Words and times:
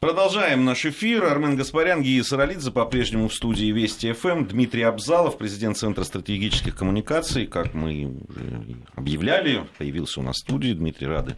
Продолжаем 0.00 0.64
наш 0.64 0.86
эфир. 0.86 1.26
Армен 1.26 1.56
Гаспарян, 1.56 2.00
Гия 2.02 2.22
Саралидзе 2.22 2.70
по-прежнему 2.70 3.28
в 3.28 3.34
студии 3.34 3.66
Вести 3.70 4.10
ФМ. 4.14 4.46
Дмитрий 4.46 4.80
Абзалов, 4.84 5.36
президент 5.36 5.76
Центра 5.76 6.04
стратегических 6.04 6.74
коммуникаций. 6.74 7.46
Как 7.46 7.74
мы 7.74 8.16
уже 8.26 8.76
объявляли, 8.94 9.66
появился 9.76 10.20
у 10.20 10.22
нас 10.22 10.36
в 10.36 10.38
студии. 10.38 10.72
Дмитрий, 10.72 11.06
рады 11.06 11.36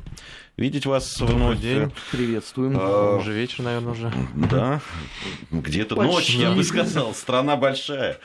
видеть 0.56 0.86
вас 0.86 1.18
Добрый 1.18 1.36
вновь. 1.38 1.60
день, 1.60 1.90
приветствуем. 2.12 2.76
А, 2.78 3.16
Уже 3.16 3.32
вечер, 3.32 3.64
наверное, 3.64 3.92
уже. 3.94 4.12
Да, 4.36 4.80
где-то 5.50 5.96
ночь, 5.96 6.30
я 6.30 6.52
бы 6.52 6.62
сказал. 6.62 7.14
Страна 7.14 7.56
большая. 7.56 8.18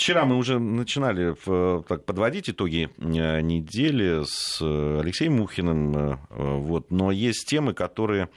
Э, 0.00 0.10
Вчера 0.10 0.24
мы 0.24 0.36
уже 0.36 0.58
начинали 0.58 1.36
в- 1.44 1.84
так, 1.86 2.04
подводить 2.06 2.48
итоги 2.48 2.88
э, 2.98 3.40
недели 3.42 4.22
с 4.24 4.58
э, 4.62 5.00
Алексеем 5.00 5.34
Мухиным, 5.36 5.94
э, 5.96 6.16
вот, 6.30 6.90
но 6.90 7.10
есть 7.12 7.46
темы, 7.46 7.74
которые, 7.74 8.28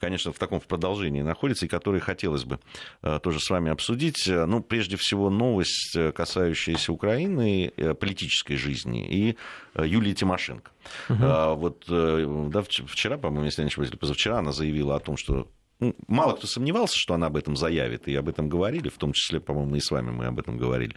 конечно, 0.00 0.32
в 0.32 0.38
таком 0.38 0.58
в 0.60 0.64
продолжении 0.66 1.22
находятся, 1.22 1.66
и 1.66 1.68
которые 1.68 2.00
хотелось 2.00 2.44
бы 2.44 2.58
э, 3.02 3.20
тоже 3.22 3.38
с 3.40 3.48
вами 3.50 3.70
обсудить. 3.70 4.26
Э, 4.28 4.46
Ну, 4.46 4.60
прежде 4.62 4.96
всего, 4.96 5.30
новость, 5.30 5.94
э, 5.96 6.10
касающаяся 6.12 6.92
Украины, 6.92 7.72
э, 7.76 7.94
политической 7.94 8.56
жизни 8.56 9.06
и 9.08 9.36
э, 9.74 9.86
Юлии 9.86 10.12
Тимошенко. 10.14 10.70
А, 11.08 11.54
Вот 11.54 11.84
э, 11.88 12.48
да, 12.50 12.60
вч- 12.60 12.84
вчера, 12.86 13.16
по-моему, 13.16 13.44
если 13.46 13.62
я 13.62 13.64
не 13.66 13.68
ошибаюсь, 13.68 13.92
позавчера 13.92 14.38
она 14.38 14.50
заявила 14.52 14.96
о 14.96 15.00
том, 15.00 15.16
что 15.16 15.46
мало 16.06 16.34
кто 16.34 16.46
сомневался, 16.46 16.96
что 16.96 17.14
она 17.14 17.26
об 17.26 17.36
этом 17.36 17.56
заявит, 17.56 18.08
и 18.08 18.14
об 18.14 18.28
этом 18.28 18.48
говорили, 18.48 18.88
в 18.88 18.98
том 18.98 19.12
числе, 19.12 19.40
по-моему, 19.40 19.76
и 19.76 19.80
с 19.80 19.90
вами 19.90 20.10
мы 20.10 20.26
об 20.26 20.38
этом 20.38 20.56
говорили 20.56 20.94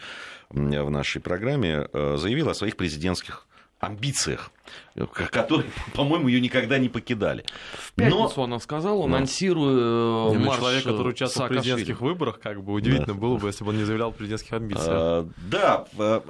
в 0.49 0.89
нашей 0.89 1.21
программе, 1.21 1.87
э, 1.91 2.17
заявила 2.17 2.51
о 2.51 2.53
своих 2.53 2.77
президентских 2.77 3.47
амбициях, 3.79 4.51
э, 4.95 5.05
которые, 5.05 5.69
по-моему, 5.93 6.27
ее 6.27 6.39
никогда 6.39 6.77
не 6.77 6.89
покидали. 6.89 7.45
В 7.73 7.93
пятницу 7.93 8.41
она 8.41 8.59
сказала, 8.59 9.07
Ну. 9.07 9.15
анонсируя 9.15 10.31
Не, 10.31 10.37
ну, 10.37 10.45
марш 10.45 10.59
человек, 10.59 10.83
который 10.83 11.09
участвовал 11.09 11.47
в 11.47 11.51
президентских 11.51 12.01
выборах, 12.01 12.39
как 12.39 12.63
бы 12.63 12.73
удивительно 12.73 13.15
было 13.15 13.37
бы, 13.37 13.47
если 13.47 13.63
бы 13.63 13.71
он 13.71 13.77
не 13.77 13.83
заявлял 13.83 14.09
о 14.09 14.13
президентских 14.13 14.53
амбициях. 14.53 14.87
А, 14.89 15.29
Да, 15.49 15.85
э, 15.97 16.21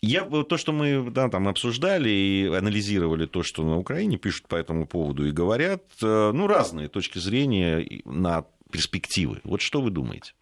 я, 0.00 0.24
то, 0.24 0.56
что 0.56 0.72
мы 0.72 1.10
да, 1.10 1.28
там 1.28 1.48
обсуждали 1.48 2.08
и 2.08 2.46
анализировали 2.46 3.26
то, 3.26 3.42
что 3.42 3.64
на 3.64 3.76
Украине 3.76 4.16
пишут 4.16 4.46
по 4.46 4.56
этому 4.56 4.86
поводу 4.86 5.26
и 5.26 5.32
говорят, 5.32 5.82
э, 6.02 6.30
ну, 6.32 6.46
разные 6.46 6.88
точки 6.88 7.18
зрения 7.18 8.02
на 8.04 8.44
перспективы. 8.70 9.40
Вот 9.44 9.60
что 9.60 9.80
вы 9.80 9.90
думаете? 9.90 10.34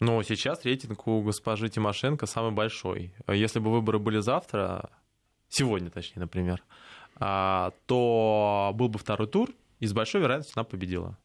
Но 0.00 0.22
сейчас 0.22 0.64
рейтинг 0.64 1.06
у 1.06 1.22
госпожи 1.22 1.68
Тимошенко 1.68 2.26
самый 2.26 2.52
большой. 2.52 3.12
Если 3.28 3.58
бы 3.58 3.70
выборы 3.70 3.98
были 3.98 4.20
завтра, 4.20 4.90
сегодня 5.48 5.90
точнее, 5.90 6.20
например, 6.20 6.62
а, 7.16 7.72
то 7.86 8.72
был 8.74 8.88
бы 8.88 8.98
второй 8.98 9.26
тур, 9.26 9.50
и 9.80 9.86
с 9.86 9.92
большой 9.92 10.20
вероятностью 10.20 10.58
она 10.58 10.64
победила. 10.64 11.18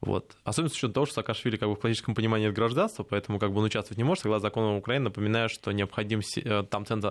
Вот. 0.00 0.36
Особенно 0.44 0.68
с 0.70 0.74
учетом 0.74 0.92
того, 0.92 1.06
что 1.06 1.16
Саакашвили 1.16 1.56
как 1.56 1.68
бы 1.68 1.74
в 1.74 1.80
классическом 1.80 2.14
понимании 2.14 2.46
это 2.46 2.54
гражданство, 2.54 3.02
поэтому 3.02 3.38
как 3.38 3.52
бы 3.52 3.58
он 3.58 3.64
участвовать 3.64 3.98
не 3.98 4.04
может. 4.04 4.22
Согласно 4.22 4.48
закону 4.48 4.76
Украины, 4.76 5.04
напоминаю, 5.04 5.48
что 5.48 5.72
необходим 5.72 6.20
э, 6.20 6.62
там 6.64 6.84
ценз, 6.84 7.04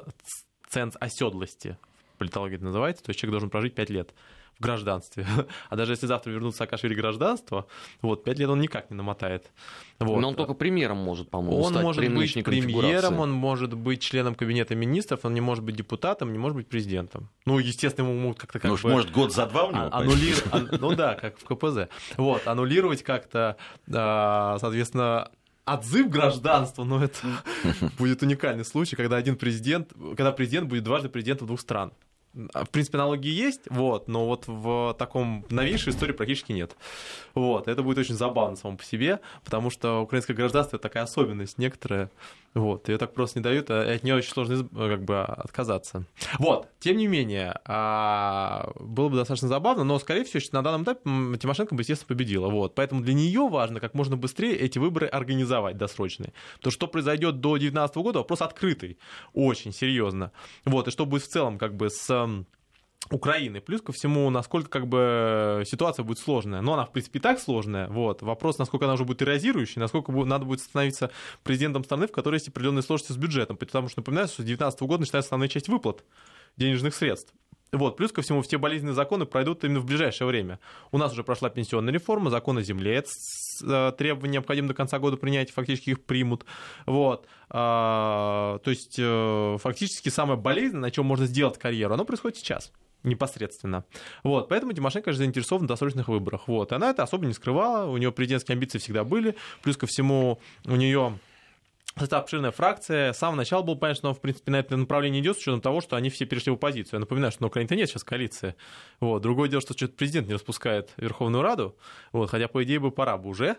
ценз 0.69 0.95
оседлости, 0.99 1.77
в 2.13 2.17
политологии 2.17 2.55
это 2.55 2.65
называется, 2.65 3.03
то 3.03 3.09
есть 3.09 3.19
человек 3.19 3.33
должен 3.33 3.49
прожить 3.49 3.75
5 3.75 3.89
лет 3.89 4.13
в 4.57 4.63
гражданстве. 4.63 5.25
А 5.69 5.75
даже 5.75 5.93
если 5.93 6.05
завтра 6.05 6.31
вернут 6.31 6.55
Саакашвили 6.55 6.93
гражданство, 6.93 7.67
вот, 8.01 8.23
5 8.23 8.39
лет 8.39 8.49
он 8.49 8.59
никак 8.59 8.89
не 8.89 8.97
намотает. 8.97 9.51
Вот. 9.99 10.19
Но 10.19 10.29
он 10.29 10.35
только 10.35 10.53
премьером 10.53 10.97
может, 10.97 11.29
по-моему, 11.29 11.61
Он 11.61 11.71
стать 11.71 11.83
может 11.83 12.13
быть 12.13 12.43
премьером, 12.43 13.19
он 13.19 13.31
может 13.31 13.73
быть 13.73 14.01
членом 14.01 14.35
кабинета 14.35 14.75
министров, 14.75 15.21
он 15.23 15.33
не 15.33 15.41
может 15.41 15.63
быть 15.63 15.75
депутатом, 15.75 16.31
не 16.31 16.37
может 16.37 16.57
быть 16.57 16.67
президентом. 16.67 17.29
Ну, 17.45 17.59
естественно, 17.59 18.05
ему 18.07 18.19
могут 18.19 18.39
как-то 18.39 18.59
как 18.59 18.71
ну, 18.71 18.77
бы... 18.77 18.89
может, 18.89 19.11
год 19.11 19.33
за 19.33 19.45
два 19.45 19.65
у 19.65 19.71
него? 19.71 19.89
а- 19.91 20.01
аннулир- 20.01 20.47
ан- 20.51 20.69
Ну 20.79 20.95
да, 20.95 21.15
как 21.15 21.37
в 21.37 21.45
КПЗ. 21.45 21.89
Вот, 22.17 22.47
аннулировать 22.47 23.03
как-то, 23.03 23.57
а, 23.91 24.57
соответственно, 24.59 25.31
отзыв 25.65 26.09
гражданства, 26.09 26.83
но 26.83 27.03
это 27.03 27.17
будет 27.97 28.21
уникальный 28.21 28.65
случай, 28.65 28.95
когда 28.95 29.17
один 29.17 29.35
президент, 29.35 29.91
когда 30.15 30.31
президент 30.31 30.69
будет 30.69 30.83
дважды 30.83 31.09
президентом 31.09 31.47
двух 31.47 31.59
стран. 31.59 31.91
А, 32.53 32.65
В 32.65 32.69
принципе, 32.69 32.97
аналогии 32.97 33.31
есть, 33.31 33.61
вот, 33.69 34.07
но 34.07 34.25
вот 34.25 34.45
в 34.47 34.95
таком 34.97 35.45
новейшей 35.49 35.93
истории 35.93 36.11
практически 36.13 36.51
нет. 36.51 36.75
Вот, 37.33 37.67
это 37.67 37.83
будет 37.83 37.97
очень 37.97 38.15
забавно 38.15 38.55
само 38.55 38.77
по 38.77 38.83
себе, 38.83 39.19
потому 39.43 39.69
что 39.69 40.01
украинское 40.01 40.35
гражданство 40.35 40.77
это 40.77 40.83
такая 40.83 41.03
особенность 41.03 41.57
некоторая, 41.57 42.11
вот, 42.55 42.87
ее 42.89 42.97
так 42.97 43.13
просто 43.13 43.39
не 43.39 43.43
дают, 43.43 43.69
а 43.69 43.81
от 43.81 44.03
нее 44.03 44.15
очень 44.15 44.31
сложно 44.31 44.53
из- 44.53 44.69
как 44.69 45.03
бы 45.03 45.21
отказаться. 45.21 46.05
Вот, 46.39 46.69
тем 46.79 46.97
не 46.97 47.05
менее, 47.07 47.59
а, 47.65 48.71
было 48.79 49.09
бы 49.09 49.17
достаточно 49.17 49.47
забавно, 49.49 49.83
но, 49.83 49.99
скорее 49.99 50.23
всего, 50.23 50.41
на 50.53 50.63
данном 50.63 50.83
этапе 50.83 51.01
Тимошенко 51.37 51.75
бы, 51.75 51.81
естественно, 51.81 52.07
победила. 52.07 52.47
Вот. 52.47 52.73
Поэтому 52.73 53.01
для 53.01 53.13
нее 53.13 53.47
важно 53.49 53.79
как 53.79 53.93
можно 53.93 54.15
быстрее 54.15 54.55
эти 54.55 54.79
выборы 54.79 55.07
организовать 55.07 55.77
досрочные. 55.77 56.33
То, 56.61 56.71
что 56.71 56.87
произойдет 56.87 57.41
до 57.41 57.57
2019 57.57 57.97
года, 57.97 58.19
вопрос 58.19 58.41
открытый, 58.41 58.97
очень 59.33 59.73
серьезно. 59.73 60.31
Вот. 60.63 60.87
И 60.87 60.91
что 60.91 61.05
будет 61.05 61.23
в 61.23 61.27
целом 61.27 61.57
как 61.57 61.75
бы 61.75 61.89
с 61.89 62.27
Украины. 63.11 63.61
Плюс 63.61 63.81
ко 63.81 63.91
всему, 63.91 64.29
насколько 64.29 64.69
как 64.69 64.87
бы 64.87 65.63
ситуация 65.65 66.03
будет 66.03 66.19
сложная. 66.19 66.61
Но 66.61 66.73
она, 66.73 66.85
в 66.85 66.91
принципе, 66.91 67.19
и 67.19 67.21
так 67.21 67.39
сложная. 67.39 67.87
Вот. 67.87 68.21
Вопрос, 68.21 68.57
насколько 68.57 68.85
она 68.85 68.95
уже 68.95 69.05
будет 69.05 69.21
эрозирующей, 69.21 69.79
насколько 69.79 70.11
бу- 70.11 70.25
надо 70.25 70.45
будет 70.45 70.61
становиться 70.61 71.11
президентом 71.43 71.83
страны, 71.83 72.07
в 72.07 72.11
которой 72.11 72.35
есть 72.35 72.47
определенные 72.47 72.83
сложности 72.83 73.11
с 73.11 73.17
бюджетом. 73.17 73.57
Потому 73.57 73.89
что, 73.89 73.99
напоминаю, 73.99 74.27
что 74.27 74.35
с 74.35 74.45
2019 74.45 74.81
года 74.81 75.01
начинается 75.01 75.27
основная 75.27 75.49
часть 75.49 75.67
выплат 75.67 76.03
денежных 76.57 76.95
средств. 76.95 77.33
Вот, 77.71 77.97
плюс 77.97 78.11
ко 78.11 78.21
всему, 78.21 78.41
все 78.41 78.57
болезненные 78.57 78.93
законы 78.93 79.25
пройдут 79.25 79.63
именно 79.63 79.79
в 79.79 79.85
ближайшее 79.85 80.27
время. 80.27 80.59
У 80.91 80.97
нас 80.97 81.11
уже 81.11 81.23
прошла 81.23 81.49
пенсионная 81.49 81.93
реформа, 81.93 82.29
закон 82.29 82.57
о 82.57 82.61
земле, 82.61 83.03
э, 83.63 83.91
требования 83.97 84.33
необходимо 84.33 84.69
до 84.69 84.73
конца 84.73 84.97
года 84.99 85.17
принять, 85.17 85.51
фактически 85.51 85.89
их 85.89 86.03
примут. 86.05 86.45
Вот. 86.85 87.27
А, 87.49 88.59
то 88.59 88.69
есть, 88.69 88.95
э, 88.97 89.57
фактически 89.59 90.09
самое 90.09 90.39
болезненное, 90.39 90.83
на 90.83 90.91
чем 90.91 91.05
можно 91.05 91.25
сделать 91.25 91.57
карьеру, 91.57 91.95
оно 91.95 92.05
происходит 92.05 92.37
сейчас 92.37 92.71
непосредственно. 93.05 93.85
Вот, 94.23 94.49
поэтому 94.49 94.73
Тимошенко, 94.73 95.05
конечно, 95.05 95.23
заинтересована 95.23 95.65
в 95.65 95.69
досрочных 95.69 96.07
выборах. 96.07 96.47
Вот, 96.47 96.73
она 96.73 96.89
это 96.89 97.03
особо 97.03 97.25
не 97.25 97.33
скрывала, 97.33 97.89
у 97.89 97.97
нее 97.97 98.11
президентские 98.11 98.53
амбиции 98.55 98.79
всегда 98.79 99.03
были, 99.03 99.35
плюс 99.63 99.77
ко 99.77 99.87
всему 99.87 100.39
у 100.65 100.75
нее 100.75 101.17
это 102.03 102.17
обширная 102.17 102.51
фракция. 102.51 103.13
С 103.13 103.17
самого 103.19 103.37
начала 103.37 103.61
было 103.61 103.75
понятно, 103.75 103.97
что 103.97 104.07
она, 104.09 104.15
в 104.15 104.21
принципе, 104.21 104.51
на 104.51 104.57
это 104.57 104.75
направление 104.75 105.21
идет, 105.21 105.37
с 105.37 105.41
учетом 105.41 105.61
того, 105.61 105.79
что 105.79 105.95
они 105.95 106.09
все 106.09 106.25
перешли 106.25 106.51
в 106.51 106.55
оппозицию. 106.55 106.97
Я 106.97 106.99
напоминаю, 106.99 107.31
что 107.31 107.43
на 107.43 107.47
Украине 107.47 107.75
нет 107.75 107.89
сейчас 107.89 108.03
коалиции. 108.03 108.55
Вот. 108.99 109.21
Другое 109.21 109.49
дело, 109.49 109.61
что 109.61 109.73
что-то 109.73 109.93
президент 109.93 110.27
не 110.27 110.33
распускает 110.33 110.91
Верховную 110.97 111.41
Раду, 111.41 111.77
вот. 112.11 112.29
хотя, 112.29 112.47
по 112.47 112.63
идее, 112.63 112.79
бы 112.79 112.91
пора 112.91 113.17
бы 113.17 113.29
уже, 113.29 113.57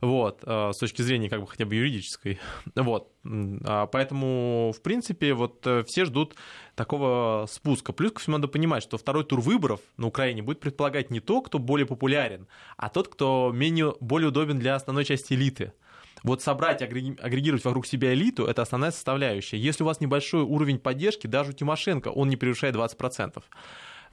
вот, 0.00 0.40
э, 0.44 0.72
с 0.72 0.78
точки 0.78 1.02
зрения 1.02 1.28
как 1.28 1.40
бы 1.40 1.46
хотя 1.46 1.66
бы 1.66 1.74
юридической. 1.74 2.38
Вот. 2.74 3.10
А 3.64 3.86
Поэтому, 3.86 4.72
в 4.76 4.80
принципе, 4.82 5.34
вот 5.34 5.66
э, 5.66 5.84
все 5.84 6.04
ждут 6.04 6.36
такого 6.74 7.46
спуска. 7.50 7.92
Плюс 7.92 8.12
ко 8.12 8.20
всему 8.20 8.36
надо 8.36 8.48
понимать, 8.48 8.82
что 8.82 8.98
второй 8.98 9.24
тур 9.24 9.40
выборов 9.40 9.80
на 9.96 10.06
Украине 10.06 10.42
будет 10.42 10.60
предполагать 10.60 11.10
не 11.10 11.20
то, 11.20 11.42
кто 11.42 11.58
более 11.58 11.86
популярен, 11.86 12.46
а 12.76 12.88
тот, 12.88 13.08
кто 13.08 13.50
менее, 13.54 13.94
более 14.00 14.28
удобен 14.28 14.58
для 14.58 14.74
основной 14.74 15.04
части 15.04 15.34
элиты. 15.34 15.72
Вот 16.24 16.42
собрать, 16.42 16.80
агреги- 16.80 17.20
агрегировать 17.20 17.64
вокруг 17.64 17.86
себя 17.86 18.14
элиту– 18.14 18.46
это 18.46 18.62
основная 18.62 18.90
составляющая. 18.90 19.58
Если 19.58 19.82
у 19.84 19.86
вас 19.86 20.00
небольшой 20.00 20.42
уровень 20.42 20.78
поддержки, 20.78 21.26
даже 21.26 21.50
у 21.50 21.52
Тимошенко 21.52 22.08
он 22.08 22.30
не 22.30 22.36
превышает 22.36 22.74
20%, 22.74 23.44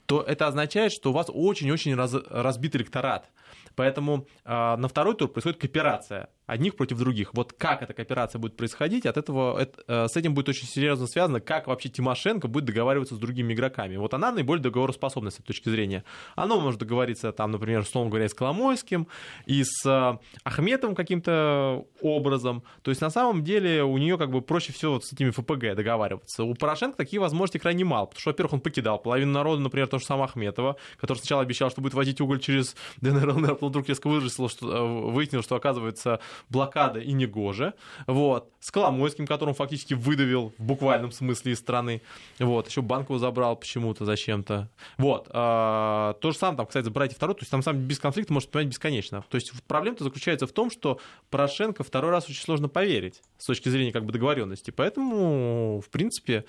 то 0.06 0.22
это 0.22 0.48
означает, 0.48 0.92
что 0.92 1.12
у 1.12 1.14
вас 1.14 1.28
очень-очень 1.34 1.96
раз- 1.96 2.14
разбит 2.30 2.76
электорат. 2.76 3.32
Поэтому 3.76 4.28
а, 4.44 4.76
на 4.76 4.90
второй 4.90 5.16
тур 5.16 5.30
происходит 5.30 5.60
кооперация 5.60 6.28
одних 6.46 6.76
против 6.76 6.98
других. 6.98 7.34
Вот 7.34 7.54
как 7.54 7.82
эта 7.82 7.94
кооперация 7.94 8.40
будет 8.40 8.58
происходить, 8.58 9.06
от 9.06 9.18
этого 9.18 9.60
это, 9.60 9.84
э, 9.88 10.08
с 10.08 10.18
этим 10.18 10.34
будет 10.34 10.50
очень 10.50 10.68
серьезно 10.68 11.08
связано, 11.08 11.40
как 11.40 11.68
вообще 11.68 11.90
Тимошенко 11.90 12.48
будет 12.48 12.66
договариваться 12.66 13.16
с 13.16 13.18
другими 13.18 13.54
игроками. 13.54 13.96
Вот 13.96 14.14
она 14.14 14.32
наиболее 14.32 14.64
договороспособна 14.64 15.32
с 15.32 15.36
этой 15.36 15.48
точки 15.48 15.70
зрения. 15.70 16.04
Она 16.36 16.56
может 16.58 16.80
договориться, 16.80 17.32
там, 17.32 17.52
например, 17.52 17.82
условно 17.82 18.10
говоря, 18.10 18.28
с 18.28 18.34
Коломойским 18.34 19.08
и 19.46 19.64
с 19.64 19.86
э, 19.86 20.18
Ахметовым 20.44 20.96
каким-то 20.96 21.86
образом. 22.02 22.64
То 22.82 22.92
есть 22.92 23.02
на 23.02 23.10
самом 23.10 23.44
деле 23.44 23.84
у 23.84 23.98
нее 23.98 24.18
как 24.18 24.32
бы 24.32 24.42
проще 24.42 24.74
всего 24.74 24.94
вот 24.94 25.06
с 25.06 25.14
этими 25.14 25.30
ФПГ 25.30 25.76
договариваться. 25.76 26.44
У 26.44 26.54
Порошенко 26.54 26.98
такие 26.98 27.20
возможности 27.20 27.60
крайне 27.60 27.86
мало, 27.86 28.08
потому 28.08 28.20
что, 28.20 28.30
во-первых, 28.32 28.54
он 28.54 28.62
покидал 28.62 29.00
половину 29.00 29.32
народа, 29.32 29.62
например, 29.62 29.88
то 29.88 30.00
же 30.00 30.06
самое 30.06 30.26
Ахметова, 30.26 30.78
который 30.98 31.20
сначала 31.20 31.42
обещал, 31.42 31.70
что 31.70 31.82
будет 31.82 31.94
возить 31.94 32.20
уголь 32.22 32.40
через 32.40 32.76
ДНР, 33.02 33.30
ЛНР, 33.30 33.58
вдруг 33.62 33.88
резко 33.88 34.08
выяснил, 34.08 34.50
что, 34.50 34.68
э, 34.68 35.12
выяснил, 35.12 35.44
что 35.44 35.56
оказывается 35.56 36.20
блокада 36.50 37.00
и 37.00 37.12
негоже. 37.12 37.74
Вот. 38.08 38.52
С 38.60 38.72
Коломойским, 38.72 39.26
которым 39.26 39.56
фактически 39.56 39.94
выдавил 39.94 40.54
в 40.58 40.64
буквальном 40.64 41.12
смысле 41.12 41.54
из 41.54 41.60
страны. 41.60 42.02
Вот. 42.40 42.68
Еще 42.68 42.82
банкову 42.82 43.18
забрал 43.18 43.56
почему-то, 43.56 44.06
зачем-то. 44.06 44.70
Вот. 44.98 45.28
А, 45.32 46.14
то 46.22 46.32
же 46.32 46.38
самое, 46.38 46.58
там, 46.58 46.66
кстати, 46.68 46.86
забрать 46.86 47.14
и 47.14 47.16
второй. 47.16 47.36
То 47.36 47.42
есть 47.42 47.52
там 47.52 47.62
сам 47.64 47.78
без 47.78 48.00
конфликта 48.00 48.34
может 48.34 48.50
понимать 48.50 48.70
бесконечно. 48.70 49.24
То 49.30 49.36
есть 49.36 49.52
проблема-то 49.68 50.04
заключается 50.04 50.48
в 50.48 50.52
том, 50.52 50.70
что 50.70 51.00
Порошенко 51.30 51.84
второй 51.84 52.12
раз 52.12 52.30
очень 52.30 52.44
сложно 52.44 52.70
поверить 52.70 53.22
с 53.38 53.46
точки 53.46 53.70
зрения 53.70 53.92
как 53.92 54.06
бы 54.06 54.12
договоренности. 54.12 54.72
Поэтому, 54.72 55.82
в 55.82 55.90
принципе, 55.90 56.46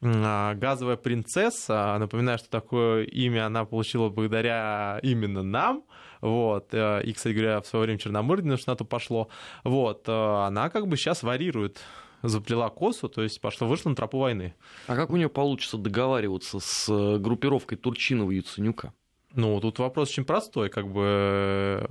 а, 0.00 0.54
газовая 0.54 0.96
принцесса. 0.96 1.96
Напоминаю, 1.98 2.38
что 2.38 2.48
такое 2.48 3.04
имя 3.04 3.46
она 3.46 3.64
получила 3.64 4.08
благодаря 4.08 5.00
именно 5.02 5.42
нам. 5.42 5.82
Вот. 6.20 6.72
э, 6.72 7.02
И, 7.04 7.12
кстати 7.12 7.34
говоря, 7.34 7.60
в 7.60 7.66
свое 7.66 7.84
время 7.84 7.98
Черномырдина 7.98 8.56
что 8.56 8.70
на 8.72 8.76
то 8.76 8.84
пошло. 8.84 9.28
Вот. 9.64 10.08
э, 10.08 10.12
Она 10.12 10.70
как 10.70 10.86
бы 10.88 10.96
сейчас 10.96 11.22
варьирует 11.22 11.80
заплела 12.22 12.68
косу, 12.68 13.08
то 13.08 13.22
есть 13.22 13.40
пошла, 13.40 13.66
вышла 13.68 13.90
на 13.90 13.96
тропу 13.96 14.18
войны. 14.18 14.54
А 14.86 14.96
как 14.96 15.10
у 15.10 15.16
нее 15.16 15.28
получится 15.28 15.76
договариваться 15.76 16.58
с 16.60 16.88
э, 16.88 17.18
группировкой 17.18 17.78
Турчинова 17.78 18.30
и 18.32 18.36
Яценюка? 18.36 18.92
Ну, 19.34 19.60
тут 19.60 19.78
вопрос 19.78 20.10
очень 20.10 20.24
простой, 20.24 20.68
как 20.68 20.88
бы, 20.88 21.86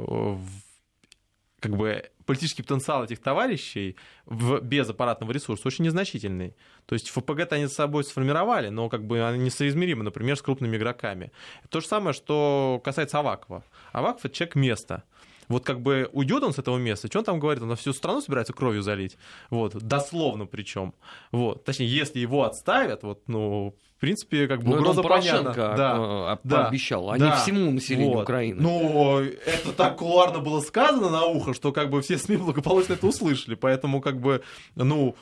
как 1.59 1.77
бы 1.77 2.09
политический 2.27 2.62
потенциал 2.62 3.03
этих 3.03 3.19
товарищей 3.19 3.95
в, 4.25 4.59
без 4.59 4.88
аппаратного 4.89 5.31
ресурса 5.31 5.68
очень 5.68 5.85
незначительный. 5.85 6.56
То 6.85 6.94
есть 6.94 7.09
ФПГ-то 7.09 7.56
они 7.56 7.68
с 7.68 7.74
собой 7.74 8.03
сформировали, 8.03 8.69
но 8.69 8.89
как 8.89 9.06
бы 9.06 9.27
они 9.27 9.45
несоизмеримы, 9.45 10.03
например, 10.03 10.35
с 10.35 10.41
крупными 10.44 10.77
игроками. 10.77 11.31
То 11.69 11.79
же 11.81 11.88
самое, 11.88 12.13
что 12.13 12.79
касается 12.83 13.19
Авакова. 13.19 13.63
Аваков— 13.94 14.25
это 14.25 14.35
человек 14.35 14.56
места. 14.56 15.03
Вот 15.47 15.63
как 15.63 15.81
бы 15.81 16.09
уйдет 16.12 16.44
он 16.44 16.53
с 16.53 16.59
этого 16.59 16.77
места, 16.77 17.07
что 17.07 17.19
он 17.19 17.25
там 17.25 17.39
говорит, 17.39 17.63
он 17.63 17.69
на 17.69 17.75
всю 17.75 17.94
страну 17.94 18.21
собирается 18.21 18.53
кровью 18.53 18.81
залить, 18.81 19.18
вот, 19.50 19.73
дословно 19.75 20.45
причем, 20.45 20.94
вот, 21.31 21.63
точнее, 21.63 21.88
если 21.88 22.19
его 22.19 22.44
отставят, 22.44 23.03
вот, 23.03 23.23
ну, 23.27 23.73
в 23.97 23.99
принципе, 23.99 24.47
как 24.47 24.59
бы 24.59 24.67
Ну, 24.67 24.73
это 24.73 25.01
угроза 25.01 25.01
понятна. 25.01 25.53
Да. 25.55 25.95
э, 26.33 26.38
да, 26.44 26.63
пообещал, 26.63 27.09
а 27.09 27.17
да, 27.17 27.25
не 27.25 27.35
всему 27.41 27.71
населению 27.71 28.13
вот. 28.13 28.23
Украины. 28.23 28.61
Ну, 28.61 29.19
это 29.19 29.73
так 29.75 29.97
кулуарно 29.97 30.38
было 30.38 30.61
сказано 30.61 31.09
на 31.09 31.25
ухо, 31.25 31.55
что 31.55 31.71
как 31.71 31.89
бы 31.89 32.03
все 32.03 32.19
СМИ 32.19 32.38
благополучно 32.38 32.94
это 32.94 33.07
услышали, 33.07 33.55
поэтому 33.55 33.99
как 33.99 34.21
бы, 34.21 34.44
ну, 34.75 35.15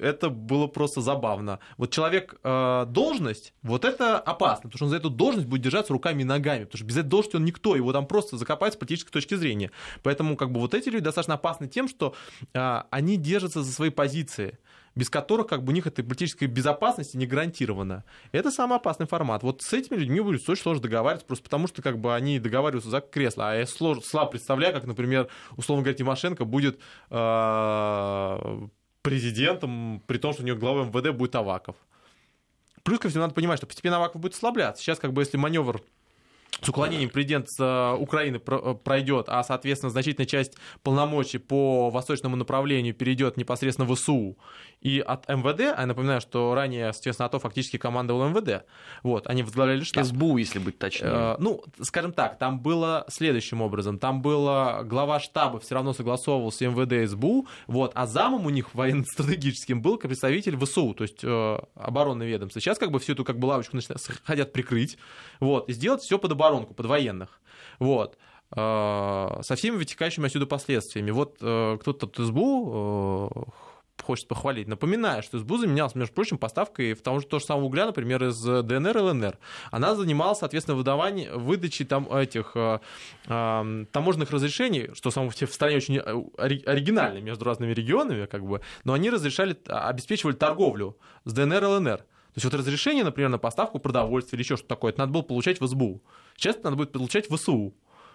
это 0.00 0.30
было 0.30 0.66
просто 0.68 1.02
забавно. 1.02 1.58
Вот 1.76 1.90
человек 1.90 2.36
э, 2.42 2.86
должность, 2.88 3.52
вот 3.62 3.84
это 3.84 4.18
опасно, 4.18 4.70
потому 4.70 4.78
что 4.78 4.84
он 4.86 4.90
за 4.90 4.96
эту 4.96 5.10
должность 5.10 5.46
будет 5.46 5.60
держаться 5.60 5.92
руками 5.92 6.22
и 6.22 6.24
ногами, 6.24 6.64
потому 6.64 6.78
что 6.78 6.86
без 6.86 6.96
этой 6.96 7.08
должности 7.08 7.36
он 7.36 7.44
никто, 7.44 7.76
его 7.76 7.92
там 7.92 8.06
просто 8.06 8.38
закопают 8.38 8.72
с 8.72 8.78
политической 8.78 9.10
точки 9.10 9.34
зрения. 9.34 9.70
Поэтому 10.02 10.36
как 10.36 10.50
бы 10.50 10.60
вот 10.60 10.72
эти 10.72 10.88
люди 10.88 11.04
достаточно 11.04 11.34
опасны 11.34 11.68
тем, 11.68 11.88
что 11.88 12.14
э, 12.54 12.82
они 12.88 13.18
держатся 13.18 13.62
за 13.62 13.70
свои 13.70 13.90
позиции 13.90 14.58
без 14.94 15.10
которых 15.10 15.46
как 15.46 15.62
бы 15.62 15.72
у 15.72 15.74
них 15.74 15.86
этой 15.86 16.04
политической 16.04 16.46
безопасности 16.46 17.16
не 17.16 17.26
гарантирована. 17.26 18.04
Это 18.32 18.50
самый 18.50 18.76
опасный 18.76 19.06
формат. 19.06 19.42
Вот 19.42 19.62
с 19.62 19.72
этими 19.72 19.96
людьми 19.96 20.20
будет 20.20 20.48
очень 20.48 20.62
сложно 20.62 20.82
договариваться, 20.82 21.26
просто 21.26 21.44
потому 21.44 21.66
что 21.66 21.82
как 21.82 21.98
бы 21.98 22.14
они 22.14 22.38
договариваются 22.38 22.90
за 22.90 23.00
кресло. 23.00 23.50
А 23.50 23.54
я 23.54 23.62
слож- 23.62 24.02
слабо 24.02 24.32
представляю, 24.32 24.74
как, 24.74 24.84
например, 24.84 25.28
условно 25.56 25.82
говоря, 25.82 25.96
Тимошенко 25.96 26.44
будет 26.44 26.78
э, 27.10 28.68
президентом, 29.02 30.02
при 30.06 30.18
том, 30.18 30.32
что 30.32 30.42
у 30.42 30.46
него 30.46 30.58
главой 30.58 30.86
МВД 30.86 31.16
будет 31.16 31.34
Аваков. 31.34 31.76
Плюс 32.82 32.98
ко 32.98 33.08
всему 33.08 33.22
надо 33.22 33.34
понимать, 33.34 33.58
что 33.58 33.66
постепенно 33.66 33.96
Аваков 33.96 34.20
будет 34.20 34.34
ослабляться. 34.34 34.82
Сейчас 34.82 34.98
как 34.98 35.12
бы 35.12 35.22
если 35.22 35.36
маневр 35.36 35.82
с 36.60 36.68
уклонением 36.68 37.10
президент 37.10 37.48
э, 37.58 37.96
Украины 37.98 38.40
э, 38.44 38.74
пройдет, 38.82 39.26
а, 39.28 39.42
соответственно, 39.42 39.90
значительная 39.90 40.26
часть 40.26 40.56
полномочий 40.82 41.38
по 41.38 41.90
восточному 41.90 42.36
направлению 42.36 42.94
перейдет 42.94 43.36
непосредственно 43.36 43.86
в 43.86 43.94
ВСУ 43.94 44.36
и 44.84 45.00
от 45.00 45.26
МВД, 45.28 45.60
а 45.76 45.80
я 45.80 45.86
напоминаю, 45.86 46.20
что 46.20 46.54
ранее, 46.54 46.92
соответственно, 46.92 47.26
АТО 47.26 47.38
фактически 47.40 47.78
командовал 47.78 48.28
МВД, 48.28 48.64
вот, 49.02 49.26
они 49.26 49.42
возглавляли 49.42 49.82
штаб. 49.82 50.04
СБУ, 50.04 50.36
если 50.36 50.58
быть 50.60 50.78
точнее. 50.78 51.08
Э, 51.10 51.36
Ну, 51.40 51.64
скажем 51.80 52.12
так, 52.12 52.38
там 52.38 52.60
было 52.60 53.04
следующим 53.08 53.62
образом. 53.62 53.98
Там 53.98 54.20
было 54.22 54.82
глава 54.84 55.18
штаба 55.20 55.58
все 55.58 55.74
равно 55.74 55.94
согласовывался 55.94 56.66
МВД 56.68 56.92
и 56.92 57.06
СБУ, 57.06 57.46
вот, 57.66 57.92
а 57.94 58.06
замом 58.06 58.46
у 58.46 58.50
них 58.50 58.74
военно-стратегическим 58.74 59.80
был 59.82 59.96
представитель 59.96 60.56
ВСУ, 60.58 60.92
то 60.94 61.02
есть 61.04 61.20
э, 61.24 61.58
оборонное 61.74 62.26
ведомство. 62.26 62.60
Сейчас 62.60 62.78
как 62.78 62.90
бы 62.90 62.98
всю 63.00 63.14
эту 63.14 63.24
как 63.24 63.38
бы 63.38 63.46
лавочку 63.46 63.76
начинают- 63.76 64.02
хотят 64.22 64.52
прикрыть, 64.52 64.98
вот, 65.40 65.68
и 65.70 65.72
сделать 65.72 66.02
все 66.02 66.18
под 66.18 66.32
оборонку, 66.32 66.74
под 66.74 66.86
военных. 66.86 67.40
Вот 67.78 68.18
э, 68.54 69.38
со 69.42 69.56
всеми 69.56 69.76
вытекающими 69.76 70.26
отсюда 70.26 70.46
последствиями. 70.46 71.10
Вот 71.10 71.38
э, 71.40 71.78
кто-то 71.80 72.06
от 72.06 72.16
СБУ 72.16 73.32
э, 73.34 73.50
хочет 74.04 74.28
похвалить. 74.28 74.68
Напоминаю, 74.68 75.22
что 75.22 75.38
СБУ 75.38 75.58
заменялся, 75.58 75.98
между 75.98 76.14
прочим, 76.14 76.38
поставкой 76.38 76.94
в 76.94 77.02
того 77.02 77.20
же, 77.20 77.26
то 77.26 77.38
же 77.38 77.44
самого 77.44 77.64
угля, 77.64 77.86
например, 77.86 78.24
из 78.24 78.40
ДНР 78.40 78.96
и 78.96 79.00
ЛНР. 79.00 79.38
Она 79.70 79.94
занималась, 79.94 80.38
соответственно, 80.38 80.76
выдаванием, 80.76 81.38
выдачей 81.38 81.84
там 81.84 82.12
этих 82.12 82.52
э, 82.54 82.78
э, 83.26 83.84
таможенных 83.92 84.30
разрешений, 84.30 84.90
что 84.94 85.10
само 85.10 85.30
в 85.30 85.34
стране 85.34 85.76
очень 85.76 85.96
э, 85.96 86.02
ори- 86.38 86.64
оригинально 86.64 87.18
между 87.18 87.44
разными 87.44 87.72
регионами, 87.72 88.26
как 88.26 88.44
бы, 88.44 88.60
но 88.84 88.92
они 88.92 89.10
разрешали, 89.10 89.56
а, 89.68 89.88
обеспечивали 89.88 90.34
торговлю 90.34 90.96
с 91.24 91.32
ДНР 91.32 91.64
и 91.64 91.66
ЛНР. 91.66 91.98
То 91.98 92.38
есть 92.38 92.44
вот 92.46 92.54
разрешение, 92.54 93.04
например, 93.04 93.30
на 93.30 93.38
поставку 93.38 93.78
продовольствия 93.78 94.36
или 94.36 94.42
еще 94.42 94.56
что-то 94.56 94.74
такое, 94.74 94.90
это 94.90 95.00
надо 95.00 95.12
было 95.12 95.22
получать 95.22 95.60
в 95.60 95.66
СБУ. 95.66 96.02
Сейчас 96.36 96.56
это 96.56 96.64
надо 96.64 96.76
будет 96.76 96.90
получать 96.90 97.30
в 97.30 97.36
ВСУ. 97.36 97.74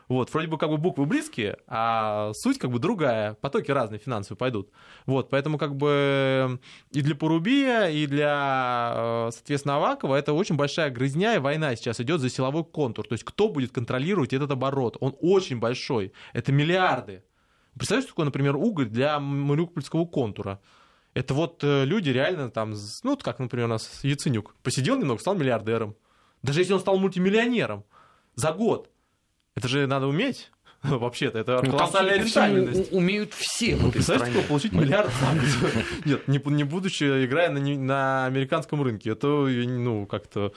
Вот, 0.10 0.34
вроде 0.34 0.48
бы 0.48 0.58
как 0.58 0.72
бы 0.72 0.78
буквы 0.78 1.06
близкие, 1.06 1.58
а 1.68 2.32
суть 2.34 2.58
как 2.58 2.72
бы 2.72 2.80
другая, 2.80 3.36
потоки 3.36 3.70
разные 3.70 4.00
финансовые 4.00 4.40
пойдут. 4.40 4.72
Вот, 5.06 5.30
поэтому 5.30 5.60
как 5.60 5.76
бы 5.76 6.60
и 6.90 7.02
для 7.02 7.14
Порубия, 7.14 7.90
и 7.90 8.08
для, 8.08 8.94
э, 8.96 9.30
соответственно, 9.32 9.76
Авакова 9.76 10.16
это 10.16 10.34
очень 10.34 10.56
большая 10.56 10.90
грызня, 10.90 11.36
и 11.36 11.38
война 11.38 11.76
сейчас 11.76 12.00
идет 12.00 12.22
за 12.22 12.30
силовой 12.32 12.64
контур. 12.64 13.08
То 13.08 13.14
есть 13.14 13.24
кто 13.24 13.50
будет 13.50 13.72
контролировать 13.72 14.34
этот 14.34 14.50
оборот? 14.50 14.98
Он 15.00 15.16
очень 15.22 15.60
большой, 15.60 16.12
это 16.34 16.52
миллиарды. 16.52 17.24
Представляешь, 17.76 18.10
такое, 18.10 18.26
например, 18.26 18.56
уголь 18.56 18.90
для 18.90 19.20
Мариупольского 19.20 20.06
контура? 20.06 20.60
Это 21.14 21.36
вот 21.36 21.64
э, 21.64 21.86
люди 21.86 22.10
реально 22.10 22.50
там, 22.50 22.74
ну, 23.04 23.16
как, 23.16 23.38
например, 23.38 23.68
у 23.68 23.70
нас 23.70 24.04
Яценюк, 24.04 24.56
посидел 24.64 24.98
немного, 24.98 25.22
стал 25.22 25.36
миллиардером. 25.36 25.96
Даже 26.42 26.62
если 26.62 26.74
он 26.74 26.80
стал 26.80 26.98
мультимиллионером 26.98 27.84
за 28.34 28.54
год, 28.54 28.90
это 29.56 29.68
же 29.68 29.88
надо 29.88 30.08
уметь. 30.08 30.52
Вообще-то, 30.84 31.38
это 31.40 31.62
Ну, 31.64 31.72
колоссальная 31.72 32.24
у- 32.92 32.98
умеют 32.98 33.34
все 33.34 33.76
Ну, 33.76 33.92
представляете, 33.92 34.32
стране. 34.32 34.40
кто 34.40 34.48
получить 34.48 34.72
миллиард? 34.72 35.12
Нет, 36.06 36.28
не, 36.28 36.42
не 36.54 36.64
будучи, 36.64 37.04
играя 37.26 37.50
на, 37.50 37.60
на 37.60 38.26
американском 38.28 38.82
рынке. 38.82 39.12
Это, 39.12 39.28
ну, 39.28 40.06
как-то... 40.06 40.54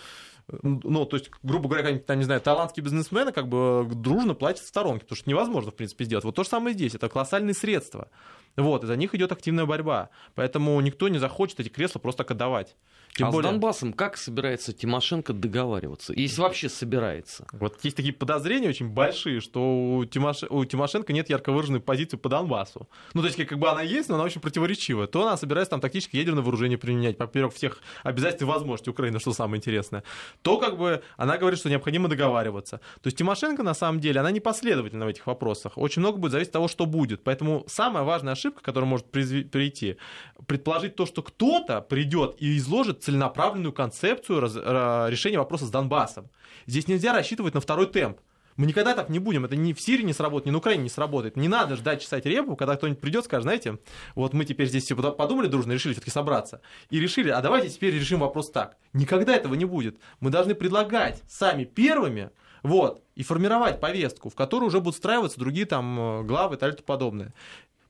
Ну, 0.62 1.06
то 1.06 1.16
есть, 1.16 1.30
грубо 1.42 1.68
говоря, 1.68 1.82
какие-нибудь, 1.82 2.06
там, 2.06 2.18
не 2.18 2.24
знаю, 2.24 2.40
талантские 2.40 2.84
бизнесмены 2.84 3.32
как 3.32 3.48
бы 3.48 3.88
дружно 3.90 4.34
платят 4.34 4.64
в 4.64 4.68
сторонке, 4.68 5.04
потому 5.04 5.16
что 5.16 5.30
невозможно, 5.30 5.70
в 5.70 5.74
принципе, 5.74 6.04
сделать. 6.04 6.24
Вот 6.24 6.34
то 6.34 6.42
же 6.44 6.48
самое 6.48 6.74
здесь. 6.74 6.94
Это 6.94 7.08
колоссальные 7.08 7.54
средства. 7.54 8.08
Вот, 8.56 8.84
и 8.84 8.86
за 8.86 8.96
них 8.96 9.14
идет 9.14 9.32
активная 9.32 9.64
борьба. 9.66 10.10
Поэтому 10.34 10.78
никто 10.80 11.08
не 11.08 11.18
захочет 11.18 11.58
эти 11.60 11.68
кресла 11.68 12.00
просто 12.00 12.18
так 12.18 12.32
отдавать. 12.32 12.76
Тем 13.14 13.29
а 13.29 13.31
более... 13.31 13.50
с 13.50 13.53
Донбассом 13.53 13.93
как 13.93 14.17
собирается 14.17 14.73
Тимошенко 14.73 15.35
договариваться? 15.35 16.14
Если 16.17 16.41
вообще 16.41 16.70
собирается? 16.70 17.47
Вот 17.53 17.79
есть 17.85 17.97
такие 17.97 18.14
подозрения 18.14 18.70
очень 18.70 18.88
большие, 18.88 19.41
что 19.41 19.61
у, 19.61 20.05
Тимоше- 20.05 20.47
у 20.49 20.64
Тимошенко 20.64 21.12
нет 21.12 21.28
ярко 21.28 21.52
выраженной 21.52 21.81
позиции 21.81 22.16
по 22.16 22.31
Донбассу. 22.31 22.88
Ну, 23.12 23.21
то 23.21 23.26
есть, 23.26 23.45
как 23.45 23.59
бы 23.59 23.69
она 23.69 23.83
есть, 23.83 24.09
но 24.09 24.14
она 24.14 24.25
очень 24.25 24.40
противоречивая. 24.40 25.07
То 25.07 25.26
она 25.26 25.37
собирается 25.37 25.73
там 25.73 25.81
тактически 25.81 26.16
ядерное 26.16 26.42
вооружение 26.42 26.78
применять, 26.78 27.19
поперек 27.19 27.52
всех 27.52 27.81
обязательств 28.02 28.42
и 28.42 28.47
возможностей 28.47 28.90
Украины, 28.90 29.21
что 29.21 29.35
самое 29.35 29.59
интересное. 29.59 30.04
То, 30.40 30.57
как 30.57 30.78
бы, 30.78 31.02
она 31.19 31.37
говорит, 31.37 31.59
что 31.59 31.69
необходимо 31.69 32.09
договариваться. 32.09 32.78
То 33.02 33.09
есть, 33.09 33.19
Тимошенко, 33.19 33.62
на 33.62 33.75
самом 33.75 34.00
деле, 34.00 34.21
она 34.21 34.31
непоследовательна 34.31 35.04
в 35.04 35.09
этих 35.09 35.26
вопросах. 35.26 35.76
Очень 35.76 36.00
много 36.00 36.16
будет 36.16 36.33
зависеть 36.33 36.49
от 36.49 36.54
того, 36.54 36.69
что 36.69 36.87
будет. 36.87 37.23
Поэтому 37.25 37.64
самая 37.69 38.04
важная 38.04 38.33
ошибка, 38.33 38.62
которая 38.62 38.88
может 38.88 39.11
прийти, 39.11 39.99
предположить 40.47 40.97
то, 40.97 41.04
что 41.04 41.23
кто-то 41.23 41.83
придет 41.83 42.37
и 42.38 42.57
изложит 42.57 43.01
целенаправленную 43.02 43.73
концепцию 43.73 44.40
раз- 44.40 44.56
ра- 44.56 45.11
решения 45.11 45.38
вопроса 45.38 45.66
с 45.66 45.71
Донбассом. 45.71 46.30
Здесь 46.66 46.88
нельзя 46.88 47.12
рассчитывать 47.12 47.54
на 47.54 47.61
второй 47.61 47.87
темп. 47.87 48.18
Мы 48.56 48.66
никогда 48.66 48.94
так 48.94 49.09
не 49.09 49.18
будем. 49.18 49.44
Это 49.44 49.56
ни 49.56 49.73
в 49.73 49.80
Сирии 49.80 50.02
не 50.02 50.12
сработает, 50.12 50.47
ни 50.47 50.50
на 50.50 50.59
Украине 50.59 50.82
не 50.85 50.88
сработает. 50.90 51.37
Не 51.37 51.49
надо 51.49 51.76
ждать 51.76 52.02
чесать 52.02 52.26
репу, 52.26 52.54
когда 52.54 52.76
кто-нибудь 52.76 53.00
придет, 53.00 53.25
скажет, 53.25 53.44
знаете, 53.44 53.78
вот 54.14 54.35
мы 54.35 54.44
теперь 54.44 54.68
здесь 54.68 54.85
все 54.85 54.94
подумали 54.94 55.47
дружно, 55.47 55.73
решили 55.73 55.94
все-таки 55.94 56.11
собраться. 56.11 56.61
И 56.90 57.00
решили, 57.00 57.30
а 57.30 57.40
давайте 57.40 57.71
теперь 57.71 57.94
решим 57.94 58.21
вопрос 58.21 58.50
так. 58.50 58.76
Никогда 58.92 59.35
этого 59.35 59.54
не 59.54 59.64
будет. 59.64 59.97
Мы 60.21 60.30
должны 60.30 60.54
предлагать 60.54 61.23
сами 61.28 61.64
первыми, 61.64 62.30
вот, 62.62 63.02
и 63.16 63.23
формировать 63.23 63.80
повестку, 63.80 64.28
в 64.28 64.35
которую 64.35 64.68
уже 64.68 64.78
будут 64.78 64.94
встраиваться 64.94 65.38
другие 65.40 65.66
там 65.66 65.99
э, 65.99 66.23
главы 66.23 66.56
и 66.56 66.59
так 66.59 66.71
далее 66.71 66.82
и 66.82 66.87
подобное. 66.87 67.35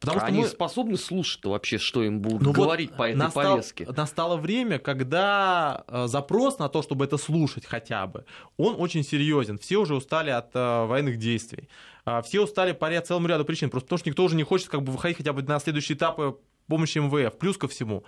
Потому 0.02 0.18
что 0.18 0.26
Они 0.26 0.40
мы... 0.40 0.48
способны 0.48 0.96
слушать 0.96 1.44
вообще, 1.44 1.78
что 1.78 2.02
им 2.02 2.20
будут 2.20 2.42
Ну 2.42 2.48
вот 2.48 2.56
говорить 2.56 2.92
по 2.96 3.08
этой 3.08 3.16
настал- 3.16 3.52
повестке? 3.52 3.86
Настало 3.86 4.36
время, 4.36 4.80
когда 4.80 5.84
э, 5.86 6.08
запрос 6.08 6.58
на 6.58 6.68
то, 6.68 6.82
чтобы 6.82 7.04
это 7.04 7.18
слушать 7.18 7.64
хотя 7.66 8.08
бы, 8.08 8.24
он 8.56 8.74
очень 8.78 9.04
серьезен. 9.04 9.58
Все 9.58 9.76
уже 9.76 9.94
устали 9.94 10.30
от 10.30 10.50
э, 10.54 10.86
военных 10.86 11.18
действий. 11.18 11.68
А, 12.04 12.20
Все 12.22 12.40
устали 12.40 12.72
по 12.72 12.90
целому 13.00 13.28
ряду 13.28 13.44
причин, 13.44 13.70
просто 13.70 13.86
потому 13.86 13.98
что 14.00 14.10
никто 14.10 14.24
уже 14.24 14.34
не 14.34 14.42
хочет 14.42 14.68
как 14.68 14.82
бы 14.82 14.90
выходить 14.90 15.18
хотя 15.18 15.32
бы 15.32 15.42
на 15.42 15.60
следующие 15.60 15.96
этапы 15.96 16.36
помощи 16.66 16.98
МВФ. 16.98 17.38
Плюс 17.38 17.56
ко 17.56 17.68
всему, 17.68 18.02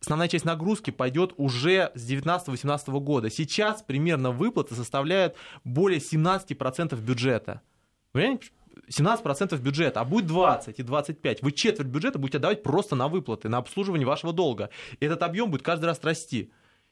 основная 0.00 0.28
часть 0.28 0.46
нагрузки 0.46 0.92
пойдет 0.92 1.34
уже 1.36 1.92
с 1.94 2.10
19-18 2.10 2.90
года. 3.00 3.28
Сейчас 3.28 3.82
примерно 3.82 4.30
выплаты 4.30 4.74
составляют 4.74 5.36
более 5.62 6.00
17% 6.00 6.98
бюджета. 6.98 7.60
Понимаете? 8.12 8.48
17% 8.88 9.58
бюджета, 9.58 10.00
а 10.00 10.04
будет 10.04 10.26
20 10.26 10.78
и 10.78 10.82
25. 10.82 11.42
Вы 11.42 11.52
четверть 11.52 11.88
бюджета 11.88 12.18
будете 12.18 12.38
отдавать 12.38 12.62
просто 12.62 12.96
на 12.96 13.08
выплаты, 13.08 13.48
на 13.48 13.58
обслуживание 13.58 14.06
вашего 14.06 14.32
долга. 14.32 14.70
И 15.00 15.06
этот 15.06 15.22
объем 15.22 15.50
будет 15.50 15.62
каждый 15.62 15.86
раз 15.86 16.00
расти. 16.02 16.50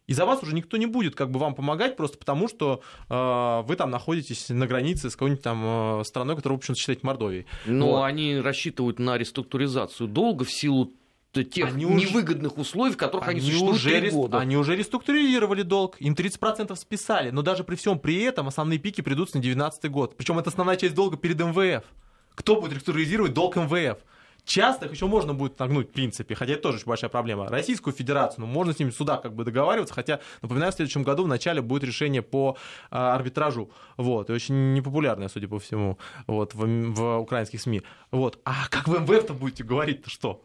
И 0.08 0.14
за 0.14 0.26
вас 0.26 0.42
уже 0.42 0.54
никто 0.54 0.76
не 0.76 0.86
будет 0.86 1.14
как 1.14 1.30
бы 1.30 1.38
вам 1.38 1.54
помогать, 1.54 1.96
просто 1.96 2.18
потому 2.18 2.48
что 2.48 2.82
э, 3.08 3.62
вы 3.66 3.76
там 3.76 3.90
находитесь 3.90 4.48
на 4.48 4.66
границе 4.66 5.10
с 5.10 5.12
какой-нибудь 5.14 5.44
там 5.44 6.00
э, 6.00 6.04
страной, 6.04 6.34
которую, 6.34 6.58
в 6.58 6.60
общем 6.60 6.74
считаете 6.74 7.06
Мордовией. 7.06 7.46
Но 7.66 7.92
вот. 7.92 8.02
они 8.02 8.36
рассчитывают 8.36 8.98
на 8.98 9.16
реструктуризацию 9.16 10.08
долга 10.08 10.44
в 10.44 10.50
силу 10.50 10.92
тех 11.32 11.68
они 11.68 11.84
невыгодных 11.84 12.52
уже... 12.52 12.60
условий, 12.60 12.92
в 12.92 12.96
которых 12.96 13.28
они, 13.28 13.40
они 13.40 13.48
существуют 13.48 13.76
уже 13.76 14.00
3 14.00 14.10
года. 14.10 14.38
Они 14.38 14.56
уже 14.56 14.76
реструктуризировали 14.76 15.62
долг, 15.62 15.96
им 15.98 16.14
30% 16.14 16.74
списали, 16.76 17.30
но 17.30 17.42
даже 17.42 17.64
при 17.64 17.76
всем 17.76 17.98
при 17.98 18.20
этом 18.22 18.48
основные 18.48 18.78
пики 18.78 19.00
придутся 19.00 19.36
на 19.36 19.42
2019 19.42 19.90
год. 19.90 20.16
Причем 20.16 20.38
это 20.38 20.50
основная 20.50 20.76
часть 20.76 20.94
долга 20.94 21.16
перед 21.16 21.40
МВФ. 21.40 21.84
Кто 22.34 22.60
будет 22.60 22.74
реструктуризировать 22.74 23.32
долг 23.32 23.56
МВФ? 23.56 23.98
Часто 24.44 24.86
их 24.86 24.92
еще 24.92 25.06
можно 25.06 25.34
будет 25.34 25.58
нагнуть, 25.60 25.90
в 25.90 25.92
принципе, 25.92 26.34
хотя 26.34 26.54
это 26.54 26.62
тоже 26.62 26.78
очень 26.78 26.86
большая 26.86 27.10
проблема. 27.10 27.48
Российскую 27.48 27.94
Федерацию, 27.94 28.40
ну, 28.40 28.46
можно 28.46 28.72
с 28.72 28.78
ними 28.78 28.90
в 28.90 28.94
судах 28.94 29.22
как 29.22 29.34
бы 29.34 29.44
договариваться, 29.44 29.94
хотя, 29.94 30.18
напоминаю, 30.42 30.72
в 30.72 30.74
следующем 30.74 31.04
году 31.04 31.24
в 31.24 31.28
начале 31.28 31.62
будет 31.62 31.84
решение 31.84 32.22
по 32.22 32.56
а, 32.90 33.14
арбитражу, 33.14 33.70
вот, 33.96 34.30
и 34.30 34.32
очень 34.32 34.74
непопулярное, 34.74 35.28
судя 35.28 35.46
по 35.46 35.60
всему, 35.60 35.96
вот, 36.26 36.54
в, 36.54 36.66
в 36.66 37.18
украинских 37.18 37.60
СМИ, 37.60 37.82
вот. 38.10 38.40
А 38.44 38.66
как 38.68 38.88
в 38.88 39.00
МВФ-то 39.00 39.32
будете 39.32 39.62
говорить-то 39.62 40.10
что? 40.10 40.42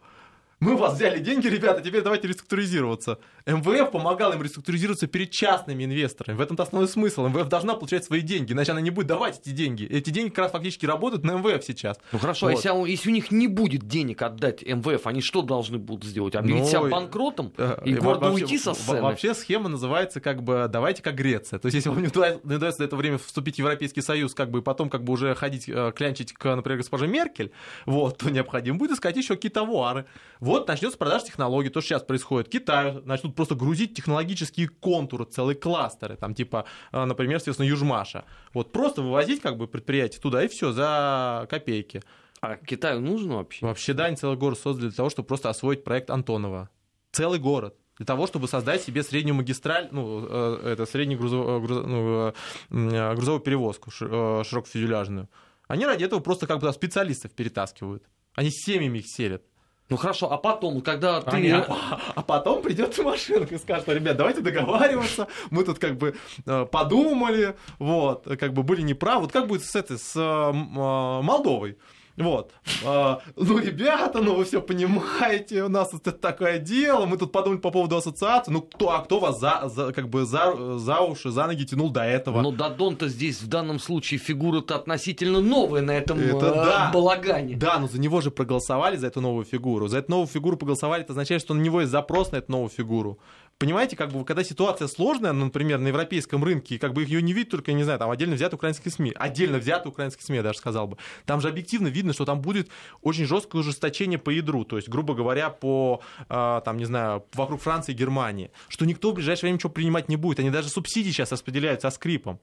Мы 0.59 0.73
у 0.73 0.77
вас 0.77 0.95
взяли 0.95 1.19
деньги, 1.19 1.47
ребята, 1.47 1.81
теперь 1.81 2.01
давайте 2.01 2.27
реструктуризироваться. 2.27 3.19
МВФ 3.45 3.91
помогал 3.91 4.33
им 4.33 4.41
реструктуризироваться 4.41 5.05
перед 5.05 5.29
частными 5.29 5.83
инвесторами. 5.83 6.35
В 6.35 6.41
этом-то 6.41 6.63
основной 6.63 6.89
смысл. 6.89 7.27
МВФ 7.27 7.47
должна 7.47 7.75
получать 7.75 8.03
свои 8.03 8.21
деньги, 8.21 8.53
иначе 8.53 8.71
она 8.71 8.81
не 8.81 8.89
будет 8.89 9.05
давать 9.05 9.39
эти 9.39 9.51
деньги. 9.51 9.85
Эти 9.85 10.09
деньги 10.09 10.29
как 10.29 10.39
раз 10.39 10.51
фактически 10.51 10.87
работают 10.87 11.23
на 11.23 11.37
МВФ 11.37 11.63
сейчас. 11.63 11.99
Ну 12.11 12.17
хорошо, 12.17 12.47
вот. 12.47 12.53
а 12.53 12.53
если, 12.53 12.89
если 12.89 13.09
у 13.09 13.13
них 13.13 13.29
не 13.29 13.47
будет 13.47 13.87
денег 13.87 14.21
отдать 14.23 14.63
МВФ, 14.63 15.05
они 15.05 15.21
что 15.21 15.43
должны 15.43 15.77
будут 15.77 16.05
сделать? 16.05 16.35
Объявить 16.35 16.63
ну, 16.63 16.69
себя 16.69 16.81
банкротом 16.81 17.53
э, 17.55 17.77
и 17.85 17.93
гордо 17.93 18.29
вообще, 18.29 18.43
уйти 18.45 18.57
со 18.57 18.73
сцены? 18.73 19.01
Вообще 19.01 19.35
схема 19.35 19.69
называется 19.69 20.21
как 20.21 20.41
бы 20.41 20.67
«давайте 20.67 21.03
как 21.03 21.13
Греция». 21.13 21.59
То 21.59 21.67
есть 21.67 21.75
если 21.75 21.89
вам 21.89 22.01
не 22.01 22.07
удается, 22.07 22.79
до 22.79 22.83
этого 22.83 22.99
времени 22.99 23.19
вступить 23.23 23.55
в 23.55 23.59
Европейский 23.59 24.01
Союз, 24.01 24.33
как 24.33 24.49
бы 24.49 24.59
и 24.59 24.61
потом 24.63 24.89
как 24.89 25.03
бы 25.03 25.13
уже 25.13 25.35
ходить, 25.35 25.69
э, 25.69 25.93
клянчить 25.95 26.33
к, 26.33 26.55
например, 26.55 26.79
госпоже 26.79 27.07
Меркель, 27.07 27.51
вот, 27.85 28.17
то 28.17 28.31
необходимо 28.31 28.79
будет 28.79 28.93
искать 28.93 29.15
еще 29.15 29.35
какие-то 29.35 29.61
товары. 29.61 30.05
Вот 30.47 30.65
начнется 30.69 30.97
продажа 30.97 31.25
технологий, 31.25 31.67
то, 31.67 31.81
что 31.81 31.89
сейчас 31.89 32.03
происходит. 32.03 32.47
Китай 32.47 33.01
начнут 33.03 33.35
просто 33.35 33.53
грузить 33.53 33.93
технологические 33.95 34.69
контуры, 34.69 35.25
целые 35.25 35.57
кластеры, 35.57 36.15
там 36.15 36.33
типа, 36.33 36.63
э, 36.93 37.03
например, 37.03 37.39
соответственно, 37.39 37.67
Южмаша. 37.67 38.23
Вот 38.53 38.71
просто 38.71 39.01
вывозить 39.01 39.41
как 39.41 39.57
бы 39.57 39.67
предприятие 39.67 40.21
туда 40.21 40.41
и 40.45 40.47
все 40.47 40.71
за 40.71 41.47
копейки. 41.49 42.01
А 42.39 42.55
Китаю 42.55 43.01
нужно 43.01 43.35
вообще? 43.35 43.65
Вообще, 43.65 43.91
да, 43.91 44.05
они 44.05 44.15
целый 44.15 44.37
город 44.37 44.57
создали 44.57 44.87
для 44.87 44.95
того, 44.95 45.09
чтобы 45.09 45.27
просто 45.27 45.49
освоить 45.49 45.83
проект 45.83 46.09
Антонова. 46.09 46.69
Целый 47.11 47.39
город 47.39 47.75
для 47.97 48.05
того, 48.05 48.25
чтобы 48.25 48.47
создать 48.47 48.81
себе 48.81 49.03
среднюю 49.03 49.35
магистраль, 49.35 49.89
ну, 49.91 50.25
э, 50.29 50.71
это 50.71 50.85
среднюю 50.85 51.19
грузовую, 51.19 51.59
груз, 51.59 51.85
ну, 51.85 52.33
э, 52.69 53.15
грузовую 53.15 53.41
перевозку 53.41 53.91
широкофюзеляжную. 53.91 55.27
Они 55.67 55.85
ради 55.85 56.05
этого 56.05 56.21
просто 56.21 56.47
как 56.47 56.59
бы 56.59 56.71
специалистов 56.71 57.33
перетаскивают. 57.33 58.05
Они 58.33 58.49
семьями 58.49 58.99
их 58.99 59.07
селят. 59.07 59.43
Ну 59.89 59.95
хорошо, 59.95 60.31
а 60.31 60.37
потом, 60.37 60.81
когда 60.81 61.21
ты... 61.21 61.51
А, 61.51 61.65
а, 61.69 61.99
а 62.15 62.21
потом 62.21 62.61
придет 62.61 62.97
машинка 62.97 63.55
и 63.55 63.57
скажет, 63.57 63.87
ребят, 63.87 64.17
давайте 64.17 64.41
договариваться, 64.41 65.27
мы 65.49 65.63
тут 65.63 65.79
как 65.79 65.97
бы 65.97 66.15
э, 66.45 66.65
подумали, 66.65 67.55
вот, 67.79 68.27
как 68.37 68.53
бы 68.53 68.63
были 68.63 68.81
неправы. 68.81 69.21
Вот 69.21 69.31
как 69.31 69.47
будет 69.47 69.63
с 69.63 69.75
этой, 69.75 69.97
с 69.97 70.13
э, 70.15 70.51
Молдовой? 70.51 71.77
Вот. 72.17 72.51
А, 72.83 73.21
ну, 73.35 73.59
ребята, 73.59 74.21
ну 74.21 74.35
вы 74.35 74.43
все 74.43 74.59
понимаете, 74.61 75.63
у 75.63 75.69
нас 75.69 75.93
это 75.93 76.11
такое 76.11 76.57
дело, 76.57 77.05
мы 77.05 77.17
тут 77.17 77.31
подумали 77.31 77.59
по 77.59 77.69
поводу 77.69 77.97
ассоциации. 77.97 78.51
Ну, 78.51 78.61
кто, 78.61 78.89
а 78.89 79.03
кто 79.03 79.19
вас 79.19 79.39
за, 79.39 79.63
за, 79.65 79.93
как 79.93 80.09
бы 80.09 80.25
за, 80.25 80.77
за 80.77 80.99
уши, 81.01 81.29
за 81.29 81.45
ноги 81.45 81.65
тянул 81.65 81.91
до 81.91 82.01
этого? 82.01 82.41
Но 82.41 82.51
Дадон-то 82.51 83.07
здесь 83.07 83.41
в 83.41 83.47
данном 83.47 83.79
случае 83.79 84.19
фигура-то 84.19 84.75
относительно 84.75 85.41
новая 85.41 85.81
на 85.81 85.91
этом 85.91 86.19
это, 86.19 86.47
э, 86.47 86.53
да. 86.53 86.91
балагане. 86.91 87.55
Да, 87.55 87.77
но 87.77 87.87
за 87.87 87.99
него 87.99 88.21
же 88.21 88.31
проголосовали, 88.31 88.97
за 88.97 89.07
эту 89.07 89.21
новую 89.21 89.45
фигуру. 89.45 89.87
За 89.87 89.99
эту 89.99 90.11
новую 90.11 90.27
фигуру 90.27 90.57
проголосовали, 90.57 91.03
это 91.03 91.13
означает, 91.13 91.41
что 91.41 91.53
на 91.53 91.61
него 91.61 91.81
есть 91.81 91.91
запрос 91.91 92.31
на 92.31 92.37
эту 92.37 92.51
новую 92.51 92.69
фигуру 92.69 93.19
понимаете, 93.57 93.95
как 93.95 94.11
бы, 94.11 94.23
когда 94.23 94.43
ситуация 94.43 94.87
сложная, 94.87 95.33
ну, 95.33 95.45
например, 95.45 95.79
на 95.79 95.87
европейском 95.87 96.43
рынке, 96.43 96.77
как 96.77 96.93
бы 96.93 97.03
ее 97.03 97.21
не 97.21 97.33
видят 97.33 97.51
только, 97.51 97.73
не 97.73 97.83
знаю, 97.83 97.99
там 97.99 98.09
отдельно 98.11 98.35
взятые 98.35 98.57
украинские 98.57 98.91
СМИ, 98.91 99.13
отдельно 99.15 99.57
взятые 99.57 99.91
украинские 99.91 100.25
СМИ, 100.25 100.37
я 100.37 100.43
даже 100.43 100.59
сказал 100.59 100.87
бы, 100.87 100.97
там 101.25 101.41
же 101.41 101.49
объективно 101.49 101.87
видно, 101.87 102.13
что 102.13 102.25
там 102.25 102.41
будет 102.41 102.69
очень 103.01 103.25
жесткое 103.25 103.61
ужесточение 103.61 104.19
по 104.19 104.29
ядру, 104.29 104.63
то 104.63 104.77
есть, 104.77 104.89
грубо 104.89 105.15
говоря, 105.15 105.49
по, 105.49 106.01
э, 106.29 106.61
там, 106.63 106.77
не 106.77 106.85
знаю, 106.85 107.25
вокруг 107.33 107.61
Франции 107.61 107.93
и 107.93 107.95
Германии, 107.95 108.51
что 108.69 108.85
никто 108.85 109.11
в 109.11 109.15
ближайшее 109.15 109.43
время 109.43 109.55
ничего 109.55 109.71
принимать 109.71 110.09
не 110.09 110.17
будет, 110.17 110.39
они 110.39 110.49
даже 110.49 110.69
субсидии 110.69 111.09
сейчас 111.09 111.31
распределяют 111.31 111.81
со 111.81 111.89
скрипом. 111.89 112.39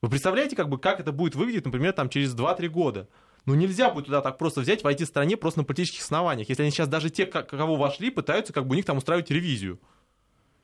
Вы 0.00 0.10
представляете, 0.10 0.54
как 0.54 0.68
бы, 0.68 0.78
как 0.78 1.00
это 1.00 1.12
будет 1.12 1.34
выглядеть, 1.34 1.64
например, 1.64 1.92
там, 1.92 2.08
через 2.08 2.34
2-3 2.34 2.68
года? 2.68 3.08
Ну, 3.46 3.54
нельзя 3.54 3.90
будет 3.90 4.06
туда 4.06 4.20
так 4.20 4.38
просто 4.38 4.60
взять, 4.60 4.84
войти 4.84 5.04
в 5.04 5.08
стране 5.08 5.36
просто 5.36 5.60
на 5.60 5.64
политических 5.64 6.02
основаниях. 6.02 6.48
Если 6.48 6.62
они 6.62 6.70
сейчас 6.70 6.86
даже 6.86 7.10
те, 7.10 7.26
кого 7.26 7.76
вошли, 7.76 8.10
пытаются 8.10 8.52
как 8.52 8.66
бы 8.66 8.74
у 8.74 8.76
них 8.76 8.84
там 8.84 8.98
устраивать 8.98 9.30
ревизию. 9.30 9.80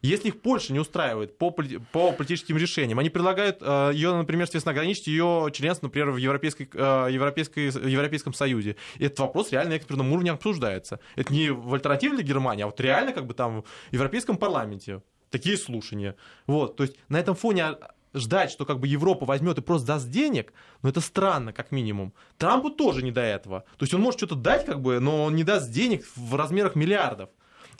Если 0.04 0.28
их 0.28 0.42
Польша 0.42 0.74
не 0.74 0.78
устраивает 0.78 1.38
по, 1.38 1.50
по 1.50 2.12
политическим 2.12 2.58
решениям, 2.58 2.98
они 2.98 3.08
предлагают 3.08 3.62
э, 3.62 3.92
ее, 3.94 4.14
например, 4.14 4.46
соответственно, 4.46 4.72
ограничить 4.72 5.06
ее 5.06 5.48
членство, 5.50 5.86
например, 5.86 6.10
в 6.10 6.18
Европейской, 6.18 6.68
э, 6.74 7.08
Европейской, 7.10 7.70
Европейском 7.90 8.34
Союзе. 8.34 8.76
И 8.98 9.06
этот 9.06 9.20
вопрос 9.20 9.50
реально 9.50 9.70
на 9.70 9.76
экспертном 9.78 10.12
уровне 10.12 10.30
обсуждается. 10.30 11.00
Это 11.16 11.32
не 11.32 11.48
в 11.48 11.72
альтернативе 11.72 12.16
для 12.16 12.22
Германии, 12.22 12.64
а 12.64 12.66
вот 12.66 12.78
реально 12.82 13.14
как 13.14 13.26
бы 13.26 13.32
там 13.32 13.62
в 13.62 13.66
Европейском 13.92 14.36
парламенте 14.36 15.00
такие 15.30 15.56
слушания. 15.56 16.16
Вот, 16.46 16.76
то 16.76 16.82
есть 16.82 16.96
на 17.08 17.18
этом 17.18 17.34
фоне 17.34 17.78
ждать, 18.12 18.50
что 18.50 18.66
как 18.66 18.80
бы 18.80 18.86
Европа 18.86 19.24
возьмет 19.24 19.56
и 19.56 19.62
просто 19.62 19.86
даст 19.86 20.10
денег, 20.10 20.52
ну 20.82 20.90
это 20.90 21.00
странно, 21.00 21.54
как 21.54 21.72
минимум. 21.72 22.12
Трампу 22.36 22.68
тоже 22.68 23.02
не 23.02 23.10
до 23.10 23.22
этого. 23.22 23.60
То 23.78 23.84
есть 23.84 23.94
он 23.94 24.02
может 24.02 24.20
что-то 24.20 24.34
дать, 24.34 24.66
как 24.66 24.82
бы, 24.82 25.00
но 25.00 25.24
он 25.24 25.34
не 25.34 25.44
даст 25.44 25.70
денег 25.70 26.04
в 26.14 26.34
размерах 26.34 26.74
миллиардов. 26.74 27.30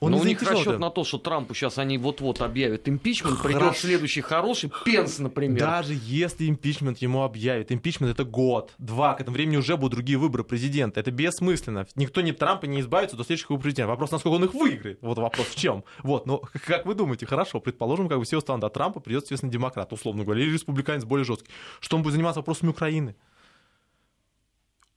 Он 0.01 0.13
Но 0.13 0.19
у 0.19 0.25
них 0.25 0.43
расчет 0.43 0.79
на 0.79 0.91
то, 0.91 1.05
что 1.05 1.19
Трампу 1.19 1.55
сейчас 1.55 1.79
они 1.79 1.99
вот-вот 1.99 2.41
объявят 2.41 2.89
импичмент, 2.89 3.43
придет 3.43 3.77
следующий 3.77 4.21
хороший, 4.21 4.71
Пенс, 4.85 5.19
например. 5.19 5.61
Даже 5.61 5.97
если 6.05 6.49
импичмент 6.49 6.99
ему 6.99 7.23
объявят, 7.23 7.73
импичмент 7.73 8.13
это 8.13 8.25
год, 8.25 8.73
два, 8.79 9.15
к 9.15 9.21
этому 9.21 9.35
времени 9.35 9.57
уже 9.57 9.77
будут 9.77 9.93
другие 9.95 10.19
выборы 10.19 10.45
президента. 10.45 11.01
Это 11.01 11.11
бессмысленно. 11.11 11.87
Никто 11.95 12.21
не 12.21 12.33
Трампа 12.33 12.67
не 12.67 12.81
избавится 12.81 13.17
до 13.17 13.25
следующего 13.25 13.57
президента. 13.57 13.89
Вопрос, 13.89 14.11
насколько 14.11 14.35
он 14.35 14.45
их 14.45 14.55
выиграет. 14.55 14.99
Вот 15.01 15.19
вопрос 15.19 15.47
в 15.49 15.57
чем. 15.57 15.85
Вот, 16.03 16.27
но 16.27 16.39
как 16.67 16.87
вы 16.87 16.95
думаете, 16.95 17.27
хорошо, 17.27 17.61
предположим, 17.61 18.09
как 18.09 18.19
бы 18.19 18.25
все 18.25 18.39
устанут, 18.39 18.65
а 18.65 18.71
Трампа 18.71 19.01
придет, 19.01 19.23
соответственно, 19.23 19.53
демократ, 19.53 19.93
условно 19.93 20.25
говоря, 20.25 20.43
или 20.43 20.53
республиканец 20.53 21.05
более 21.05 21.25
жесткий. 21.25 21.51
Что 21.81 21.97
он 21.97 22.03
будет 22.03 22.13
заниматься 22.13 22.41
вопросами 22.41 22.71
Украины? 22.71 23.15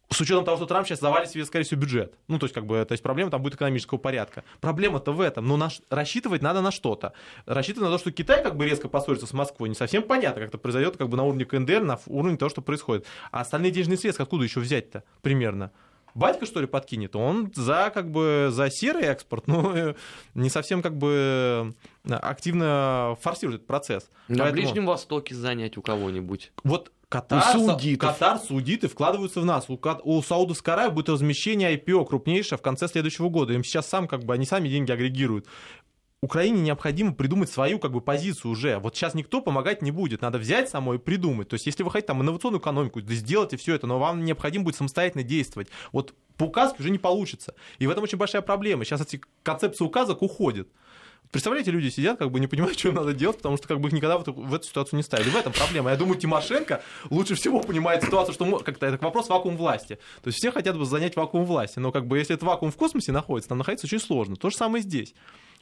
С 0.09 0.21
учетом 0.21 0.45
того, 0.45 0.57
что 0.57 0.65
Трамп 0.65 0.87
сейчас 0.87 0.99
завалит 0.99 1.29
себе, 1.29 1.45
скорее 1.45 1.65
всего, 1.65 1.81
бюджет. 1.81 2.13
Ну, 2.27 2.39
то 2.39 2.45
есть, 2.45 2.53
как 2.53 2.65
бы, 2.65 2.83
то 2.85 2.93
есть 2.93 3.03
проблема 3.03 3.29
там 3.29 3.41
будет 3.41 3.55
экономического 3.55 3.97
порядка. 3.97 4.43
Проблема-то 4.61 5.11
в 5.11 5.19
этом. 5.19 5.45
Но 5.45 5.57
наш, 5.57 5.81
рассчитывать 5.89 6.41
надо 6.41 6.61
на 6.61 6.71
что-то. 6.71 7.13
Рассчитывать 7.45 7.89
на 7.89 7.97
то, 7.97 7.99
что 7.99 8.11
Китай 8.11 8.41
как 8.41 8.55
бы 8.55 8.65
резко 8.65 8.87
поссорится 8.87 9.27
с 9.27 9.33
Москвой, 9.33 9.69
не 9.69 9.75
совсем 9.75 10.03
понятно, 10.03 10.41
как 10.41 10.49
это 10.49 10.57
произойдет 10.57 10.97
как 10.97 11.09
бы 11.09 11.17
на 11.17 11.23
уровне 11.23 11.45
КНДР, 11.45 11.81
на 11.81 11.99
уровне 12.07 12.37
того, 12.37 12.49
что 12.49 12.61
происходит. 12.61 13.05
А 13.31 13.41
остальные 13.41 13.71
денежные 13.71 13.97
средства 13.97 14.23
откуда 14.23 14.43
еще 14.43 14.59
взять-то 14.61 15.03
примерно? 15.21 15.71
Батька, 16.17 16.47
что 16.47 16.61
ли, 16.61 16.65
подкинет? 16.65 17.15
Он 17.15 17.51
за, 17.53 17.91
как 17.93 18.09
бы, 18.09 18.47
за 18.49 18.71
серый 18.71 19.03
экспорт, 19.03 19.45
но 19.47 19.77
э, 19.77 19.93
не 20.33 20.49
совсем, 20.49 20.81
как 20.81 20.97
бы, 20.97 21.75
активно 22.09 23.15
форсирует 23.21 23.57
этот 23.57 23.67
процесс. 23.67 24.09
На 24.27 24.45
Поэтому... 24.45 24.63
Ближнем 24.63 24.85
Востоке 24.87 25.35
занять 25.35 25.77
у 25.77 25.83
кого-нибудь. 25.83 26.53
Вот 26.63 26.91
Катар, 27.09 27.41
саудитов. 27.41 28.09
Катар, 28.09 28.37
саудиты 28.37 28.89
вкладываются 28.89 29.39
в 29.39 29.45
нас. 29.45 29.69
У, 29.69 29.79
у 30.03 30.21
Саудовской 30.21 30.73
Аравии 30.73 30.93
будет 30.93 31.09
размещение 31.09 31.77
IPO 31.77 32.05
крупнейшее 32.05 32.59
в 32.59 32.61
конце 32.61 32.89
следующего 32.89 33.29
года. 33.29 33.53
Им 33.53 33.63
сейчас 33.63 33.87
сам, 33.87 34.07
как 34.07 34.25
бы, 34.25 34.33
они 34.33 34.45
сами 34.45 34.67
деньги 34.67 34.91
агрегируют. 34.91 35.47
Украине 36.21 36.61
необходимо 36.61 37.13
придумать 37.13 37.49
свою 37.49 37.79
как 37.79 37.93
бы, 37.93 38.01
позицию 38.01 38.51
уже. 38.51 38.79
Вот 38.79 38.95
сейчас 38.95 39.13
никто 39.13 39.39
помогать 39.39 39.81
не 39.81 39.91
будет. 39.91 40.21
Надо 40.21 40.37
взять 40.37 40.67
самой 40.67 40.97
и 40.97 40.99
придумать. 40.99 41.47
То 41.47 41.53
есть, 41.53 41.65
если 41.65 41.83
вы 41.83 41.91
хотите 41.91 42.07
там 42.07 42.21
инновационную 42.21 42.59
экономику, 42.59 43.01
да 43.01 43.13
сделайте 43.13 43.55
все 43.55 43.75
это, 43.75 43.87
но 43.87 43.99
вам 43.99 44.25
необходимо 44.25 44.65
будет 44.65 44.75
самостоятельно 44.75 45.23
действовать. 45.23 45.69
Вот 45.93 46.13
по 46.35 46.45
указке 46.45 46.77
уже 46.79 46.89
не 46.89 46.97
получится. 46.97 47.55
И 47.79 47.87
в 47.87 47.89
этом 47.89 48.03
очень 48.03 48.17
большая 48.17 48.41
проблема. 48.41 48.83
Сейчас 48.83 49.01
эти 49.01 49.21
концепции 49.43 49.85
указок 49.85 50.21
уходят. 50.23 50.67
Представляете, 51.31 51.71
люди 51.71 51.89
сидят, 51.89 52.17
как 52.17 52.31
бы 52.31 52.39
не 52.39 52.47
понимают, 52.47 52.79
что 52.79 52.91
надо 52.91 53.13
делать, 53.13 53.37
потому 53.37 53.57
что 53.57 53.67
как 53.67 53.79
бы 53.79 53.89
их 53.89 53.93
никогда 53.93 54.17
в 54.17 54.21
эту, 54.21 54.33
в 54.33 54.53
эту 54.53 54.65
ситуацию 54.65 54.97
не 54.97 55.03
ставили. 55.03 55.29
В 55.29 55.35
этом 55.35 55.53
проблема. 55.53 55.91
Я 55.91 55.97
думаю, 55.97 56.17
Тимошенко 56.17 56.81
лучше 57.09 57.35
всего 57.35 57.59
понимает 57.59 58.03
ситуацию, 58.03 58.33
что 58.33 58.59
как-то 58.59 58.85
это 58.85 59.03
вопрос 59.03 59.29
вакуум 59.29 59.57
власти. 59.57 59.99
То 60.21 60.27
есть 60.27 60.37
все 60.39 60.51
хотят 60.51 60.77
бы 60.77 60.85
занять 60.85 61.15
вакуум 61.15 61.45
власти, 61.45 61.79
но 61.79 61.91
как 61.91 62.07
бы 62.07 62.17
если 62.17 62.35
это 62.35 62.45
вакуум 62.45 62.71
в 62.71 62.77
космосе 62.77 63.11
находится, 63.11 63.49
там 63.49 63.57
находиться 63.57 63.87
очень 63.87 63.99
сложно. 63.99 64.35
То 64.35 64.49
же 64.49 64.55
самое 64.55 64.83
здесь. 64.83 65.13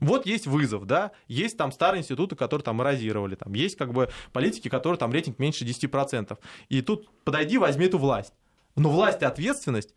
Вот 0.02 0.26
есть 0.26 0.46
вызов, 0.46 0.86
да, 0.86 1.12
есть 1.28 1.58
там 1.58 1.72
старые 1.72 2.02
институты, 2.02 2.36
которые 2.36 2.64
там 2.66 2.82
эрозировали, 2.82 3.36
там 3.36 3.54
есть 3.54 3.78
как 3.78 3.94
бы 3.94 4.10
политики, 4.34 4.68
которые 4.68 5.00
там 5.00 5.14
рейтинг 5.14 5.40
меньше 5.40 5.64
10%. 5.64 6.38
И 6.68 6.82
тут 6.82 7.10
подойди, 7.24 7.58
возьми 7.58 7.86
эту 7.86 7.98
власть. 7.98 8.34
Но 8.76 8.90
власть 8.90 9.22
и 9.22 9.26
ответственность 9.26 9.94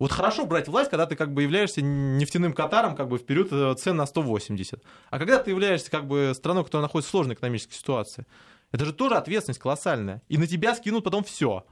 Вот 0.00 0.12
хорошо 0.12 0.46
брать 0.46 0.66
власть, 0.66 0.88
когда 0.90 1.04
ты 1.04 1.14
как 1.14 1.34
бы 1.34 1.42
являешься 1.42 1.82
нефтяным 1.82 2.54
Катаром 2.54 2.96
как 2.96 3.08
бы 3.08 3.18
в 3.18 3.26
период 3.26 3.52
э, 3.52 3.74
цен 3.78 3.96
на 3.96 4.06
180. 4.06 4.82
А 5.10 5.18
когда 5.18 5.38
ты 5.38 5.50
являешься 5.50 5.90
как 5.90 6.06
бы 6.06 6.32
страной, 6.34 6.64
которая 6.64 6.86
находится 6.86 7.10
в 7.10 7.12
сложной 7.12 7.34
экономической 7.34 7.74
ситуации, 7.74 8.26
это 8.72 8.86
же 8.86 8.94
тоже 8.94 9.16
ответственность 9.16 9.60
колоссальная. 9.60 10.22
И 10.28 10.38
на 10.38 10.46
тебя 10.46 10.74
скинут 10.74 11.04
потом 11.04 11.22
все. 11.22 11.66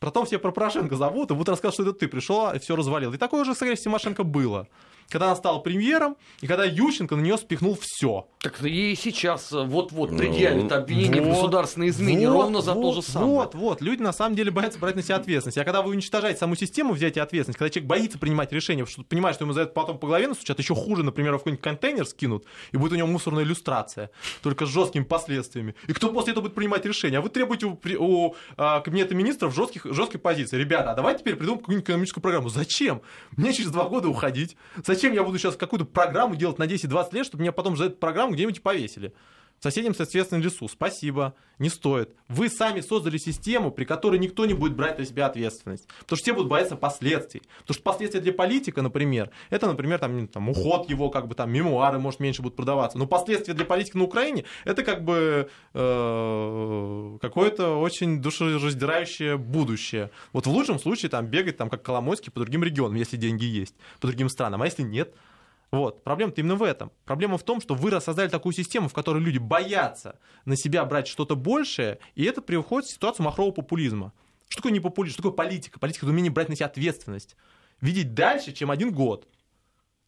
Потом 0.00 0.26
все 0.26 0.38
про 0.38 0.52
Порошенко 0.52 0.96
зовут 0.96 1.30
и 1.30 1.34
будут 1.34 1.48
рассказывать, 1.48 1.74
что 1.74 1.82
это 1.84 1.92
ты 1.94 2.08
пришел 2.08 2.52
и 2.52 2.58
все 2.58 2.76
развалил. 2.76 3.14
И 3.14 3.16
такое 3.16 3.46
же, 3.46 3.54
скорее, 3.54 3.76
с 3.76 3.80
Тимошенко 3.80 4.22
было 4.22 4.68
когда 5.10 5.26
она 5.26 5.36
стала 5.36 5.58
премьером, 5.58 6.16
и 6.40 6.46
когда 6.46 6.64
Ющенко 6.64 7.16
на 7.16 7.20
нее 7.20 7.36
спихнул 7.36 7.76
все. 7.80 8.26
Так 8.40 8.62
и 8.62 8.94
сейчас 8.94 9.52
э, 9.52 9.62
вот-вот 9.62 10.16
предъявят 10.16 10.70
ну, 10.70 10.74
обвинение 10.74 11.20
вот, 11.20 11.32
в 11.32 11.34
государственной 11.34 11.88
измене 11.90 12.30
вот, 12.30 12.42
ровно 12.42 12.62
за 12.62 12.72
вот, 12.72 12.82
то 12.82 12.92
же 12.94 13.02
самое. 13.02 13.32
Вот, 13.32 13.54
вот. 13.54 13.80
Люди 13.82 14.00
на 14.00 14.14
самом 14.14 14.34
деле 14.34 14.50
боятся 14.50 14.78
брать 14.78 14.96
на 14.96 15.02
себя 15.02 15.16
ответственность. 15.16 15.58
А 15.58 15.64
когда 15.64 15.82
вы 15.82 15.90
уничтожаете 15.90 16.38
саму 16.38 16.54
систему 16.54 16.94
взятия 16.94 17.22
ответственности, 17.22 17.58
когда 17.58 17.70
человек 17.70 17.88
боится 17.88 18.18
принимать 18.18 18.50
решения, 18.52 18.86
что 18.86 19.02
понимает, 19.02 19.34
что 19.36 19.44
ему 19.44 19.52
за 19.52 19.62
это 19.62 19.72
потом 19.72 19.98
по 19.98 20.06
голове 20.06 20.28
настучат, 20.28 20.58
еще 20.58 20.74
хуже, 20.74 21.02
например, 21.02 21.34
в 21.34 21.38
какой-нибудь 21.38 21.62
контейнер 21.62 22.06
скинут, 22.06 22.46
и 22.72 22.78
будет 22.78 22.92
у 22.92 22.96
него 22.96 23.08
мусорная 23.08 23.44
иллюстрация, 23.44 24.10
только 24.42 24.64
с 24.64 24.70
жесткими 24.70 25.04
последствиями. 25.04 25.74
И 25.86 25.92
кто 25.92 26.10
после 26.10 26.32
этого 26.32 26.44
будет 26.44 26.54
принимать 26.54 26.86
решения? 26.86 27.18
А 27.18 27.20
вы 27.20 27.28
требуете 27.28 27.66
у, 27.66 27.78
у 27.98 28.36
а, 28.56 28.80
кабинета 28.80 29.14
министров 29.14 29.54
жестких, 29.54 29.84
жесткой 29.84 30.18
позиции. 30.18 30.56
Ребята, 30.56 30.92
а 30.92 30.94
давайте 30.94 31.20
теперь 31.20 31.36
придумаем 31.36 31.60
какую-нибудь 31.60 31.84
экономическую 31.84 32.22
программу. 32.22 32.48
Зачем? 32.48 33.02
Мне 33.36 33.52
через 33.52 33.70
два 33.70 33.84
года 33.84 34.08
уходить? 34.08 34.56
Зачем 34.82 34.99
я 35.08 35.24
буду 35.24 35.38
сейчас 35.38 35.56
какую 35.56 35.80
какую-то 35.80 35.86
программу 35.86 36.36
делать 36.36 36.58
на 36.58 36.64
10-20 36.64 37.14
лет, 37.14 37.26
чтобы 37.26 37.42
меня 37.42 37.52
потом 37.52 37.76
за 37.76 37.84
эту 37.86 37.96
программу 37.96 38.32
где-нибудь 38.32 38.62
повесили. 38.62 39.12
Соседям, 39.60 39.94
соответственно, 39.94 40.42
лесу. 40.42 40.68
Спасибо, 40.68 41.34
не 41.58 41.68
стоит. 41.68 42.14
Вы 42.28 42.48
сами 42.48 42.80
создали 42.80 43.18
систему, 43.18 43.70
при 43.70 43.84
которой 43.84 44.18
никто 44.18 44.46
не 44.46 44.54
будет 44.54 44.74
брать 44.74 44.98
на 44.98 45.04
себя 45.04 45.26
ответственность. 45.26 45.86
Потому 46.00 46.16
что 46.16 46.24
все 46.24 46.32
будут 46.32 46.48
бояться 46.48 46.76
последствий. 46.76 47.42
Потому 47.60 47.74
что 47.74 47.82
последствия 47.82 48.20
для 48.22 48.32
политика, 48.32 48.80
например, 48.80 49.30
это, 49.50 49.66
например, 49.66 49.98
там, 49.98 50.28
там, 50.28 50.48
уход 50.48 50.88
его, 50.88 51.10
как 51.10 51.28
бы 51.28 51.34
там 51.34 51.52
мемуары, 51.52 51.98
может, 51.98 52.20
меньше 52.20 52.40
будут 52.40 52.56
продаваться. 52.56 52.96
Но 52.96 53.06
последствия 53.06 53.52
для 53.52 53.66
политика 53.66 53.98
на 53.98 54.04
Украине 54.04 54.44
это 54.64 54.82
как 54.82 55.04
бы 55.04 55.50
э, 55.74 57.18
какое-то 57.20 57.80
очень 57.80 58.22
душераздирающее 58.22 59.36
будущее. 59.36 60.10
Вот 60.32 60.46
в 60.46 60.50
лучшем 60.50 60.78
случае 60.78 61.10
там 61.10 61.26
бегать 61.26 61.58
там 61.58 61.68
как 61.68 61.82
Коломойский 61.82 62.32
по 62.32 62.40
другим 62.40 62.64
регионам, 62.64 62.96
если 62.96 63.18
деньги 63.18 63.44
есть, 63.44 63.74
по 64.00 64.06
другим 64.06 64.30
странам. 64.30 64.62
А 64.62 64.64
если 64.64 64.82
нет, 64.82 65.14
вот. 65.72 66.02
Проблема-то 66.02 66.40
именно 66.40 66.56
в 66.56 66.62
этом. 66.62 66.90
Проблема 67.04 67.38
в 67.38 67.44
том, 67.44 67.60
что 67.60 67.74
вы 67.74 67.90
создали 68.00 68.28
такую 68.28 68.52
систему, 68.52 68.88
в 68.88 68.92
которой 68.92 69.22
люди 69.22 69.38
боятся 69.38 70.18
на 70.44 70.56
себя 70.56 70.84
брать 70.84 71.06
что-то 71.06 71.36
большее, 71.36 71.98
и 72.16 72.24
это 72.24 72.42
приводит 72.42 72.88
в 72.88 72.92
ситуацию 72.92 73.24
махрового 73.24 73.54
популизма. 73.54 74.12
Что 74.48 74.62
такое 74.62 74.72
не 74.72 74.80
популизм, 74.80 75.14
что 75.14 75.22
такое 75.22 75.36
политика? 75.36 75.78
Политика— 75.78 76.06
это 76.06 76.12
умение 76.12 76.32
брать 76.32 76.48
на 76.48 76.56
себя 76.56 76.66
ответственность. 76.66 77.36
Видеть 77.80 78.14
дальше, 78.14 78.52
чем 78.52 78.70
один 78.70 78.92
год. 78.92 79.28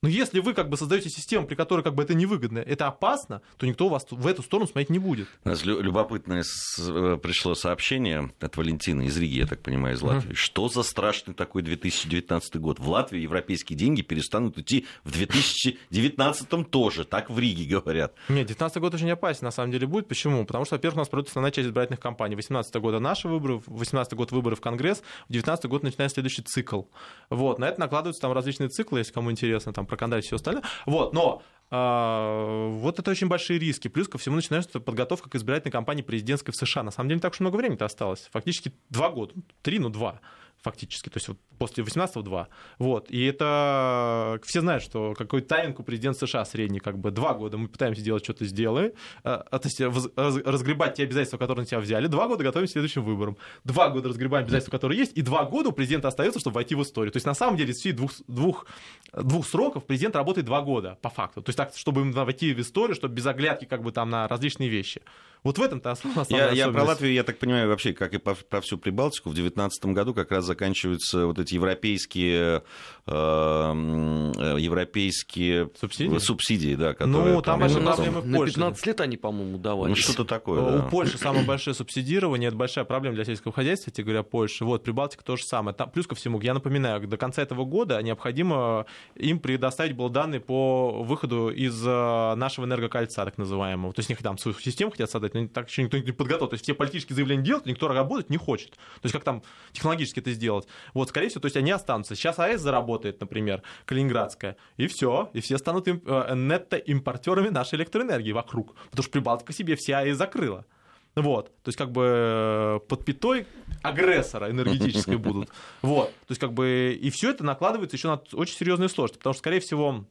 Но 0.03 0.09
если 0.09 0.41
вы 0.41 0.53
как 0.53 0.69
бы 0.69 0.77
создаете 0.77 1.11
систему, 1.11 1.47
при 1.47 1.55
которой 1.55 1.83
как 1.83 1.95
бы 1.95 2.03
это 2.03 2.13
невыгодно, 2.15 2.59
это 2.59 2.89
опасно, 2.89 3.41
то 3.57 3.67
никто 3.67 3.87
у 3.87 3.89
вас 3.89 4.05
в 4.11 4.27
эту 4.27 4.43
сторону 4.43 4.67
смотреть 4.67 4.91
не 4.91 4.99
будет. 4.99 5.29
У 5.45 5.49
нас 5.49 5.65
любопытное 5.65 6.43
э, 6.43 7.19
пришло 7.23 7.55
сообщение 7.55 8.33
от 8.41 8.57
Валентины 8.57 9.07
из 9.07 9.17
Риги, 9.17 9.39
я 9.39 9.47
так 9.47 9.61
понимаю, 9.61 9.95
из 9.95 10.03
Латвии. 10.03 10.33
Mm. 10.33 10.35
Что 10.35 10.69
за 10.69 10.83
страшный 10.83 11.35
такой 11.35 11.63
2019 11.63 12.57
год? 12.57 12.81
В 12.81 12.89
Латвии 12.89 13.21
европейские 13.21 13.79
деньги 13.79 14.03
перестанут 14.03 14.59
идти 14.59 14.87
в 15.05 15.13
2019 15.13 16.69
тоже, 16.69 17.05
так 17.05 17.31
в 17.31 17.39
Риге 17.39 17.65
говорят. 17.65 18.13
Нет, 18.29 18.49
2019 18.49 18.79
год 18.79 18.95
очень 18.95 19.11
опасен, 19.13 19.45
на 19.45 19.53
самом 19.53 19.71
деле 19.71 19.87
будет. 19.87 20.09
Почему? 20.09 20.45
Потому 20.45 20.65
что, 20.65 20.75
во-первых, 20.75 20.97
у 20.97 21.01
нас 21.01 21.09
пройдет 21.09 21.29
основная 21.29 21.53
часть 21.53 21.69
избирательных 21.69 22.01
кампаний. 22.01 22.35
18 22.35 22.75
года 22.77 22.99
наши 22.99 23.29
выборы, 23.29 23.63
18 23.67 24.15
год 24.15 24.33
выборы 24.33 24.57
в 24.57 24.61
Конгресс, 24.61 25.01
в 25.29 25.33
19 25.33 25.67
год 25.67 25.85
начинается 25.85 26.15
следующий 26.15 26.43
цикл. 26.43 26.83
Вот, 27.31 27.61
на 27.61 27.69
это 27.69 27.79
накладываются 27.79 28.21
там 28.21 28.33
различные 28.33 28.69
циклы, 28.69 28.99
если 28.99 29.13
кому 29.13 29.31
интересно, 29.31 29.73
там 29.73 29.87
про 29.93 29.99
Кандаль 29.99 30.21
и 30.21 30.23
все 30.23 30.37
остальное. 30.37 30.65
Вот, 30.87 31.13
но 31.13 31.43
а, 31.71 32.69
вот 32.69 32.99
это 32.99 33.11
очень 33.11 33.29
большие 33.29 33.59
риски. 33.59 33.89
Плюс 33.89 34.09
ко 34.09 34.17
всему 34.17 34.37
начинается 34.37 34.81
подготовка 34.81 35.29
к 35.29 35.35
избирательной 35.35 35.71
кампании 35.71 36.03
президентской 36.03 36.53
в 36.53 36.57
США. 36.57 36.83
На 36.83 36.91
самом 36.91 37.11
деле 37.11 37.17
не 37.17 37.21
так 37.21 37.35
уж 37.35 37.41
много 37.41 37.57
времени-то 37.57 37.85
осталось. 37.85 38.29
Фактически 38.33 38.73
два 38.89 39.11
года. 39.11 39.35
Три, 39.61 39.79
ну 39.79 39.91
два 39.91 40.21
фактически, 40.63 41.09
то 41.09 41.17
есть 41.19 41.29
вот 41.29 41.39
после 41.59 41.85
18-го 41.85 42.23
2. 42.23 42.49
Вот. 42.79 43.11
И 43.11 43.25
это 43.25 44.39
все 44.45 44.61
знают, 44.61 44.83
что 44.83 45.15
какой 45.15 45.43
тайминг 45.43 45.81
у 45.81 45.83
президента 45.83 46.27
США 46.27 46.45
средний, 46.45 46.79
как 46.79 46.99
бы 46.99 47.11
два 47.11 47.35
года 47.35 47.59
мы 47.59 47.69
пытаемся 47.69 48.03
делать 48.03 48.25
что-то 48.25 48.45
сделаем, 48.45 48.93
а, 49.25 49.59
то 49.59 49.69
есть 49.69 49.81
разгребать 50.17 50.95
те 50.95 51.05
обязательства, 51.05 51.39
которые 51.39 51.65
на 51.65 51.69
себя 51.69 51.81
взяли, 51.81 52.07
два 52.07 52.29
года 52.29 52.45
готовим 52.45 52.67
к 52.67 52.71
следующим 52.71 53.05
выборам, 53.05 53.37
два 53.65 53.89
года 53.91 54.09
разгребаем 54.09 54.45
обязательства, 54.45 54.71
которые 54.71 54.99
есть, 54.99 55.13
и 55.17 55.23
два 55.23 55.45
года 55.45 55.71
у 55.71 55.73
президента 55.73 56.09
остается, 56.09 56.41
чтобы 56.41 56.55
войти 56.55 56.75
в 56.75 56.83
историю. 56.83 57.13
То 57.13 57.17
есть 57.17 57.27
на 57.27 57.35
самом 57.35 57.57
деле 57.57 57.73
из 57.73 57.95
двух, 57.95 58.13
двух, 58.29 58.67
двух 59.13 59.47
сроков 59.47 59.85
президент 59.85 60.17
работает 60.17 60.47
два 60.47 60.63
года, 60.63 60.99
по 61.03 61.11
факту. 61.11 61.43
То 61.43 61.51
есть 61.51 61.57
так, 61.57 61.73
чтобы 61.77 62.03
войти 62.13 62.55
в 62.55 62.61
историю, 62.61 62.95
чтобы 62.95 63.15
без 63.15 63.27
оглядки 63.27 63.65
как 63.65 63.83
бы 63.83 63.93
там 63.93 64.11
на 64.11 64.29
различные 64.29 64.69
вещи. 64.69 65.03
Вот 65.45 65.59
в 65.59 65.63
этом-то 65.63 65.91
основная 65.91 66.25
я, 66.31 66.51
я 66.53 66.69
про 66.69 66.85
Латвию, 66.85 67.13
я 67.13 67.25
так 67.25 67.39
понимаю, 67.39 67.69
вообще, 67.69 67.93
как 67.93 68.15
и 68.15 68.19
про, 68.19 68.35
про 68.35 68.61
всю 68.61 68.79
Прибалтику, 68.79 69.29
в 69.29 69.35
2019 69.35 69.87
году 69.87 70.15
как 70.15 70.31
раз 70.31 70.45
заканчиваются 70.45 71.27
вот 71.27 71.41
эти 71.41 71.55
европейские, 71.55 72.63
э, 73.07 73.13
э 73.13 74.57
европейские 74.61 75.69
субсидии, 75.79 76.19
субсидии 76.19 76.75
да, 76.77 76.95
которые... 76.95 77.35
Ну, 77.35 77.43
там, 77.43 77.59
большие 77.59 77.83
проблемы 77.83 78.23
На 78.25 78.47
15 78.47 78.87
лет 78.87 79.01
они, 79.01 79.17
по-моему, 79.17 79.59
давали. 79.59 79.91
Ну, 79.91 79.97
что-то 79.97 80.25
такое, 80.25 80.61
У 80.61 80.79
да. 80.79 80.83
Польши 80.85 81.19
самое 81.19 81.45
большое 81.45 81.75
субсидирование, 81.75 82.47
это 82.47 82.57
большая 82.57 82.85
проблема 82.85 83.17
для 83.17 83.25
сельского 83.25 83.53
хозяйства, 83.53 83.91
кстати 83.91 84.05
говоря, 84.05 84.23
Польши. 84.23 84.65
Вот, 84.65 84.85
Прибалтика 84.85 85.25
то 85.25 85.37
же 85.37 85.43
самое. 85.43 85.75
Там, 85.77 85.91
плюс 85.91 86.07
ко 86.07 86.15
всему, 86.15 86.41
я 86.41 86.55
напоминаю, 86.55 87.05
до 87.09 87.17
конца 87.17 87.43
этого 87.43 87.65
года 87.65 88.01
необходимо 88.01 88.87
им 89.17 89.41
предоставить 89.41 89.97
было 89.97 90.09
данные 90.09 90.41
по 90.41 91.03
выходу 91.03 91.51
из 91.51 91.85
э, 91.85 92.35
нашего 92.37 92.65
энергокольца, 92.65 93.25
так 93.25 93.39
называемого. 93.39 93.93
То 93.93 94.01
есть, 94.01 94.09
них 94.09 94.23
там 94.23 94.39
свою 94.39 94.57
систему 94.57 94.93
хотят 94.93 95.11
создать, 95.11 95.32
но 95.35 95.49
так 95.49 95.69
еще 95.69 95.83
никто 95.83 95.99
не 95.99 96.13
подготовил. 96.13 96.49
То 96.49 96.55
есть 96.55 96.65
все 96.65 96.75
политические 96.75 97.15
заявления 97.15 97.43
делают, 97.43 97.67
никто 97.67 97.89
работать 97.89 98.31
не 98.31 98.37
хочет. 98.37 98.73
То 98.73 99.05
есть 99.05 99.13
как 99.13 99.25
там 99.25 99.43
технологически 99.73 100.21
это 100.21 100.33
сделать. 100.33 100.67
Вот, 100.95 101.09
скорее 101.09 101.29
всего, 101.29 101.41
то 101.41 101.47
есть 101.47 101.57
они 101.57 101.71
останутся. 101.71 102.15
Сейчас 102.15 102.39
АЭС 102.39 102.61
заработает, 102.61 103.21
например, 103.21 103.63
Калининградская, 103.85 104.57
и 104.77 104.87
все, 104.87 105.31
и 105.33 105.41
все 105.41 105.59
станут 105.59 105.89
им, 105.89 106.03
э, 106.05 106.35
нетто-импортерами 106.35 107.49
нашей 107.49 107.77
электроэнергии 107.77 108.33
вокруг. 108.33 108.75
Потому 108.91 109.03
что 109.03 109.13
Прибалтика 109.13 109.53
себе 109.53 109.77
вся 109.77 110.01
АЭС 110.01 110.17
закрыла. 110.17 110.67
Вот, 111.15 111.49
то 111.63 111.69
есть 111.69 111.77
как 111.77 111.93
бы 111.93 112.05
э, 112.07 112.81
под 112.89 113.05
пятой 113.05 113.47
агрессора 113.83 114.51
энергетической 114.51 115.17
будут. 115.19 115.51
Вот, 115.83 116.09
то 116.09 116.31
есть 116.31 116.41
как 116.41 116.55
бы 116.55 116.99
и 116.99 117.11
все 117.11 117.31
это 117.31 117.45
накладывается 117.45 117.97
еще 117.97 118.09
на 118.09 118.23
очень 118.33 118.57
серьезные 118.57 118.89
сложности, 118.89 119.19
потому 119.19 119.35
что, 119.35 119.41
скорее 119.41 119.61
всего, 119.61 120.07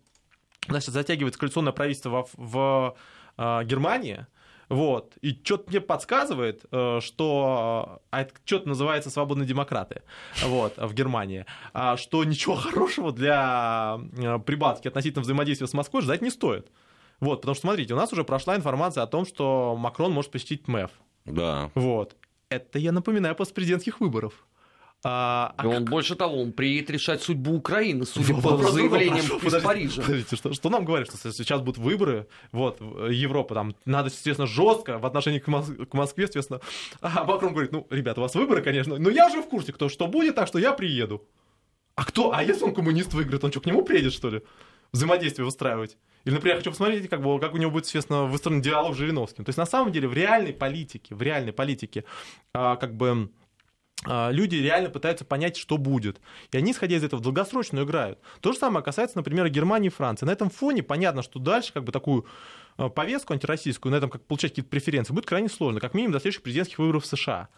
значит, 0.67 0.89
затягивается 0.89 1.39
коалиционное 1.39 1.73
правительство 1.73 2.23
в, 2.23 2.29
в 2.37 2.95
э, 3.37 3.63
Германии, 3.63 4.27
вот. 4.71 5.17
И 5.21 5.37
что-то 5.43 5.69
мне 5.69 5.81
подсказывает, 5.81 6.63
э, 6.71 6.99
что 7.01 8.01
а 8.09 8.21
это 8.21 8.33
что-то 8.45 8.69
называется 8.69 9.09
свободные 9.09 9.45
демократы 9.45 10.01
вот, 10.41 10.77
в 10.77 10.93
Германии, 10.93 11.45
а 11.73 11.97
что 11.97 12.23
ничего 12.23 12.55
хорошего 12.55 13.11
для 13.11 13.99
э, 14.17 14.39
Прибалтики 14.39 14.87
относительно 14.87 15.23
взаимодействия 15.23 15.67
с 15.67 15.73
Москвой 15.73 16.03
ждать 16.03 16.21
не 16.21 16.29
стоит. 16.29 16.71
Вот, 17.19 17.41
потому 17.41 17.53
что, 17.53 17.67
смотрите, 17.67 17.93
у 17.93 17.97
нас 17.97 18.13
уже 18.13 18.23
прошла 18.23 18.55
информация 18.55 19.03
о 19.03 19.07
том, 19.07 19.25
что 19.25 19.75
Макрон 19.77 20.13
может 20.13 20.31
посетить 20.31 20.69
МЭФ. 20.69 20.89
Да. 21.25 21.69
Вот. 21.75 22.15
Это, 22.47 22.79
я 22.79 22.93
напоминаю, 22.93 23.35
после 23.35 23.53
президентских 23.53 23.99
выборов. 23.99 24.47
А, 25.03 25.55
а 25.57 25.67
он 25.67 25.77
как... 25.77 25.89
больше 25.89 26.15
того, 26.15 26.39
он 26.39 26.51
приедет 26.51 26.91
решать 26.91 27.23
судьбу 27.23 27.55
Украины, 27.55 28.05
судя 28.05 28.35
по 28.35 28.57
заявлениям 28.57 29.25
из 29.25 29.29
подождите, 29.29 29.65
Парижа. 29.65 30.01
Подождите, 30.03 30.35
что, 30.35 30.53
что 30.53 30.69
нам 30.69 30.85
говорят, 30.85 31.07
что 31.07 31.31
сейчас 31.31 31.61
будут 31.61 31.79
выборы, 31.79 32.27
вот, 32.51 32.79
Европа, 33.09 33.55
там, 33.55 33.75
надо, 33.85 34.09
естественно, 34.09 34.47
жестко 34.47 34.99
в 34.99 35.05
отношении 35.07 35.39
к, 35.39 35.47
Мос- 35.47 35.85
к 35.85 35.93
Москве, 35.93 36.25
естественно. 36.25 36.61
А 37.01 37.23
Макрон 37.23 37.53
говорит, 37.53 37.71
ну, 37.71 37.87
ребята, 37.89 38.19
у 38.19 38.23
вас 38.23 38.35
выборы, 38.35 38.61
конечно, 38.61 38.97
но 38.99 39.09
я 39.09 39.27
уже 39.27 39.41
в 39.41 39.49
курсе, 39.49 39.73
кто 39.73 39.89
что 39.89 40.05
будет, 40.05 40.35
так 40.35 40.47
что 40.47 40.59
я 40.59 40.71
приеду. 40.71 41.27
А 41.95 42.05
кто? 42.05 42.31
А 42.33 42.43
если 42.43 42.63
он 42.63 42.73
коммунист 42.73 43.13
выиграет, 43.13 43.43
он 43.43 43.51
что, 43.51 43.61
к 43.61 43.65
нему 43.65 43.83
приедет, 43.83 44.13
что 44.13 44.29
ли? 44.29 44.43
Взаимодействие 44.91 45.45
выстраивать? 45.45 45.97
Или, 46.25 46.35
например, 46.35 46.55
я 46.55 46.59
хочу 46.59 46.71
посмотреть, 46.71 47.09
как, 47.09 47.21
бы, 47.21 47.39
как 47.39 47.53
у 47.53 47.57
него 47.57 47.71
будет, 47.71 47.85
естественно, 47.85 48.25
выстроен 48.25 48.61
диалог 48.61 48.93
с 48.93 48.97
Жириновским. 48.97 49.43
То 49.45 49.49
есть, 49.49 49.57
на 49.57 49.65
самом 49.65 49.91
деле, 49.91 50.07
в 50.07 50.13
реальной 50.13 50.53
политике, 50.53 51.15
в 51.15 51.21
реальной 51.21 51.53
политике, 51.53 52.03
а, 52.53 52.75
как 52.75 52.95
бы 52.95 53.31
люди 54.05 54.55
реально 54.55 54.89
пытаются 54.89 55.25
понять, 55.25 55.57
что 55.57 55.77
будет. 55.77 56.19
И 56.51 56.57
они, 56.57 56.71
исходя 56.71 56.95
из 56.95 57.03
этого, 57.03 57.19
в 57.19 57.23
долгосрочную 57.23 57.85
играют. 57.85 58.19
То 58.39 58.51
же 58.51 58.57
самое 58.57 58.83
касается, 58.83 59.17
например, 59.17 59.47
Германии 59.49 59.87
и 59.87 59.91
Франции. 59.91 60.25
На 60.25 60.31
этом 60.31 60.49
фоне 60.49 60.83
понятно, 60.83 61.21
что 61.21 61.39
дальше 61.39 61.71
как 61.73 61.83
бы 61.83 61.91
такую 61.91 62.25
а, 62.77 62.89
повестку 62.89 63.33
антироссийскую, 63.33 63.91
на 63.91 63.97
этом 63.97 64.09
как 64.09 64.23
получать 64.23 64.51
какие-то 64.51 64.69
преференции, 64.69 65.13
будет 65.13 65.25
крайне 65.25 65.49
сложно, 65.49 65.79
как 65.79 65.93
минимум 65.93 66.13
до 66.13 66.19
следующих 66.19 66.43
президентских 66.43 66.79
выборов 66.79 67.03
в 67.03 67.07
США. 67.07 67.49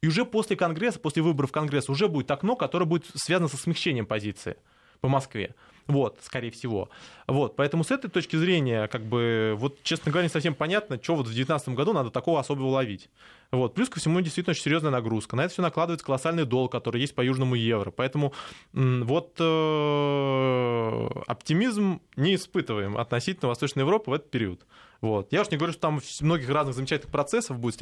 И 0.00 0.08
уже 0.08 0.24
после 0.24 0.56
Конгресса, 0.56 0.98
после 0.98 1.22
выборов 1.22 1.52
Конгресса 1.52 1.92
уже 1.92 2.08
будет 2.08 2.30
окно, 2.30 2.56
которое 2.56 2.86
будет 2.86 3.06
связано 3.14 3.48
со 3.48 3.56
смягчением 3.56 4.06
позиции 4.06 4.56
по 5.02 5.08
Москве. 5.08 5.54
Вот, 5.88 6.18
скорее 6.22 6.50
всего. 6.52 6.88
Вот, 7.26 7.56
поэтому 7.56 7.82
с 7.82 7.90
этой 7.90 8.08
точки 8.08 8.36
зрения, 8.36 8.86
как 8.86 9.04
бы, 9.04 9.54
вот, 9.58 9.82
честно 9.82 10.12
говоря, 10.12 10.26
не 10.26 10.32
совсем 10.32 10.54
понятно, 10.54 10.98
что 11.02 11.16
вот 11.16 11.22
в 11.22 11.34
2019 11.34 11.70
году 11.70 11.92
надо 11.92 12.10
такого 12.10 12.38
особого 12.40 12.68
ловить. 12.68 13.10
Вот. 13.50 13.74
Плюс 13.74 13.88
ко 13.90 13.98
всему 14.00 14.20
действительно 14.20 14.52
очень 14.52 14.62
серьезная 14.62 14.92
нагрузка. 14.92 15.36
На 15.36 15.42
это 15.42 15.52
все 15.52 15.60
накладывается 15.60 16.06
колоссальный 16.06 16.44
долг, 16.46 16.72
который 16.72 17.00
есть 17.00 17.14
по 17.14 17.20
южному 17.20 17.54
евро. 17.56 17.90
Поэтому 17.90 18.32
вот 18.72 19.34
э, 19.38 21.08
оптимизм 21.26 22.00
не 22.16 22.36
испытываем 22.36 22.96
относительно 22.96 23.48
Восточной 23.48 23.80
Европы 23.80 24.10
в 24.10 24.14
этот 24.14 24.30
период. 24.30 24.60
Вот. 25.02 25.32
Я 25.32 25.40
уж 25.40 25.50
не 25.50 25.56
говорю, 25.56 25.72
что 25.72 25.82
там 25.82 26.00
многих 26.20 26.48
разных 26.48 26.76
замечательных 26.76 27.10
процессов 27.10 27.58
будет 27.58 27.76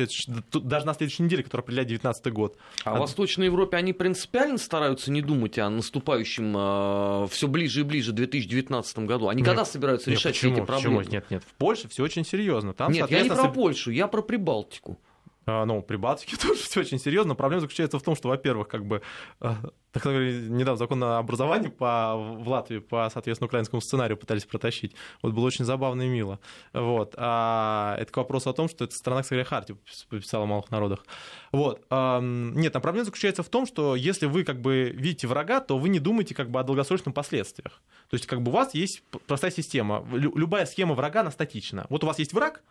даже 0.53 0.87
на 0.87 0.95
следующей 0.95 1.23
неделе, 1.23 1.43
которая 1.43 1.63
определяет 1.63 1.89
2019 1.89 2.33
год. 2.33 2.57
А, 2.83 2.93
а 2.93 2.97
в 2.97 3.01
Восточной 3.01 3.45
Европе 3.45 3.77
они 3.77 3.93
принципиально 3.93 4.57
стараются 4.57 5.13
не 5.13 5.21
думать 5.21 5.59
о 5.59 5.69
наступающем 5.69 6.55
э, 6.57 7.29
все 7.29 7.47
ближе 7.47 7.81
и 7.81 7.83
ближе 7.83 8.13
2019 8.13 9.01
году. 9.01 9.29
Они 9.29 9.43
нет, 9.43 9.49
когда 9.49 9.67
собираются 9.67 10.09
нет, 10.09 10.19
решать 10.19 10.35
почему, 10.35 10.55
все 10.55 10.63
эти 10.63 10.67
проблемы? 10.67 10.99
Почему? 10.99 11.13
Нет, 11.13 11.31
нет. 11.31 11.45
В 11.45 11.55
Польше 11.55 11.89
все 11.89 12.03
очень 12.03 12.25
серьезно. 12.25 12.73
Там, 12.73 12.91
нет, 12.91 13.11
я 13.11 13.21
не 13.21 13.29
про 13.29 13.49
Польшу, 13.49 13.91
я 13.91 14.09
про 14.09 14.23
Прибалтику. 14.23 14.99
А, 15.47 15.65
ну, 15.65 15.83
при 15.83 15.97
Балтике 15.97 16.37
тоже 16.41 16.63
все 16.63 16.81
очень 16.81 16.99
серьезно. 16.99 17.35
Проблема 17.35 17.61
заключается 17.61 17.99
в 17.99 18.03
том, 18.03 18.15
что, 18.17 18.29
во-первых, 18.29 18.69
как 18.69 18.85
бы, 18.87 19.03
а, 19.41 19.57
так 19.93 20.05
недавно 20.05 20.77
закон 20.77 21.03
о 21.03 21.19
образовании 21.19 21.69
по, 21.69 22.15
в 22.17 22.49
Латвии 22.49 22.79
по, 22.79 23.09
соответственно, 23.13 23.47
украинскому 23.47 23.81
сценарию 23.81 24.17
пытались 24.17 24.45
протащить. 24.45 24.95
Вот 25.23 25.33
было 25.33 25.47
очень 25.47 25.65
забавно 25.65 26.03
и 26.03 26.09
мило. 26.09 26.39
Вот. 26.73 27.15
А 27.17 27.97
это 27.99 28.13
к 28.13 28.17
вопросу 28.17 28.51
о 28.51 28.53
том, 28.53 28.69
что 28.69 28.85
это 28.85 28.95
страна, 28.95 29.23
кстати, 29.23 29.43
Харти 29.43 29.77
подписала 30.09 30.45
о 30.45 30.47
малых 30.47 30.71
народах. 30.71 31.05
Вот. 31.53 31.85
А, 31.91 32.21
нет, 32.21 32.73
там 32.73 32.83
проблема 32.83 33.05
заключается 33.05 33.43
в 33.43 33.49
том, 33.49 33.67
что 33.67 33.97
если 33.97 34.27
вы 34.27 34.45
как 34.45 34.61
бы 34.61 34.91
видите 34.95 35.27
врага, 35.27 35.61
то 35.61 35.79
вы 35.79 35.89
не 35.89 35.99
думаете 35.99 36.35
как 36.35 36.51
бы 36.51 36.61
о 36.61 36.63
долгосрочных 36.63 37.15
последствиях. 37.15 37.81
То 38.09 38.15
есть 38.15 38.27
как 38.27 38.43
бы 38.43 38.51
у 38.51 38.55
вас 38.55 38.75
есть 38.75 39.03
простая 39.27 39.51
система. 39.51 40.07
Любая 40.13 40.67
схема 40.67 40.95
врага, 40.95 41.21
она 41.21 41.31
статична. 41.31 41.87
Вот 41.89 42.05
у 42.05 42.07
вас 42.07 42.19
есть 42.19 42.33
враг, 42.33 42.63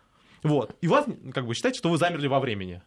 вот. 0.42 0.74
И 0.80 0.88
вас, 0.88 1.06
как 1.34 1.46
бы, 1.46 1.54
считайте, 1.54 1.78
что 1.78 1.90
вы 1.90 1.98
замерли 1.98 2.26
во 2.26 2.40
времени. 2.40 2.82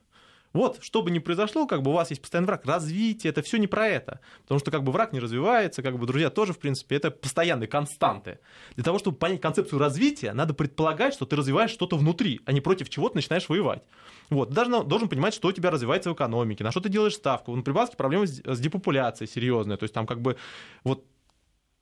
Вот, 0.53 0.77
что 0.81 1.01
бы 1.01 1.09
ни 1.09 1.17
произошло, 1.17 1.65
как 1.65 1.81
бы 1.81 1.89
у 1.89 1.93
вас 1.95 2.11
есть 2.11 2.21
постоянный 2.21 2.47
враг. 2.47 2.65
Развитие, 2.65 3.31
это 3.31 3.41
все 3.41 3.57
не 3.57 3.65
про 3.65 3.87
это. 3.87 4.19
Потому 4.43 4.59
что 4.59 4.69
как 4.69 4.83
бы 4.83 4.91
враг 4.91 5.11
не 5.11 5.19
развивается, 5.19 5.81
как 5.81 5.97
бы 5.97 6.05
друзья 6.05 6.29
тоже, 6.29 6.53
в 6.53 6.59
принципе, 6.59 6.95
это 6.95 7.09
постоянные 7.09 7.67
константы. 7.67 8.39
Для 8.75 8.83
того, 8.83 8.99
чтобы 8.99 9.17
понять 9.17 9.41
концепцию 9.41 9.79
развития, 9.79 10.31
надо 10.33 10.53
предполагать, 10.53 11.15
что 11.15 11.25
ты 11.25 11.35
развиваешь 11.35 11.71
что-то 11.71 11.97
внутри, 11.97 12.39
а 12.45 12.51
не 12.51 12.61
против 12.61 12.89
чего 12.89 13.09
ты 13.09 13.15
начинаешь 13.15 13.49
воевать. 13.49 13.81
Вот, 14.29 14.49
ты 14.49 14.55
должен, 14.55 14.87
должен 14.87 15.09
понимать, 15.09 15.33
что 15.33 15.47
у 15.47 15.51
тебя 15.51 15.71
развивается 15.71 16.11
в 16.11 16.13
экономике, 16.13 16.63
на 16.63 16.69
что 16.69 16.81
ты 16.81 16.89
делаешь 16.89 17.15
ставку. 17.15 17.55
На 17.55 17.63
Прибалтике 17.63 17.97
проблема 17.97 18.27
с, 18.27 18.39
с 18.43 18.59
депопуляцией 18.59 19.29
серьезная. 19.29 19.77
То 19.77 19.85
есть 19.85 19.93
там 19.93 20.05
как 20.05 20.21
бы 20.21 20.37
вот 20.83 21.03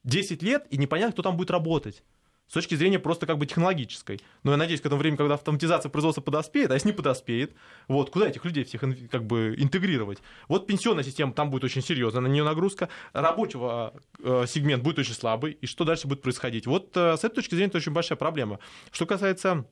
10 0.06 0.42
лет, 0.44 0.66
и 0.70 0.78
непонятно, 0.78 1.12
кто 1.12 1.24
там 1.24 1.36
будет 1.36 1.52
работать 1.52 2.04
с 2.52 2.54
точки 2.54 2.76
зрения 2.76 3.00
просто 3.00 3.26
как 3.26 3.38
бы 3.38 3.46
технологической. 3.46 4.20
Но 4.44 4.52
я 4.52 4.58
надеюсь, 4.58 4.82
к 4.82 4.86
этому 4.86 5.00
времени, 5.00 5.16
когда 5.16 5.36
автоматизация 5.36 5.90
производства 5.90 6.22
подоспеет, 6.22 6.70
а 6.70 6.74
если 6.74 6.90
не 6.90 6.94
подоспеет, 6.94 7.54
вот, 7.88 8.10
куда 8.10 8.28
этих 8.28 8.44
людей 8.44 8.66
всех 8.66 8.82
как 9.10 9.26
бы 9.26 9.56
интегрировать? 9.58 10.18
Вот 10.50 10.68
пенсионная 10.68 11.06
система, 11.06 11.32
там 11.32 11.50
будет 11.50 11.64
очень 11.64 11.82
серьезная 11.82 12.20
на 12.20 12.28
нее 12.28 12.44
нагрузка, 12.44 12.90
рабочего 13.14 13.94
э, 14.20 14.44
сегмент 14.50 14.84
будет 14.84 15.00
очень 15.00 15.14
слабый, 15.14 15.54
и 15.54 15.66
что 15.66 15.86
дальше 15.86 16.10
будет 16.10 16.22
происходить? 16.22 16.68
Вот 16.68 16.92
э, 16.98 17.16
с 17.16 17.24
этой 17.24 17.36
точки 17.36 17.56
зрения 17.56 17.70
это 17.70 17.78
очень 17.78 17.94
большая 17.94 18.18
проблема. 18.18 18.60
Что 18.92 19.06
касается 19.06 19.66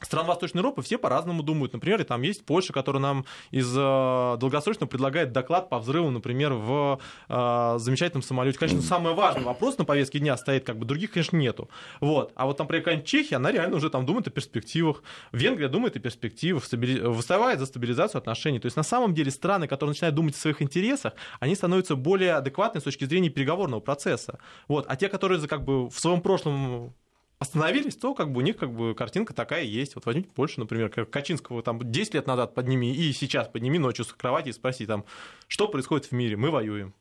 стран 0.00 0.26
Восточной 0.26 0.58
Европы 0.58 0.82
все 0.82 0.98
по-разному 0.98 1.42
думают. 1.42 1.72
Например, 1.72 2.02
там 2.04 2.22
есть 2.22 2.44
Польша, 2.44 2.72
которая 2.72 3.02
нам 3.02 3.24
из 3.50 3.72
э, 3.76 4.36
долгосрочного 4.38 4.88
предлагает 4.88 5.32
доклад 5.32 5.68
по 5.68 5.78
взрыву, 5.78 6.10
например, 6.10 6.52
в 6.54 7.00
э, 7.28 7.74
замечательном 7.78 8.22
самолете. 8.22 8.58
Конечно, 8.58 8.82
самый 8.82 9.14
важный 9.14 9.42
вопрос 9.42 9.78
на 9.78 9.84
повестке 9.84 10.18
дня 10.18 10.36
стоит, 10.36 10.64
как 10.64 10.78
бы 10.78 10.84
других, 10.84 11.12
конечно, 11.12 11.36
нету. 11.36 11.68
Вот. 12.00 12.32
А 12.34 12.46
вот 12.46 12.56
там, 12.56 12.64
например, 12.64 12.84
какая-нибудь 12.84 13.08
Чехия, 13.08 13.36
она 13.36 13.52
реально 13.52 13.76
уже 13.76 13.90
там 13.90 14.06
думает 14.06 14.28
о 14.28 14.30
перспективах. 14.30 15.02
Венгрия 15.32 15.68
думает 15.68 15.96
о 15.96 16.00
перспективах, 16.00 16.64
стабили... 16.64 17.00
выступает 17.00 17.58
за 17.58 17.66
стабилизацию 17.66 18.18
отношений. 18.18 18.58
То 18.58 18.66
есть 18.66 18.76
на 18.76 18.82
самом 18.82 19.14
деле 19.14 19.30
страны, 19.30 19.68
которые 19.68 19.92
начинают 19.92 20.14
думать 20.14 20.34
о 20.34 20.38
своих 20.38 20.62
интересах, 20.62 21.14
они 21.40 21.54
становятся 21.54 21.96
более 21.96 22.34
адекватны 22.34 22.80
с 22.80 22.84
точки 22.84 23.04
зрения 23.04 23.30
переговорного 23.30 23.80
процесса. 23.80 24.38
Вот. 24.68 24.86
А 24.88 24.96
те, 24.96 25.08
которые 25.08 25.46
как 25.46 25.64
бы 25.64 25.88
в 25.88 25.98
своем 25.98 26.20
прошлом 26.20 26.94
остановились, 27.42 27.96
то 27.96 28.14
как 28.14 28.32
бы 28.32 28.38
у 28.38 28.40
них 28.40 28.56
как 28.56 28.72
бы 28.72 28.94
картинка 28.94 29.34
такая 29.34 29.64
есть. 29.64 29.94
Вот 29.94 30.06
возьмите 30.06 30.30
Польшу, 30.30 30.60
например, 30.60 30.88
Качинского 30.88 31.62
там 31.62 31.78
10 31.82 32.14
лет 32.14 32.26
назад 32.26 32.54
подними 32.54 32.94
и 32.94 33.12
сейчас 33.12 33.48
подними 33.48 33.78
ночью 33.78 34.04
с 34.04 34.12
кровати 34.12 34.48
и 34.48 34.52
спроси 34.52 34.86
там, 34.86 35.04
что 35.48 35.68
происходит 35.68 36.06
в 36.06 36.12
мире, 36.12 36.36
мы 36.36 36.50
воюем. 36.50 36.94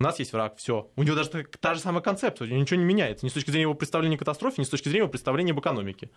У 0.00 0.02
нас 0.02 0.18
есть 0.18 0.32
враг, 0.32 0.56
все. 0.56 0.90
У 0.96 1.02
него 1.04 1.14
даже 1.14 1.30
та 1.60 1.74
же 1.74 1.80
самая 1.80 2.02
концепция, 2.02 2.48
ничего 2.48 2.80
не 2.80 2.84
меняется. 2.84 3.24
Ни 3.24 3.30
с 3.30 3.34
точки 3.34 3.50
зрения 3.50 3.62
его 3.62 3.74
представления 3.74 4.16
о 4.16 4.18
катастрофе, 4.18 4.56
ни 4.58 4.64
с 4.64 4.68
точки 4.68 4.88
зрения 4.88 5.02
его 5.02 5.10
представления 5.10 5.52
об 5.52 5.60
экономике. 5.60 6.10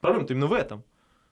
Проблема-то 0.00 0.34
именно 0.34 0.48
в 0.48 0.52
этом. 0.52 0.82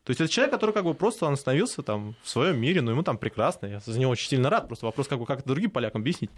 То 0.04 0.10
есть 0.10 0.20
это 0.20 0.30
человек, 0.30 0.52
который 0.52 0.72
как 0.72 0.84
бы 0.84 0.94
просто 0.94 1.26
он 1.26 1.32
остановился 1.32 1.82
там 1.82 2.14
в 2.22 2.28
своем 2.28 2.60
мире, 2.60 2.80
но 2.80 2.90
ему 2.90 3.02
там 3.02 3.18
прекрасно. 3.18 3.66
Я 3.66 3.80
за 3.80 3.98
него 3.98 4.12
очень 4.12 4.28
сильно 4.28 4.50
рад. 4.50 4.66
Просто 4.66 4.86
вопрос, 4.86 5.08
как 5.08 5.18
бы 5.18 5.26
как 5.26 5.40
это 5.40 5.48
другим 5.48 5.70
полякам 5.70 6.02
объяснить. 6.02 6.30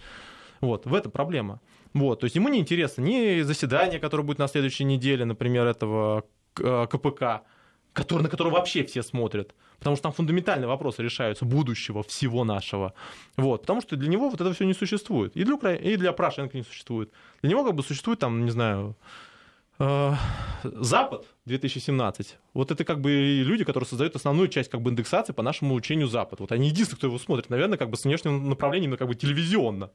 Вот, 0.60 0.86
в 0.86 0.94
этом 0.94 1.12
проблема. 1.12 1.60
Вот, 1.94 2.20
то 2.20 2.24
есть 2.24 2.36
ему 2.36 2.48
не 2.48 2.58
интересно 2.58 3.02
ни 3.02 3.42
заседание, 3.42 3.98
которое 4.00 4.22
будет 4.22 4.38
на 4.38 4.48
следующей 4.48 4.84
неделе, 4.84 5.24
например, 5.24 5.66
этого 5.66 6.24
КПК, 6.54 7.22
э, 7.22 7.40
который, 7.92 8.22
на 8.22 8.28
которого 8.28 8.54
вообще 8.54 8.84
все 8.84 9.02
смотрят. 9.02 9.54
Потому 9.78 9.96
что 9.96 10.04
там 10.04 10.12
фундаментальные 10.12 10.68
вопросы 10.68 11.02
решаются 11.02 11.44
будущего 11.44 12.02
всего 12.02 12.44
нашего. 12.44 12.92
Вот, 13.36 13.62
потому 13.62 13.80
что 13.80 13.96
для 13.96 14.08
него 14.08 14.28
вот 14.28 14.40
это 14.40 14.52
все 14.52 14.64
не 14.64 14.74
существует. 14.74 15.36
И 15.36 15.44
для, 15.44 15.54
Укра... 15.54 15.74
и 15.74 15.96
для 15.96 16.12
Порошенко 16.12 16.56
не 16.56 16.64
существует. 16.64 17.10
Для 17.42 17.50
него 17.50 17.64
как 17.64 17.74
бы 17.74 17.82
существует 17.82 18.18
там, 18.18 18.44
не 18.44 18.50
знаю, 18.50 18.96
э, 19.78 20.12
Запад 20.64 21.26
2017. 21.44 22.38
Вот 22.54 22.70
это 22.70 22.84
как 22.84 23.00
бы 23.00 23.10
люди, 23.44 23.64
которые 23.64 23.86
создают 23.86 24.16
основную 24.16 24.48
часть 24.48 24.70
как 24.70 24.80
бы 24.80 24.90
индексации 24.90 25.32
по 25.32 25.42
нашему 25.42 25.74
учению 25.74 26.08
Запад. 26.08 26.40
Вот 26.40 26.52
они 26.52 26.68
единственные, 26.68 26.98
кто 26.98 27.06
его 27.06 27.18
смотрит, 27.18 27.50
наверное, 27.50 27.78
как 27.78 27.90
бы 27.90 27.96
с 27.96 28.04
внешним 28.04 28.48
направлением, 28.48 28.92
но 28.92 28.96
как 28.96 29.08
бы 29.08 29.14
телевизионно. 29.14 29.90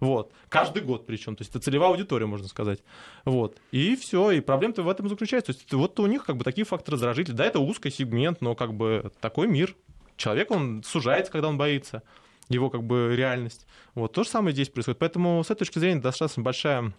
Вот. 0.00 0.32
Каждый 0.48 0.82
год 0.82 1.06
причем. 1.06 1.36
То 1.36 1.42
есть 1.42 1.50
это 1.50 1.60
целевая 1.60 1.90
аудитория, 1.90 2.26
можно 2.26 2.48
сказать. 2.48 2.80
Вот. 3.24 3.58
И 3.72 3.96
все. 3.96 4.30
И 4.30 4.40
проблема-то 4.40 4.82
в 4.82 4.88
этом 4.88 5.08
заключается. 5.08 5.52
То 5.52 5.58
есть 5.58 5.72
вот 5.72 5.98
у 6.00 6.06
них 6.06 6.24
как 6.24 6.36
бы 6.36 6.44
такие 6.44 6.64
факторы 6.64 6.94
раздражители. 6.94 7.34
Да, 7.34 7.44
это 7.44 7.60
узкий 7.60 7.90
сегмент, 7.90 8.40
но 8.40 8.54
как 8.54 8.74
бы 8.74 9.10
такой 9.20 9.48
мир. 9.48 9.74
Человек, 10.16 10.50
он 10.50 10.82
сужается, 10.84 11.32
когда 11.32 11.48
он 11.48 11.58
боится. 11.58 12.02
Его 12.48 12.70
как 12.70 12.82
бы 12.82 13.14
реальность. 13.16 13.66
Вот. 13.94 14.12
То 14.12 14.24
же 14.24 14.30
самое 14.30 14.52
здесь 14.52 14.68
происходит. 14.68 14.98
Поэтому 14.98 15.42
с 15.42 15.46
этой 15.50 15.60
точки 15.60 15.78
зрения 15.78 16.00
достаточно 16.00 16.42
большая 16.42 16.92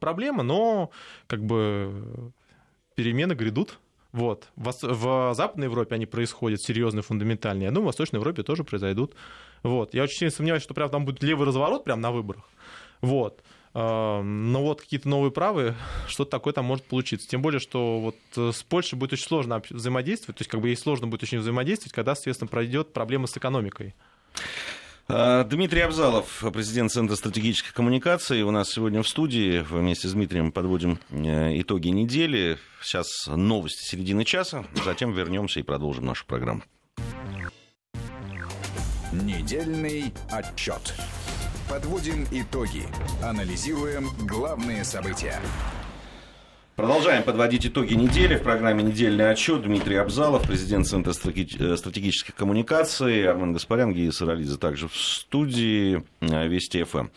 проблема, 0.00 0.42
но 0.42 0.90
как 1.26 1.44
бы 1.44 2.32
перемены 2.94 3.32
грядут. 3.34 3.78
Вот. 4.14 4.46
В, 4.54 4.70
в 4.80 5.34
Западной 5.34 5.66
Европе 5.66 5.96
они 5.96 6.06
происходят 6.06 6.62
серьезные, 6.62 7.02
фундаментальные. 7.02 7.64
Я 7.64 7.70
думаю, 7.72 7.82
в 7.82 7.86
Восточной 7.86 8.18
Европе 8.18 8.44
тоже 8.44 8.62
произойдут. 8.62 9.16
Вот. 9.64 9.92
Я 9.92 10.04
очень 10.04 10.18
сильно 10.18 10.30
сомневаюсь, 10.30 10.62
что 10.62 10.72
прям 10.72 10.88
там 10.88 11.04
будет 11.04 11.20
левый 11.24 11.48
разворот 11.48 11.82
прямо 11.82 12.00
на 12.00 12.12
выборах. 12.12 12.44
Вот. 13.00 13.42
А, 13.72 14.22
но 14.22 14.62
вот 14.62 14.82
какие-то 14.82 15.08
новые 15.08 15.32
правы, 15.32 15.74
что-то 16.06 16.30
такое 16.30 16.52
там 16.52 16.64
может 16.64 16.84
получиться. 16.84 17.26
Тем 17.26 17.42
более, 17.42 17.58
что 17.58 17.98
вот 17.98 18.16
э, 18.36 18.52
с 18.52 18.62
Польшей 18.62 18.96
будет 18.96 19.14
очень 19.14 19.26
сложно 19.26 19.60
взаимодействовать, 19.68 20.38
то 20.38 20.42
есть 20.42 20.50
как 20.50 20.60
бы 20.60 20.68
ей 20.68 20.76
сложно 20.76 21.08
будет 21.08 21.24
очень 21.24 21.40
взаимодействовать, 21.40 21.92
когда, 21.92 22.14
соответственно, 22.14 22.46
пройдет 22.46 22.92
проблема 22.92 23.26
с 23.26 23.36
экономикой. 23.36 23.96
А, 25.06 25.44
Дмитрий 25.44 25.82
Абзалов, 25.82 26.42
президент 26.52 26.90
Центра 26.90 27.14
стратегической 27.16 27.72
коммуникации, 27.72 28.42
у 28.42 28.50
нас 28.50 28.70
сегодня 28.70 29.02
в 29.02 29.08
студии. 29.08 29.60
Вместе 29.68 30.08
с 30.08 30.12
Дмитрием 30.12 30.50
подводим 30.50 30.98
э, 31.10 31.60
итоги 31.60 31.88
недели. 31.88 32.58
Сейчас 32.82 33.26
новости 33.26 33.84
середины 33.84 34.24
часа, 34.24 34.64
затем 34.84 35.12
вернемся 35.12 35.60
и 35.60 35.62
продолжим 35.62 36.06
нашу 36.06 36.24
программу. 36.26 36.62
Недельный 39.12 40.12
отчет. 40.30 40.94
Подводим 41.68 42.26
итоги. 42.30 42.84
Анализируем 43.22 44.08
главные 44.26 44.84
события. 44.84 45.38
Продолжаем 46.76 47.22
подводить 47.22 47.66
итоги 47.66 47.94
недели. 47.94 48.34
В 48.34 48.42
программе 48.42 48.82
«Недельный 48.82 49.30
отчет» 49.30 49.62
Дмитрий 49.62 49.94
Абзалов, 49.94 50.42
президент 50.42 50.88
Центра 50.88 51.12
э, 51.12 51.76
стратегических 51.76 52.34
коммуникаций, 52.34 53.28
Армен 53.28 53.52
Гаспарян, 53.52 53.92
Гия 53.92 54.10
Саралидзе 54.10 54.56
также 54.56 54.88
в 54.88 54.96
студии 54.96 56.02
э, 56.20 56.48
Вести 56.48 56.82
ФМ. 56.82 57.10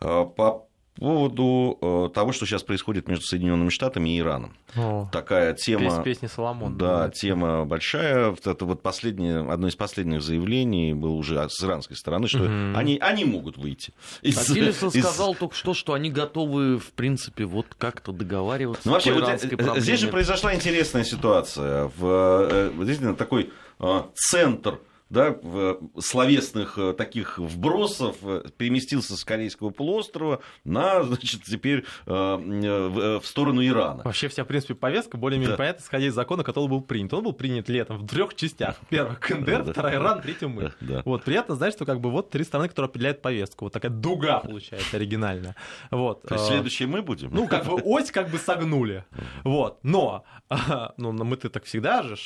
Э, 0.00 0.24
по 0.34 0.66
поводу 0.94 1.78
э, 1.80 2.14
того, 2.14 2.32
что 2.32 2.46
сейчас 2.46 2.62
происходит 2.62 3.08
между 3.08 3.24
Соединенными 3.24 3.70
Штатами 3.70 4.10
и 4.10 4.20
Ираном. 4.20 4.54
О, 4.76 5.08
Такая 5.12 5.54
тема... 5.54 6.02
Песня 6.02 6.28
Соломон. 6.28 6.76
Да, 6.76 7.04
да, 7.04 7.10
тема 7.10 7.64
большая. 7.64 8.34
Это 8.44 8.64
вот 8.64 8.82
последнее, 8.82 9.40
одно 9.50 9.68
из 9.68 9.76
последних 9.76 10.22
заявлений 10.22 10.92
было 10.92 11.12
уже 11.12 11.44
с 11.48 11.62
иранской 11.62 11.96
стороны, 11.96 12.28
что 12.28 12.44
угу. 12.44 12.76
они, 12.76 12.98
они 12.98 13.24
могут 13.24 13.56
выйти. 13.56 13.92
Из, 14.22 14.36
а 14.38 14.54
Тиллерсон 14.54 14.90
из... 14.90 15.02
сказал 15.02 15.34
только 15.34 15.54
что, 15.54 15.74
что 15.74 15.94
они 15.94 16.10
готовы, 16.10 16.78
в 16.78 16.92
принципе, 16.92 17.44
вот 17.44 17.66
как-то 17.76 18.12
договариваться 18.12 18.86
ну, 18.86 18.92
вообще, 18.92 19.12
вот, 19.12 19.28
э, 19.28 19.80
Здесь 19.80 20.00
же 20.00 20.08
произошла 20.08 20.54
интересная 20.54 21.04
ситуация. 21.04 21.90
В, 21.96 22.72
действительно, 22.78 23.14
такой 23.14 23.50
центр 24.14 24.78
да, 25.12 25.36
словесных 25.98 26.78
таких 26.96 27.38
вбросов 27.38 28.16
переместился 28.56 29.16
с 29.16 29.24
Корейского 29.24 29.70
полуострова 29.70 30.40
на, 30.64 31.02
значит, 31.04 31.42
теперь 31.44 31.84
в 32.06 33.22
сторону 33.24 33.64
Ирана. 33.64 34.02
Вообще 34.04 34.28
вся, 34.28 34.44
в 34.44 34.46
принципе, 34.46 34.74
повестка 34.74 35.18
более-менее 35.18 35.52
да. 35.52 35.58
понятна, 35.58 35.82
исходя 35.82 36.06
из 36.06 36.14
закона, 36.14 36.44
который 36.44 36.68
был 36.68 36.80
принят. 36.80 37.12
Он 37.12 37.22
был 37.22 37.32
принят 37.32 37.68
летом 37.68 37.98
в 37.98 38.06
трех 38.06 38.34
частях. 38.34 38.76
Первая 38.88 39.16
КНДР, 39.16 39.72
вторая 39.72 39.96
Иран, 39.96 40.22
третья 40.22 40.48
мы. 40.48 40.72
Вот, 41.04 41.24
приятно 41.24 41.56
знать, 41.56 41.74
что 41.74 41.84
как 41.84 42.00
бы 42.00 42.10
вот 42.10 42.30
три 42.30 42.44
страны, 42.44 42.68
которые 42.68 42.88
определяют 42.88 43.22
повестку. 43.22 43.66
Вот 43.66 43.72
такая 43.72 43.90
дуга 43.90 44.40
получается 44.40 44.96
оригинальная. 44.96 45.56
Вот. 45.90 46.22
То 46.22 46.34
есть 46.34 46.46
следующие 46.46 46.88
мы 46.88 47.02
будем? 47.02 47.30
Ну, 47.32 47.46
как 47.48 47.66
бы 47.66 47.80
ось 47.84 48.10
как 48.10 48.30
бы 48.30 48.38
согнули. 48.38 49.04
Вот. 49.44 49.78
Но, 49.82 50.24
ну, 50.96 51.12
мы-то 51.12 51.50
так 51.50 51.64
всегда 51.64 52.02
же 52.02 52.16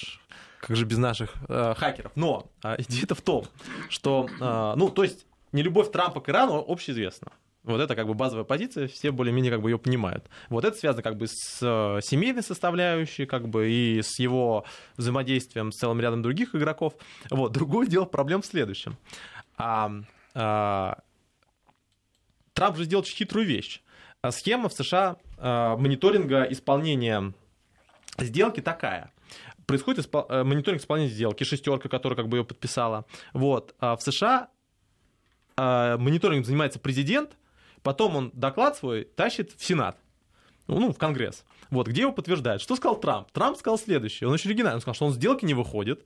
как 0.67 0.77
же 0.77 0.85
без 0.85 0.99
наших 0.99 1.35
э, 1.49 1.75
хакеров. 1.77 2.13
Но 2.17 2.51
э, 2.65 2.77
идея-то 2.83 3.15
в 3.15 3.21
том, 3.21 3.47
что, 3.89 4.29
э, 4.29 4.75
ну, 4.77 4.89
то 4.89 5.05
есть, 5.05 5.27
не 5.53 5.63
любовь 5.63 5.93
Трампа 5.93 6.21
к 6.21 6.29
Ирану 6.29 6.65
общеизвестна. 6.67 7.33
Вот 7.63 7.81
это 7.81 7.95
как 7.95 8.07
бы 8.07 8.15
базовая 8.15 8.45
позиция, 8.45 8.87
все 8.89 9.11
более-менее 9.11 9.51
как 9.51 9.61
бы 9.61 9.71
ее 9.71 9.79
понимают. 9.79 10.29
Вот 10.49 10.65
это 10.65 10.77
связано 10.77 11.03
как 11.03 11.17
бы 11.17 11.27
с 11.29 11.61
э, 11.63 12.01
семейной 12.03 12.43
составляющей, 12.43 13.27
как 13.27 13.49
бы 13.49 13.71
и 13.71 14.03
с 14.03 14.19
его 14.19 14.65
взаимодействием 14.97 15.71
с 15.73 15.77
целым 15.77 16.01
рядом 16.01 16.23
других 16.23 16.55
игроков. 16.55 16.95
Вот. 17.31 17.53
Другое 17.53 17.87
дело 17.87 18.05
проблем 18.05 18.43
в 18.43 18.47
следующем. 18.47 18.97
А, 19.57 19.91
а, 20.35 20.99
Трамп 22.53 22.77
же 22.77 22.85
сделал 22.85 23.03
очень 23.03 23.17
хитрую 23.17 23.47
вещь. 23.47 23.83
А 24.21 24.31
схема 24.31 24.69
в 24.69 24.73
США 24.73 25.17
а, 25.39 25.77
мониторинга 25.77 26.43
исполнения 26.45 27.33
сделки 28.19 28.61
такая 28.61 29.11
происходит 29.67 30.01
испол... 30.01 30.27
Э, 30.29 30.45
мониторинг 30.45 30.81
исполнения 30.81 31.11
сделки, 31.11 31.45
шестерка, 31.45 31.89
которая 31.89 32.17
как 32.17 32.29
бы 32.29 32.39
ее 32.39 32.45
подписала. 32.45 33.05
Вот. 33.33 33.75
А 33.79 33.97
в 33.97 34.03
США 34.03 34.49
а, 35.57 35.97
мониторинг 35.97 36.45
занимается 36.45 36.79
президент, 36.79 37.37
потом 37.83 38.17
он 38.17 38.31
доклад 38.35 38.77
свой 38.77 39.05
тащит 39.05 39.53
в 39.57 39.65
Сенат, 39.65 39.99
ну, 40.67 40.93
в 40.93 40.99
Конгресс. 40.99 41.45
Вот, 41.71 41.89
где 41.89 42.03
его 42.03 42.13
подтверждает. 42.13 42.61
Что 42.61 42.77
сказал 42.77 43.01
Трамп? 43.01 43.31
Трамп 43.33 43.57
сказал 43.57 43.79
следующее. 43.79 44.29
Он 44.29 44.35
очень 44.35 44.51
оригинально. 44.51 44.77
Он 44.77 44.81
сказал, 44.81 44.95
что 44.95 45.07
он 45.07 45.13
сделки 45.13 45.45
не 45.45 45.55
выходит, 45.55 46.05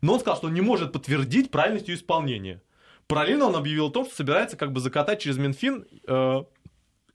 но 0.00 0.14
он 0.14 0.20
сказал, 0.20 0.36
что 0.36 0.46
он 0.48 0.54
не 0.54 0.60
может 0.60 0.92
подтвердить 0.92 1.50
правильность 1.50 1.88
ее 1.88 1.96
исполнения. 1.96 2.62
Параллельно 3.06 3.46
он 3.46 3.56
объявил 3.56 3.86
о 3.86 3.90
том, 3.90 4.04
что 4.04 4.14
собирается 4.14 4.56
как 4.56 4.72
бы 4.72 4.80
закатать 4.80 5.20
через 5.20 5.38
Минфин 5.38 5.86
э, 6.06 6.44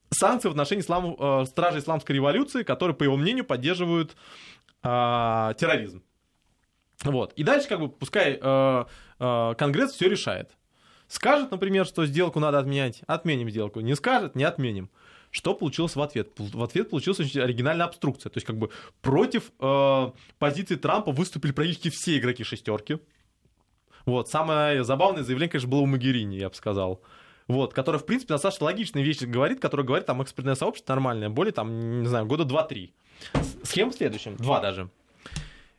санкции 0.09 0.49
в 0.49 0.51
отношении 0.51 0.83
ислам, 0.83 1.15
э, 1.17 1.45
стражей 1.45 1.79
исламской 1.79 2.15
революции, 2.15 2.63
которые, 2.63 2.95
по 2.95 3.03
его 3.03 3.15
мнению, 3.15 3.45
поддерживают 3.45 4.15
э, 4.83 5.53
терроризм. 5.57 6.03
Вот. 7.03 7.33
И 7.33 7.43
дальше, 7.43 7.67
как 7.67 7.79
бы, 7.79 7.89
пускай 7.89 8.39
э, 8.41 8.85
э, 9.19 9.53
Конгресс 9.57 9.91
все 9.91 10.09
решает. 10.09 10.51
Скажет, 11.07 11.51
например, 11.51 11.85
что 11.85 12.05
сделку 12.05 12.39
надо 12.39 12.59
отменять, 12.59 13.01
отменим 13.07 13.49
сделку. 13.49 13.79
Не 13.79 13.95
скажет, 13.95 14.35
не 14.35 14.43
отменим. 14.43 14.89
Что 15.29 15.53
получилось 15.53 15.95
в 15.95 16.01
ответ? 16.01 16.31
В 16.37 16.63
ответ 16.63 16.89
получилась 16.89 17.19
очень 17.19 17.41
оригинальная 17.41 17.85
обструкция. 17.85 18.29
То 18.29 18.37
есть, 18.37 18.47
как 18.47 18.57
бы 18.57 18.71
против 19.01 19.51
э, 19.59 20.11
позиции 20.39 20.75
Трампа 20.75 21.11
выступили 21.11 21.51
практически 21.51 21.89
все 21.89 22.17
игроки 22.17 22.43
шестерки. 22.43 22.99
Вот, 24.05 24.29
самое 24.29 24.83
забавное 24.83 25.23
заявление, 25.23 25.51
конечно, 25.51 25.69
было 25.69 25.81
у 25.81 25.85
Магерини, 25.85 26.35
я 26.37 26.49
бы 26.49 26.55
сказал 26.55 27.01
вот, 27.47 27.73
которая, 27.73 27.99
в 27.99 28.05
принципе, 28.05 28.33
достаточно 28.33 28.65
логичные 28.65 29.03
вещи 29.03 29.23
говорит, 29.23 29.59
которая 29.59 29.85
говорит, 29.85 30.05
там, 30.05 30.21
экспертное 30.21 30.55
сообщество 30.55 30.93
нормальное, 30.93 31.29
более, 31.29 31.53
там, 31.53 32.01
не 32.01 32.07
знаю, 32.07 32.25
года 32.25 32.43
2-3. 32.43 32.91
Схема 33.63 33.91
в 33.91 33.95
следующем, 33.95 34.35
два 34.37 34.59
даже. 34.59 34.89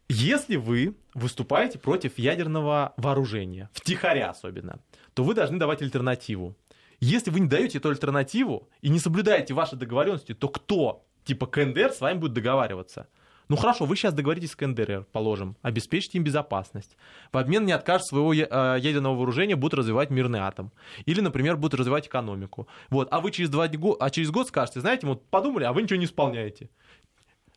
Если 0.08 0.56
вы 0.56 0.94
выступаете 1.14 1.78
против 1.78 2.18
ядерного 2.18 2.94
вооружения, 2.96 3.68
втихаря 3.74 4.30
особенно, 4.30 4.80
то 5.14 5.22
вы 5.22 5.34
должны 5.34 5.58
давать 5.58 5.82
альтернативу. 5.82 6.56
Если 7.00 7.30
вы 7.30 7.40
не 7.40 7.48
даете 7.48 7.78
эту 7.78 7.90
альтернативу 7.90 8.68
и 8.80 8.88
не 8.88 8.98
соблюдаете 8.98 9.54
ваши 9.54 9.76
договоренности, 9.76 10.34
то 10.34 10.48
кто, 10.48 11.04
типа 11.24 11.46
КНДР, 11.46 11.92
с 11.92 12.00
вами 12.00 12.18
будет 12.18 12.32
договариваться? 12.32 13.06
Ну 13.48 13.56
хорошо, 13.56 13.86
вы 13.86 13.96
сейчас 13.96 14.12
договоритесь 14.12 14.50
с 14.50 14.56
КНДР, 14.56 15.06
положим, 15.10 15.56
обеспечите 15.62 16.18
им 16.18 16.24
безопасность. 16.24 16.96
В 17.32 17.38
обмен 17.38 17.64
не 17.64 17.72
откажут 17.72 18.06
своего 18.06 18.34
э, 18.34 18.36
ядерного 18.36 19.14
вооружения, 19.14 19.56
будут 19.56 19.78
развивать 19.78 20.10
мирный 20.10 20.40
атом. 20.40 20.70
Или, 21.06 21.22
например, 21.22 21.56
будут 21.56 21.80
развивать 21.80 22.08
экономику. 22.08 22.68
Вот. 22.90 23.08
А 23.10 23.20
вы 23.20 23.30
через, 23.30 23.48
два, 23.48 23.64
а 23.64 24.10
через 24.10 24.30
год 24.30 24.48
скажете, 24.48 24.80
знаете, 24.80 25.06
вот 25.06 25.24
подумали, 25.30 25.64
а 25.64 25.72
вы 25.72 25.82
ничего 25.82 25.98
не 25.98 26.04
исполняете. 26.04 26.68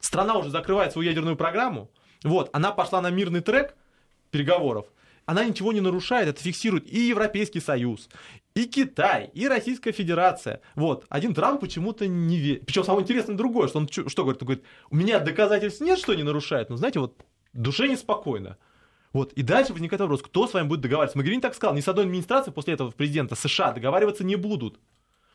Страна 0.01 0.37
уже 0.37 0.49
закрывает 0.49 0.91
свою 0.91 1.07
ядерную 1.07 1.37
программу, 1.37 1.89
вот, 2.23 2.49
она 2.53 2.71
пошла 2.71 3.01
на 3.01 3.09
мирный 3.09 3.41
трек 3.41 3.75
переговоров, 4.29 4.87
она 5.25 5.45
ничего 5.45 5.71
не 5.71 5.81
нарушает, 5.81 6.27
это 6.27 6.41
фиксирует 6.41 6.91
и 6.91 7.07
Европейский 7.07 7.59
Союз, 7.59 8.09
и 8.53 8.65
Китай, 8.65 9.29
и 9.33 9.47
Российская 9.47 9.91
Федерация. 9.93 10.61
Вот. 10.75 11.05
Один 11.09 11.33
Трамп 11.33 11.61
почему-то 11.61 12.05
не 12.07 12.37
верит. 12.37 12.65
Причем 12.65 12.83
самое 12.83 13.03
интересное 13.03 13.35
другое, 13.35 13.69
что 13.69 13.79
он 13.79 13.87
что 13.89 14.23
говорит? 14.23 14.41
Он 14.41 14.45
говорит, 14.45 14.65
у 14.89 14.95
меня 14.95 15.19
доказательств 15.19 15.81
нет, 15.81 15.99
что 15.99 16.13
не 16.13 16.23
нарушает, 16.23 16.69
но 16.69 16.75
знаете, 16.75 16.99
вот 16.99 17.15
душе 17.53 17.87
неспокойно. 17.87 18.57
Вот. 19.13 19.33
И 19.33 19.41
дальше 19.41 19.73
возникает 19.73 20.01
вопрос, 20.01 20.21
кто 20.21 20.47
с 20.47 20.53
вами 20.53 20.67
будет 20.67 20.81
договариваться. 20.81 21.17
Магерин 21.17 21.41
так 21.41 21.55
сказал, 21.55 21.75
ни 21.75 21.81
с 21.81 21.87
одной 21.87 22.05
администрацией 22.05 22.53
после 22.53 22.73
этого 22.73 22.91
президента 22.91 23.35
США 23.35 23.71
договариваться 23.71 24.23
не 24.23 24.35
будут. 24.35 24.79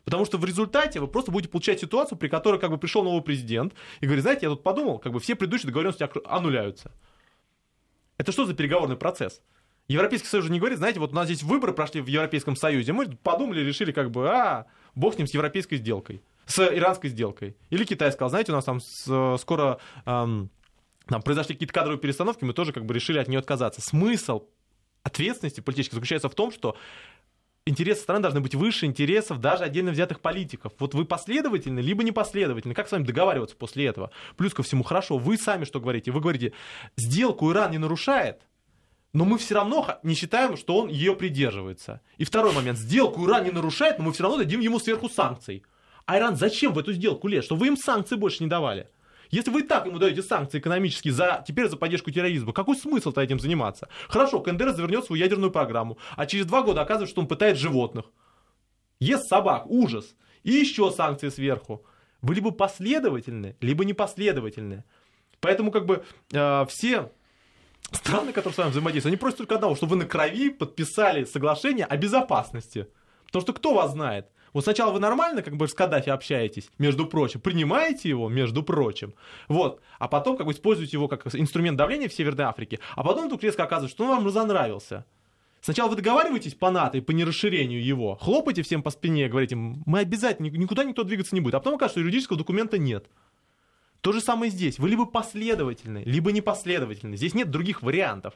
Потому 0.07 0.23
что 0.23 0.37
в 0.37 0.45
результате 0.45 1.01
вы 1.01 1.09
просто 1.09 1.31
будете 1.31 1.51
получать 1.51 1.81
ситуацию, 1.81 2.17
при 2.17 2.29
которой 2.29 2.61
как 2.61 2.69
бы 2.69 2.77
пришел 2.77 3.03
новый 3.03 3.21
президент 3.21 3.73
и 3.99 4.05
говорит, 4.05 4.23
знаете, 4.23 4.45
я 4.45 4.49
тут 4.49 4.63
подумал, 4.63 4.99
как 4.99 5.11
бы 5.11 5.19
все 5.19 5.35
предыдущие 5.35 5.67
договоренности 5.67 6.09
аннуляются. 6.25 6.93
Это 8.17 8.31
что 8.31 8.45
за 8.45 8.53
переговорный 8.53 8.95
процесс? 8.95 9.41
Европейский 9.89 10.29
Союз 10.29 10.47
не 10.47 10.59
говорит, 10.59 10.77
знаете, 10.77 11.01
вот 11.01 11.11
у 11.11 11.13
нас 11.13 11.25
здесь 11.25 11.43
выборы 11.43 11.73
прошли 11.73 11.99
в 11.99 12.07
Европейском 12.07 12.55
Союзе, 12.55 12.93
мы 12.93 13.17
подумали, 13.17 13.59
решили 13.59 13.91
как 13.91 14.09
бы, 14.09 14.29
а, 14.29 14.67
бог 14.95 15.15
с 15.15 15.17
ним, 15.17 15.27
с 15.27 15.33
европейской 15.33 15.75
сделкой, 15.75 16.21
с 16.45 16.57
иранской 16.57 17.09
сделкой. 17.09 17.57
Или 17.69 17.83
Китай 17.83 18.09
сказал, 18.13 18.29
знаете, 18.29 18.53
у 18.53 18.55
нас 18.55 18.63
там 18.63 18.79
скоро 19.37 19.77
эм, 20.05 20.49
там 21.05 21.21
произошли 21.21 21.53
какие-то 21.53 21.73
кадровые 21.73 21.99
перестановки, 21.99 22.45
мы 22.45 22.53
тоже 22.53 22.71
как 22.71 22.85
бы 22.85 22.93
решили 22.93 23.19
от 23.19 23.27
нее 23.27 23.39
отказаться. 23.39 23.81
Смысл 23.81 24.45
ответственности 25.03 25.59
политической 25.59 25.95
заключается 25.95 26.29
в 26.29 26.35
том, 26.35 26.53
что 26.53 26.77
интересы 27.67 28.01
страны 28.01 28.21
должны 28.21 28.41
быть 28.41 28.55
выше 28.55 28.85
интересов 28.85 29.39
даже 29.39 29.63
отдельно 29.63 29.91
взятых 29.91 30.19
политиков. 30.19 30.73
Вот 30.79 30.93
вы 30.93 31.05
последовательны, 31.05 31.79
либо 31.79 32.03
непоследовательны. 32.03 32.73
Как 32.73 32.87
с 32.87 32.91
вами 32.91 33.03
договариваться 33.03 33.55
после 33.55 33.85
этого? 33.85 34.11
Плюс 34.35 34.53
ко 34.53 34.63
всему, 34.63 34.83
хорошо, 34.83 35.17
вы 35.17 35.37
сами 35.37 35.65
что 35.65 35.79
говорите? 35.79 36.11
Вы 36.11 36.21
говорите, 36.21 36.53
сделку 36.95 37.51
Иран 37.51 37.71
не 37.71 37.77
нарушает, 37.77 38.41
но 39.13 39.25
мы 39.25 39.37
все 39.37 39.55
равно 39.55 39.99
не 40.03 40.15
считаем, 40.15 40.57
что 40.57 40.77
он 40.77 40.89
ее 40.89 41.15
придерживается. 41.15 42.01
И 42.17 42.23
второй 42.23 42.53
момент. 42.53 42.77
Сделку 42.77 43.25
Иран 43.25 43.45
не 43.45 43.51
нарушает, 43.51 43.97
но 43.97 44.05
мы 44.05 44.13
все 44.13 44.23
равно 44.23 44.37
дадим 44.37 44.59
ему 44.59 44.79
сверху 44.79 45.09
санкций. 45.09 45.63
А 46.05 46.17
Иран 46.17 46.35
зачем 46.35 46.73
в 46.73 46.79
эту 46.79 46.93
сделку 46.93 47.27
лезть? 47.27 47.45
Что 47.45 47.55
вы 47.55 47.67
им 47.67 47.77
санкции 47.77 48.15
больше 48.15 48.43
не 48.43 48.49
давали? 48.49 48.89
Если 49.29 49.51
вы 49.51 49.63
так 49.63 49.85
ему 49.85 49.99
даете 49.99 50.21
санкции 50.21 50.59
экономические 50.59 51.13
за, 51.13 51.43
теперь 51.47 51.67
за 51.67 51.77
поддержку 51.77 52.11
терроризма, 52.11 52.53
какой 52.53 52.75
смысл-то 52.75 53.21
этим 53.21 53.39
заниматься? 53.39 53.89
Хорошо, 54.07 54.39
КНДР 54.39 54.73
завернет 54.73 55.05
свою 55.05 55.21
ядерную 55.21 55.51
программу, 55.51 55.97
а 56.15 56.25
через 56.25 56.45
два 56.45 56.61
года 56.61 56.81
оказывается, 56.81 57.11
что 57.11 57.21
он 57.21 57.27
пытает 57.27 57.57
животных. 57.57 58.05
Ест 58.99 59.27
собак, 59.27 59.67
ужас. 59.67 60.15
И 60.43 60.51
еще 60.51 60.91
санкции 60.91 61.29
сверху. 61.29 61.85
Вы 62.21 62.35
либо 62.35 62.51
последовательны, 62.51 63.55
либо 63.61 63.85
непоследовательны. 63.85 64.83
Поэтому 65.39 65.71
как 65.71 65.85
бы 65.85 66.03
э, 66.31 66.65
все 66.67 67.11
страны, 67.91 68.33
которые 68.33 68.53
с 68.53 68.57
вами 68.57 68.69
взаимодействуют, 68.71 69.13
они 69.13 69.19
просят 69.19 69.39
только 69.39 69.55
одного, 69.55 69.75
чтобы 69.75 69.91
вы 69.91 69.97
на 69.97 70.05
крови 70.05 70.49
подписали 70.49 71.25
соглашение 71.25 71.85
о 71.85 71.95
безопасности. 71.97 72.87
Потому 73.27 73.41
что 73.41 73.53
кто 73.53 73.73
вас 73.73 73.91
знает? 73.91 74.27
Вот 74.53 74.63
сначала 74.63 74.91
вы 74.91 74.99
нормально 74.99 75.41
как 75.41 75.55
бы 75.57 75.67
с 75.67 75.73
Каддафи 75.73 76.09
общаетесь, 76.09 76.69
между 76.77 77.05
прочим, 77.05 77.39
принимаете 77.39 78.09
его, 78.09 78.29
между 78.29 78.63
прочим, 78.63 79.13
вот, 79.47 79.81
а 79.99 80.07
потом 80.07 80.37
как 80.37 80.45
бы 80.45 80.53
используете 80.53 80.97
его 80.97 81.07
как 81.07 81.27
инструмент 81.35 81.77
давления 81.77 82.07
в 82.07 82.13
Северной 82.13 82.45
Африке, 82.45 82.79
а 82.95 83.03
потом 83.03 83.25
вдруг 83.25 83.43
резко 83.43 83.63
оказывается, 83.63 83.95
что 83.95 84.05
он 84.05 84.11
вам 84.11 84.25
разонравился. 84.25 85.05
Сначала 85.61 85.89
вы 85.89 85.95
договариваетесь 85.95 86.53
по 86.53 86.71
НАТО 86.71 86.97
и 86.97 87.01
по 87.01 87.11
нерасширению 87.11 87.83
его, 87.83 88.15
хлопаете 88.15 88.61
всем 88.61 88.83
по 88.83 88.89
спине, 88.89 89.27
говорите, 89.27 89.55
мы 89.55 89.99
обязательно, 89.99 90.47
никуда 90.47 90.83
никто 90.83 91.03
двигаться 91.03 91.35
не 91.35 91.41
будет, 91.41 91.55
а 91.55 91.59
потом 91.59 91.75
оказывается, 91.75 91.99
что 91.99 92.01
юридического 92.01 92.37
документа 92.37 92.77
нет. 92.77 93.07
То 94.01 94.11
же 94.13 94.21
самое 94.21 94.51
здесь. 94.51 94.79
Вы 94.79 94.89
либо 94.89 95.05
последовательны, 95.05 96.03
либо 96.05 96.31
непоследовательны. 96.31 97.17
Здесь 97.17 97.33
нет 97.33 97.49
других 97.49 97.81
вариантов. 97.81 98.35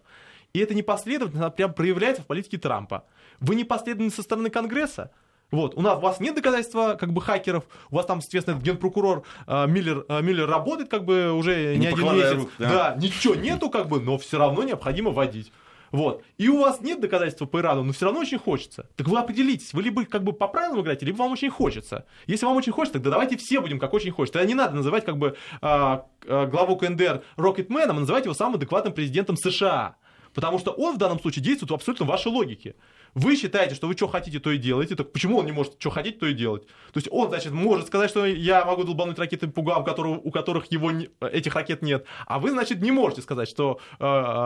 И 0.53 0.59
эта 0.59 0.73
непоследовательность 0.73 1.55
прям 1.55 1.73
проявляется 1.73 2.23
в 2.23 2.25
политике 2.25 2.57
Трампа. 2.57 3.05
Вы 3.39 3.55
непоследовательны 3.55 4.11
со 4.11 4.23
стороны 4.23 4.49
Конгресса, 4.49 5.11
вот, 5.51 5.77
у 5.77 5.81
нас 5.81 5.97
у 5.97 6.01
вас 6.01 6.19
нет 6.19 6.35
доказательства 6.35 6.97
как 6.99 7.11
бы 7.11 7.21
хакеров, 7.21 7.65
у 7.89 7.95
вас 7.95 8.05
там, 8.05 8.21
соответственно, 8.21 8.59
генпрокурор 8.59 9.23
э, 9.47 9.67
Миллер, 9.67 10.05
э, 10.07 10.21
Миллер 10.21 10.49
работает 10.49 10.89
как 10.89 11.03
бы 11.03 11.31
уже 11.33 11.75
не, 11.75 11.81
не 11.81 11.87
один 11.87 12.13
месяц. 12.15 12.33
Рук, 12.33 12.49
да. 12.57 12.69
да, 12.69 12.95
ничего 12.97 13.35
нету 13.35 13.69
как 13.69 13.89
бы, 13.89 13.99
но 13.99 14.17
все 14.17 14.37
равно 14.39 14.63
необходимо 14.63 15.11
вводить. 15.11 15.51
Вот. 15.91 16.23
И 16.37 16.47
у 16.47 16.61
вас 16.61 16.79
нет 16.81 17.01
доказательства 17.01 17.45
по 17.45 17.59
Ирану, 17.59 17.83
но 17.83 17.91
все 17.91 18.05
равно 18.05 18.21
очень 18.21 18.39
хочется. 18.39 18.87
Так 18.95 19.07
вы 19.07 19.19
определитесь, 19.19 19.73
вы 19.73 19.83
либо 19.83 20.05
как 20.05 20.23
бы 20.23 20.31
по 20.31 20.47
правилам 20.47 20.81
играете, 20.81 21.05
либо 21.05 21.17
вам 21.17 21.33
очень 21.33 21.49
хочется. 21.49 22.05
Если 22.27 22.45
вам 22.45 22.55
очень 22.55 22.71
хочется, 22.71 22.93
тогда 22.93 23.11
давайте 23.11 23.37
все 23.37 23.59
будем 23.59 23.77
как 23.77 23.93
очень 23.93 24.11
хочется. 24.11 24.39
Тогда 24.39 24.47
не 24.47 24.55
надо 24.55 24.73
называть 24.75 25.03
как 25.03 25.17
бы 25.17 25.35
а, 25.61 26.05
а, 26.25 26.45
главу 26.45 26.77
КНДР 26.77 27.23
Рокетменом, 27.35 27.97
а 27.97 27.99
называть 27.99 28.23
его 28.23 28.33
самым 28.33 28.55
адекватным 28.55 28.93
президентом 28.93 29.35
США. 29.35 29.97
Потому 30.33 30.59
что 30.59 30.71
он 30.71 30.95
в 30.95 30.97
данном 30.97 31.19
случае 31.19 31.43
действует 31.43 31.71
в 31.71 31.73
абсолютно 31.73 32.05
вашей 32.05 32.31
логике. 32.31 32.75
Вы 33.13 33.35
считаете, 33.35 33.75
что 33.75 33.87
вы 33.87 33.93
что 33.93 34.07
хотите, 34.07 34.39
то 34.39 34.51
и 34.51 34.57
делаете. 34.57 34.95
Так 34.95 35.11
почему 35.11 35.37
он 35.37 35.45
не 35.45 35.51
может 35.51 35.75
что 35.79 35.89
хотеть, 35.89 36.19
то 36.19 36.25
и 36.27 36.33
делать? 36.33 36.65
То 36.65 36.97
есть 36.97 37.09
он, 37.11 37.29
значит, 37.29 37.51
может 37.51 37.87
сказать, 37.87 38.09
что 38.09 38.25
я 38.25 38.63
могу 38.63 38.83
долбануть 38.83 39.17
губам, 39.53 39.83
которые, 39.83 40.19
у 40.23 40.31
которых 40.31 40.71
его, 40.71 40.91
этих 41.19 41.55
ракет 41.55 41.81
нет. 41.81 42.05
А 42.25 42.39
вы, 42.39 42.51
значит, 42.51 42.81
не 42.81 42.91
можете 42.91 43.21
сказать, 43.21 43.49
что 43.49 43.79
э, 43.99 44.03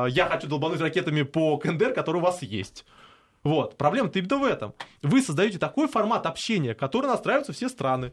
я 0.09 0.27
хочу 0.29 0.47
долбануть 0.47 0.81
ракетами 0.81 1.21
по 1.21 1.57
КНДР, 1.57 1.93
которые 1.93 2.21
у 2.21 2.25
вас 2.25 2.41
есть. 2.41 2.85
Вот. 3.43 3.77
Проблема-то 3.77 4.17
именно 4.17 4.37
в 4.37 4.43
этом. 4.43 4.73
Вы 5.03 5.21
создаете 5.21 5.59
такой 5.59 5.87
формат 5.87 6.25
общения, 6.25 6.73
который 6.73 7.05
настраиваются 7.05 7.53
все 7.53 7.69
страны. 7.69 8.11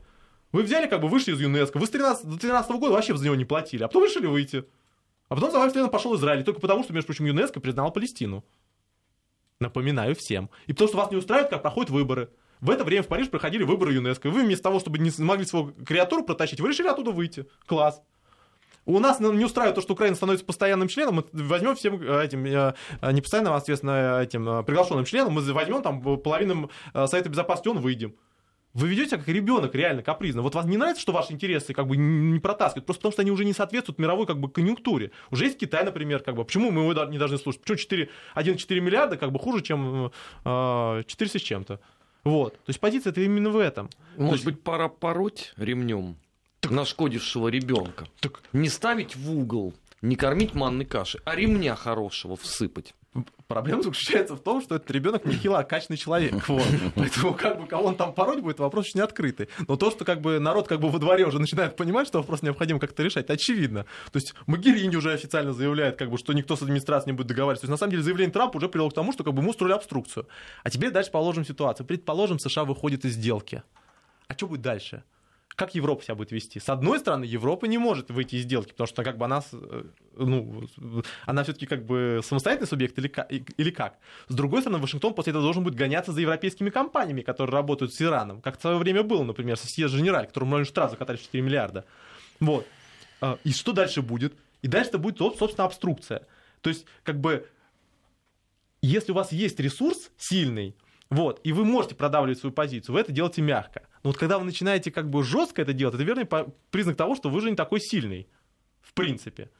Вы 0.53 0.63
взяли, 0.65 0.87
как 0.87 1.01
бы 1.01 1.09
вышли 1.09 1.33
из 1.33 1.41
ЮНЕСКО, 1.41 1.79
вы 1.79 1.87
с 1.87 1.91
13, 1.91 2.27
до 2.27 2.39
13 2.39 2.71
года 2.73 2.93
вообще 2.93 3.17
за 3.17 3.25
него 3.25 3.35
не 3.35 3.47
платили, 3.47 3.83
а 3.83 3.89
потом 3.89 4.05
решили 4.05 4.27
выйти. 4.27 4.67
А 5.31 5.35
потом 5.35 5.51
за 5.51 5.59
вами 5.59 5.89
пошел 5.89 6.15
Израиль, 6.15 6.45
только 6.45 6.61
потому, 6.61 6.85
что, 6.85 6.93
между 6.93 7.07
прочим, 7.07 7.25
ЮНЕСКО 7.25 7.61
признал 7.61 7.91
Палестину. 7.91 8.45
Напоминаю 9.63 10.15
всем. 10.15 10.51
И 10.67 10.73
потому 10.73 10.89
что 10.89 10.99
вас 10.99 11.11
не 11.11 11.17
устраивает, 11.17 11.51
как 11.51 11.63
проходят 11.63 11.91
выборы. 11.91 12.31
В 12.61 12.71
это 12.71 12.85
время 12.85 13.03
в 13.03 13.09
Париж 13.09 13.29
проходили 13.29 13.65
выборы 13.65 13.93
ЮНЕСКО. 13.95 14.29
И 14.29 14.31
вы 14.31 14.43
вместо 14.43 14.65
того, 14.65 14.79
чтобы 14.81 14.99
не 14.99 15.11
смогли 15.11 15.45
свою 15.47 15.73
креатуру 15.85 16.25
протащить, 16.25 16.61
вы 16.61 16.69
решили 16.69 16.89
оттуда 16.89 17.11
выйти. 17.11 17.47
Класс. 17.67 18.03
У 18.85 18.99
нас 18.99 19.21
не 19.21 19.45
устраивает 19.45 19.77
то, 19.77 19.81
что 19.81 19.93
Украина 19.93 20.17
становится 20.17 20.45
постоянным 20.45 20.89
членом, 20.89 21.15
мы 21.15 21.25
возьмем 21.33 21.77
всем 21.77 22.03
э, 22.03 22.25
этим, 22.25 22.45
э, 22.45 22.75
не 23.13 23.21
постоянным, 23.21 23.53
а, 23.53 23.59
соответственно, 23.59 24.21
этим 24.21 24.49
э, 24.49 24.63
приглашенным 24.65 25.05
членом, 25.05 25.35
мы 25.35 25.43
возьмем 25.53 25.83
там 25.83 26.01
половину 26.19 26.69
Совета 26.93 27.29
Безопасности, 27.29 27.69
он 27.69 27.79
выйдем. 27.79 28.15
Вы 28.75 28.89
ведете 28.89 29.11
себя 29.11 29.19
как 29.19 29.29
ребенок, 29.29 29.75
реально 29.75 30.03
капризно. 30.03 30.41
Вот 30.41 30.55
вас 30.55 30.65
не 30.65 30.79
нравится, 30.79 31.03
что 31.03 31.13
ваши 31.13 31.33
интересы 31.33 31.75
как 31.75 31.87
бы 31.87 31.97
не 31.97 32.41
протаскивают, 32.41 32.87
просто 32.87 33.01
потому 33.01 33.13
что 33.13 33.23
они 33.23 33.31
уже 33.31 33.45
не 33.45 33.53
соответствуют 33.53 33.99
мировой 33.99 34.27
как 34.27 34.41
бы 34.41 34.51
конъюнктуре. 34.51 35.11
Уже 35.31 35.45
есть 35.45 35.59
Китай, 35.59 35.85
например, 35.85 36.21
как 36.21 36.37
бы. 36.37 36.45
Почему 36.45 36.71
мы 36.71 36.83
его 36.83 37.05
не 37.05 37.19
должны 37.19 37.37
слушать? 37.37 37.61
Почему 37.61 37.77
4, 37.77 38.09
1,4 38.35 38.81
миллиарда 38.81 39.17
как 39.19 39.31
бы 39.31 39.39
хуже, 39.39 39.63
чем 39.63 40.11
э, 40.45 41.03
400 41.07 41.39
с 41.39 41.43
чем-то? 41.43 41.81
Вот. 42.25 42.55
То 42.55 42.69
есть 42.69 42.81
позиция 42.81 43.11
это 43.11 43.21
именно 43.21 43.51
в 43.51 43.59
этом. 43.59 43.91
Может 44.17 44.33
есть... 44.33 44.45
быть, 44.45 44.63
пора 44.63 44.89
пороть 44.89 45.53
ремнем 45.57 46.17
так... 46.61 46.71
нашкодившего 46.71 47.49
ребенка. 47.49 48.09
Так... 48.21 48.41
Не 48.55 48.71
ставить 48.71 49.17
в 49.17 49.37
угол, 49.37 49.75
не 50.01 50.17
кормить 50.17 50.55
манной 50.55 50.87
каши, 50.87 51.21
а 51.25 51.37
ремня 51.37 51.75
хорошего 51.75 52.37
всыпать. 52.37 52.95
Проблема 53.53 53.83
заключается 53.83 54.35
в 54.35 54.41
том, 54.41 54.63
что 54.63 54.77
этот 54.77 54.91
ребенок 54.91 55.27
нехило 55.27 55.59
окачанный 55.59 55.99
человек. 55.99 56.33
Вот. 56.53 56.67
Поэтому 56.97 57.35
как 57.35 57.61
бы 57.61 57.67
кого 57.67 57.85
он 57.85 57.97
там 57.97 58.13
пороть 58.13 58.41
будет, 58.41 58.59
вопрос 58.59 58.87
еще 58.87 58.99
не 58.99 59.05
открытый. 59.05 59.49
Но 59.69 59.77
то, 59.77 59.91
что 59.91 60.05
как 60.05 60.21
бы 60.21 60.39
народ 60.39 60.69
как 60.69 60.81
бы 60.81 60.91
во 60.91 60.99
дворе 60.99 61.25
уже 61.27 61.39
начинает 61.39 61.77
понимать, 61.77 62.07
что 62.07 62.19
вопрос 62.19 62.43
необходимо 62.43 62.79
как-то 62.79 63.03
решать, 63.03 63.31
очевидно. 63.31 63.87
То 64.11 64.19
есть 64.19 64.35
Магерини 64.47 64.97
уже 64.97 65.13
официально 65.13 65.53
заявляет, 65.53 65.97
как 65.97 66.11
бы, 66.11 66.19
что 66.19 66.33
никто 66.33 66.57
с 66.57 66.63
администрацией 66.63 67.13
не 67.13 67.17
будет 67.17 67.29
договариваться. 67.29 67.63
То 67.63 67.65
есть 67.67 67.71
на 67.71 67.77
самом 67.79 67.93
деле 67.93 68.03
заявление 68.03 68.33
Трампа 68.33 68.57
уже 68.57 68.69
привело 68.69 68.91
к 68.91 68.95
тому, 68.95 69.13
что 69.13 69.25
как 69.25 69.33
бы 69.35 69.41
ему 69.41 69.51
устроили 69.51 69.75
обструкцию. 69.75 70.27
А 70.63 70.71
теперь 70.71 70.91
дальше 70.91 71.11
положим 71.11 71.45
ситуацию. 71.45 71.87
Предположим, 71.87 72.39
США 72.39 72.65
выходит 72.65 73.05
из 73.05 73.15
сделки. 73.15 73.63
А 74.29 74.35
что 74.35 74.47
будет 74.47 74.63
дальше? 74.63 75.05
Как 75.55 75.75
Европа 75.75 76.03
себя 76.03 76.15
будет 76.15 76.33
вести? 76.33 76.59
С 76.59 76.69
одной 76.69 76.99
стороны, 76.99 77.25
Европа 77.25 77.67
не 77.67 77.79
может 77.79 78.11
выйти 78.11 78.37
из 78.37 78.43
сделки, 78.43 78.71
потому 78.71 78.87
что 78.87 79.05
как 79.05 79.19
бы 79.19 79.27
она, 79.27 79.43
э, 79.53 79.85
ну, 80.17 80.65
она 81.27 81.43
все-таки 81.43 81.67
как 81.67 81.85
бы 81.85 82.21
самостоятельный 82.25 82.69
субъект 82.69 82.99
или 82.99 83.13
или 83.57 83.71
как? 83.71 83.99
С 84.29 84.35
другой 84.35 84.63
стороны, 84.63 84.81
Вашингтон 84.81 85.15
после 85.15 85.31
этого 85.31 85.45
должен 85.45 85.63
будет 85.63 85.75
гоняться 85.75 86.13
за 86.13 86.21
европейскими 86.21 86.71
компаниями, 86.71 87.23
которые 87.23 87.53
работают 87.55 87.93
с 87.93 88.01
Ираном, 88.01 88.41
как 88.41 88.59
в 88.59 88.61
свое 88.61 88.79
время 88.79 89.03
было, 89.03 89.23
например, 89.23 89.57
со 89.57 89.67
Сьез 89.67 89.91
Женераль, 89.91 90.27
которому 90.27 90.53
Нолин 90.53 90.67
штраф 90.67 90.91
закатали 90.91 91.17
в 91.17 91.23
4 91.23 91.43
миллиарда. 91.43 91.85
Вот. 92.41 92.67
А, 93.21 93.39
и 93.45 93.53
что 93.53 93.73
дальше 93.73 94.03
будет? 94.03 94.35
И 94.63 94.69
дальше 94.69 94.91
это 94.91 94.99
будет, 94.99 95.19
собственно, 95.19 95.67
обструкция. 95.67 96.27
То 96.61 96.71
есть, 96.71 96.87
как 97.03 97.21
бы, 97.21 97.49
если 98.81 99.13
у 99.13 99.15
вас 99.15 99.33
есть 99.33 99.61
ресурс 99.61 100.11
сильный, 100.17 100.77
вот, 101.11 101.41
и 101.45 101.53
вы 101.53 101.65
можете 101.65 101.95
продавливать 101.95 102.39
свою 102.39 102.53
позицию, 102.55 102.95
вы 102.95 103.01
это 103.01 103.13
делаете 103.13 103.43
мягко. 103.43 103.83
Но 104.03 104.11
вот 104.11 104.19
когда 104.19 104.39
вы 104.39 104.45
начинаете 104.45 104.91
как 104.91 105.09
бы 105.09 105.23
жестко 105.23 105.63
это 105.63 105.73
делать, 105.73 105.95
это 105.95 106.05
верный 106.05 106.27
признак 106.71 106.97
того, 106.97 107.15
что 107.15 107.31
вы 107.31 107.41
же 107.41 107.51
не 107.51 107.57
такой 107.57 107.81
сильный, 107.81 108.27
в 108.81 108.93
принципе. 108.95 109.51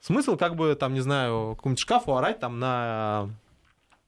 Смысл 0.00 0.36
как 0.36 0.56
бы, 0.56 0.74
там, 0.74 0.94
не 0.94 1.00
знаю, 1.00 1.54
какому-нибудь 1.56 1.80
шкафу 1.80 2.14
орать 2.14 2.38
там 2.38 2.58
на 2.58 3.30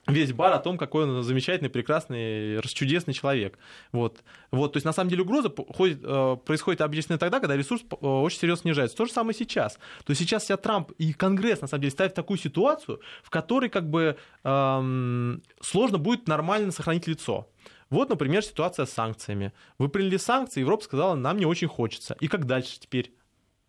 весь 0.08 0.32
бар 0.32 0.52
о 0.52 0.58
том, 0.58 0.78
какой 0.78 1.04
он 1.04 1.22
замечательный, 1.22 1.68
прекрасный, 1.68 2.60
расчудесный 2.60 3.14
человек. 3.14 3.58
Вот. 3.92 4.22
Вот, 4.50 4.72
то 4.72 4.76
есть, 4.78 4.86
на 4.86 4.92
самом 4.92 5.10
деле, 5.10 5.22
угроза 5.22 5.52
ходит, 5.74 6.00
э, 6.02 6.36
происходит 6.44 6.80
обычно 6.80 7.18
тогда, 7.18 7.40
когда 7.40 7.56
ресурс 7.56 7.82
э, 7.82 8.06
очень 8.06 8.38
серьезно 8.38 8.62
снижается. 8.62 8.96
То 8.96 9.04
же 9.04 9.12
самое 9.12 9.36
сейчас. 9.36 9.74
То 10.04 10.10
есть, 10.10 10.20
сейчас 10.20 10.44
вся 10.44 10.56
Трамп 10.56 10.92
и 10.92 11.12
Конгресс, 11.12 11.60
на 11.60 11.68
самом 11.68 11.82
деле, 11.82 11.90
ставят 11.90 12.14
такую 12.14 12.38
ситуацию, 12.38 13.00
в 13.22 13.30
которой 13.30 13.68
как 13.68 13.88
бы 13.88 14.16
эм, 14.44 15.42
сложно 15.60 15.98
будет 15.98 16.26
нормально 16.26 16.72
сохранить 16.72 17.06
лицо. 17.06 17.48
Вот, 17.90 18.10
например, 18.10 18.42
ситуация 18.44 18.86
с 18.86 18.92
санкциями. 18.92 19.52
Вы 19.78 19.88
приняли 19.88 20.18
санкции, 20.18 20.60
Европа 20.60 20.84
сказала, 20.84 21.14
нам 21.14 21.38
не 21.38 21.46
очень 21.46 21.68
хочется. 21.68 22.16
И 22.20 22.28
как 22.28 22.44
дальше 22.44 22.78
теперь 22.78 23.14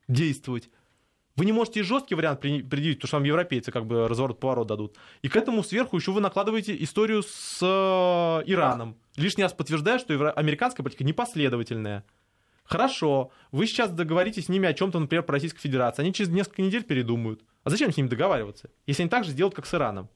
действовать? 0.08 0.70
Вы 1.36 1.46
не 1.46 1.54
можете 1.54 1.84
жесткий 1.84 2.16
вариант 2.16 2.42
предъявить, 2.42 2.98
потому 2.98 3.08
что 3.08 3.16
вам 3.18 3.24
европейцы 3.24 3.72
как 3.72 3.86
бы 3.86 4.10
разворот-поворот 4.10 4.68
дадут. 4.68 4.98
И 5.22 5.30
к 5.30 5.38
этому 5.38 5.64
сверху 5.64 5.96
еще 5.96 6.12
вы 6.12 6.20
накладываете 6.20 6.76
историю 6.84 7.24
с 7.24 7.60
э, 7.62 8.44
Ираном. 8.46 8.98
Лишний 9.16 9.44
раз 9.44 9.54
подтверждая, 9.54 10.00
что 10.00 10.32
американская 10.32 10.84
политика 10.84 11.06
непоследовательная. 11.06 12.04
Хорошо, 12.66 13.32
вы 13.52 13.68
сейчас 13.68 13.90
договоритесь 13.90 14.46
с 14.46 14.50
ними 14.50 14.68
о 14.68 14.74
чем-то, 14.74 15.00
например, 15.00 15.24
по 15.24 15.32
Российской 15.32 15.62
Федерации. 15.62 16.02
Они 16.02 16.14
через 16.14 16.30
несколько 16.30 16.62
недель 16.62 16.84
передумают. 16.84 17.42
А 17.64 17.70
зачем 17.70 17.92
с 17.92 17.96
ними 17.96 18.08
договариваться, 18.08 18.70
если 18.86 19.04
они 19.04 19.10
так 19.10 19.24
же 19.24 19.32
сделают, 19.32 19.56
как 19.56 19.66
с 19.66 19.74
Ираном? 19.74 20.10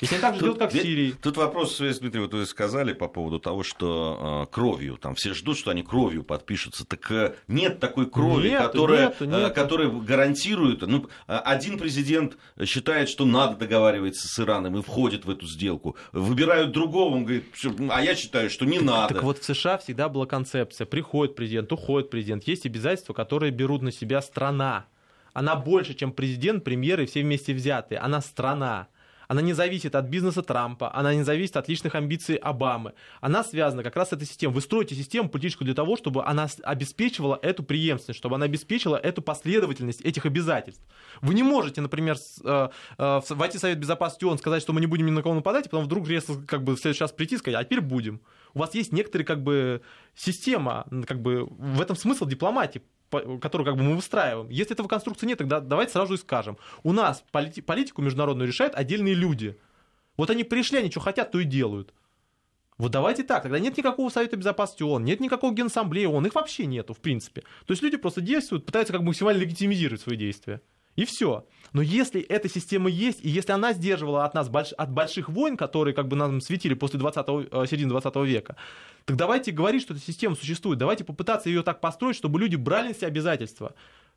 Если 0.00 0.16
они 0.16 0.22
так 0.22 0.34
же 0.34 0.40
делают, 0.40 0.58
как 0.58 0.72
в 0.72 0.76
Сирии. 0.76 1.14
Тут 1.22 1.38
вопрос, 1.38 1.78
Дмитрий, 1.78 2.20
вот 2.20 2.34
вы 2.34 2.44
сказали 2.44 2.92
по 2.92 3.08
поводу 3.08 3.38
того, 3.38 3.62
что 3.62 4.44
э, 4.46 4.54
кровью, 4.54 4.98
там 4.98 5.14
все 5.14 5.32
ждут, 5.32 5.56
что 5.56 5.70
они 5.70 5.82
кровью 5.82 6.22
подпишутся. 6.22 6.84
Так 6.86 7.10
э, 7.10 7.34
нет 7.48 7.80
такой 7.80 8.10
крови, 8.10 8.50
нету, 8.50 8.64
которая, 8.64 9.06
нету, 9.08 9.24
нету. 9.24 9.38
Э, 9.38 9.50
которая 9.50 9.88
гарантирует. 9.88 10.82
Ну, 10.82 11.08
один 11.26 11.78
президент 11.78 12.36
считает, 12.64 13.08
что 13.08 13.24
надо 13.24 13.56
договариваться 13.56 14.28
с 14.28 14.38
Ираном 14.38 14.76
и 14.76 14.82
входит 14.82 15.24
в 15.24 15.30
эту 15.30 15.46
сделку. 15.46 15.96
Выбирают 16.12 16.72
другого, 16.72 17.14
он 17.14 17.24
говорит, 17.24 17.46
а 17.90 18.02
я 18.02 18.14
считаю, 18.14 18.50
что 18.50 18.66
не 18.66 18.80
надо. 18.80 19.14
Так 19.14 19.22
вот 19.22 19.38
в 19.38 19.44
США 19.44 19.78
всегда 19.78 20.10
была 20.10 20.26
концепция. 20.26 20.86
Приходит 20.86 21.36
президент, 21.36 21.72
уходит 21.72 22.10
президент. 22.10 22.44
Есть 22.44 22.66
обязательства, 22.66 23.14
которые 23.14 23.50
берут 23.50 23.80
на 23.80 23.92
себя 23.92 24.20
страна. 24.20 24.84
Она 25.32 25.56
больше, 25.56 25.94
чем 25.94 26.12
президент, 26.12 26.64
премьер 26.64 27.00
и 27.00 27.06
все 27.06 27.22
вместе 27.22 27.54
взятые. 27.54 27.98
Она 27.98 28.20
страна. 28.20 28.88
Она 29.28 29.42
не 29.42 29.52
зависит 29.52 29.94
от 29.94 30.06
бизнеса 30.06 30.42
Трампа, 30.42 30.94
она 30.94 31.14
не 31.14 31.22
зависит 31.22 31.56
от 31.56 31.68
личных 31.68 31.94
амбиций 31.94 32.36
Обамы. 32.36 32.94
Она 33.20 33.44
связана 33.44 33.82
как 33.82 33.96
раз 33.96 34.10
с 34.10 34.12
этой 34.12 34.26
системой. 34.26 34.54
Вы 34.54 34.60
строите 34.60 34.94
систему 34.94 35.28
политическую 35.28 35.66
для 35.66 35.74
того, 35.74 35.96
чтобы 35.96 36.24
она 36.24 36.48
обеспечивала 36.62 37.38
эту 37.42 37.62
преемственность, 37.62 38.18
чтобы 38.18 38.36
она 38.36 38.46
обеспечила 38.46 38.96
эту 38.96 39.22
последовательность 39.22 40.00
этих 40.00 40.26
обязательств. 40.26 40.82
Вы 41.20 41.34
не 41.34 41.42
можете, 41.42 41.80
например, 41.80 42.16
э, 42.44 42.68
э, 42.98 43.20
войти 43.28 43.58
в 43.58 43.60
Совет 43.60 43.78
Безопасности 43.78 44.24
ООН, 44.24 44.38
сказать, 44.38 44.62
что 44.62 44.72
мы 44.72 44.80
не 44.80 44.86
будем 44.86 45.06
ни 45.06 45.10
на 45.10 45.22
кого 45.22 45.34
нападать, 45.34 45.66
и 45.66 45.68
потом 45.68 45.84
вдруг 45.84 46.08
резко 46.08 46.34
как 46.46 46.62
бы 46.64 46.76
в 46.76 46.80
следующий 46.80 47.04
раз 47.04 47.12
прийти 47.12 47.36
и 47.36 47.38
сказать, 47.38 47.60
а 47.60 47.64
теперь 47.64 47.80
будем. 47.80 48.20
У 48.54 48.60
вас 48.60 48.74
есть 48.74 48.92
некоторые 48.92 49.26
как 49.26 49.42
бы 49.42 49.82
система, 50.14 50.86
как 51.06 51.20
бы 51.20 51.46
в 51.46 51.80
этом 51.80 51.96
смысл 51.96 52.26
дипломатии 52.26 52.82
которую 53.10 53.64
как 53.64 53.76
бы 53.76 53.82
мы 53.82 53.96
выстраиваем. 53.96 54.48
Если 54.48 54.72
этого 54.72 54.88
конструкции 54.88 55.26
нет, 55.26 55.38
тогда 55.38 55.60
давайте 55.60 55.92
сразу 55.92 56.14
и 56.14 56.18
скажем. 56.18 56.58
У 56.82 56.92
нас 56.92 57.24
полити- 57.32 57.62
политику 57.62 58.02
международную 58.02 58.48
решают 58.48 58.74
отдельные 58.74 59.14
люди. 59.14 59.58
Вот 60.16 60.30
они 60.30 60.44
пришли, 60.44 60.78
они 60.78 60.90
что 60.90 61.00
хотят, 61.00 61.30
то 61.30 61.38
и 61.38 61.44
делают. 61.44 61.92
Вот 62.78 62.92
давайте 62.92 63.22
так, 63.22 63.42
тогда 63.42 63.58
нет 63.58 63.76
никакого 63.78 64.10
Совета 64.10 64.36
Безопасности 64.36 64.82
ООН, 64.82 65.04
нет 65.04 65.20
никакого 65.20 65.54
Генассамблеи 65.54 66.04
ООН, 66.04 66.26
их 66.26 66.34
вообще 66.34 66.66
нету, 66.66 66.92
в 66.92 67.00
принципе. 67.00 67.42
То 67.64 67.72
есть 67.72 67.82
люди 67.82 67.96
просто 67.96 68.20
действуют, 68.20 68.66
пытаются 68.66 68.92
как 68.92 69.00
бы 69.00 69.08
максимально 69.08 69.40
легитимизировать 69.40 70.02
свои 70.02 70.16
действия. 70.16 70.60
И 70.94 71.04
все. 71.04 71.46
Но 71.72 71.82
если 71.82 72.20
эта 72.22 72.48
система 72.48 72.88
есть, 72.88 73.22
и 73.22 73.28
если 73.28 73.52
она 73.52 73.72
сдерживала 73.72 74.24
от 74.24 74.34
нас 74.34 74.48
больш... 74.48 74.72
от 74.72 74.90
больших 74.90 75.28
войн, 75.28 75.56
которые 75.56 75.94
как 75.94 76.08
бы 76.08 76.16
нам 76.16 76.40
светили 76.40 76.74
после 76.74 76.98
20 76.98 77.26
э, 77.28 77.66
середины 77.66 77.90
20 77.90 78.16
века, 78.16 78.56
так 79.06 79.16
давайте 79.16 79.52
говорить, 79.52 79.82
что 79.82 79.94
эта 79.94 80.02
система 80.02 80.34
существует. 80.34 80.78
Давайте 80.78 81.04
попытаться 81.04 81.48
ее 81.48 81.62
так 81.62 81.80
построить, 81.80 82.16
чтобы 82.16 82.38
люди 82.40 82.56
брали 82.56 82.88
на 82.88 82.94
себя 82.94 83.06
обязательства, 83.06 83.74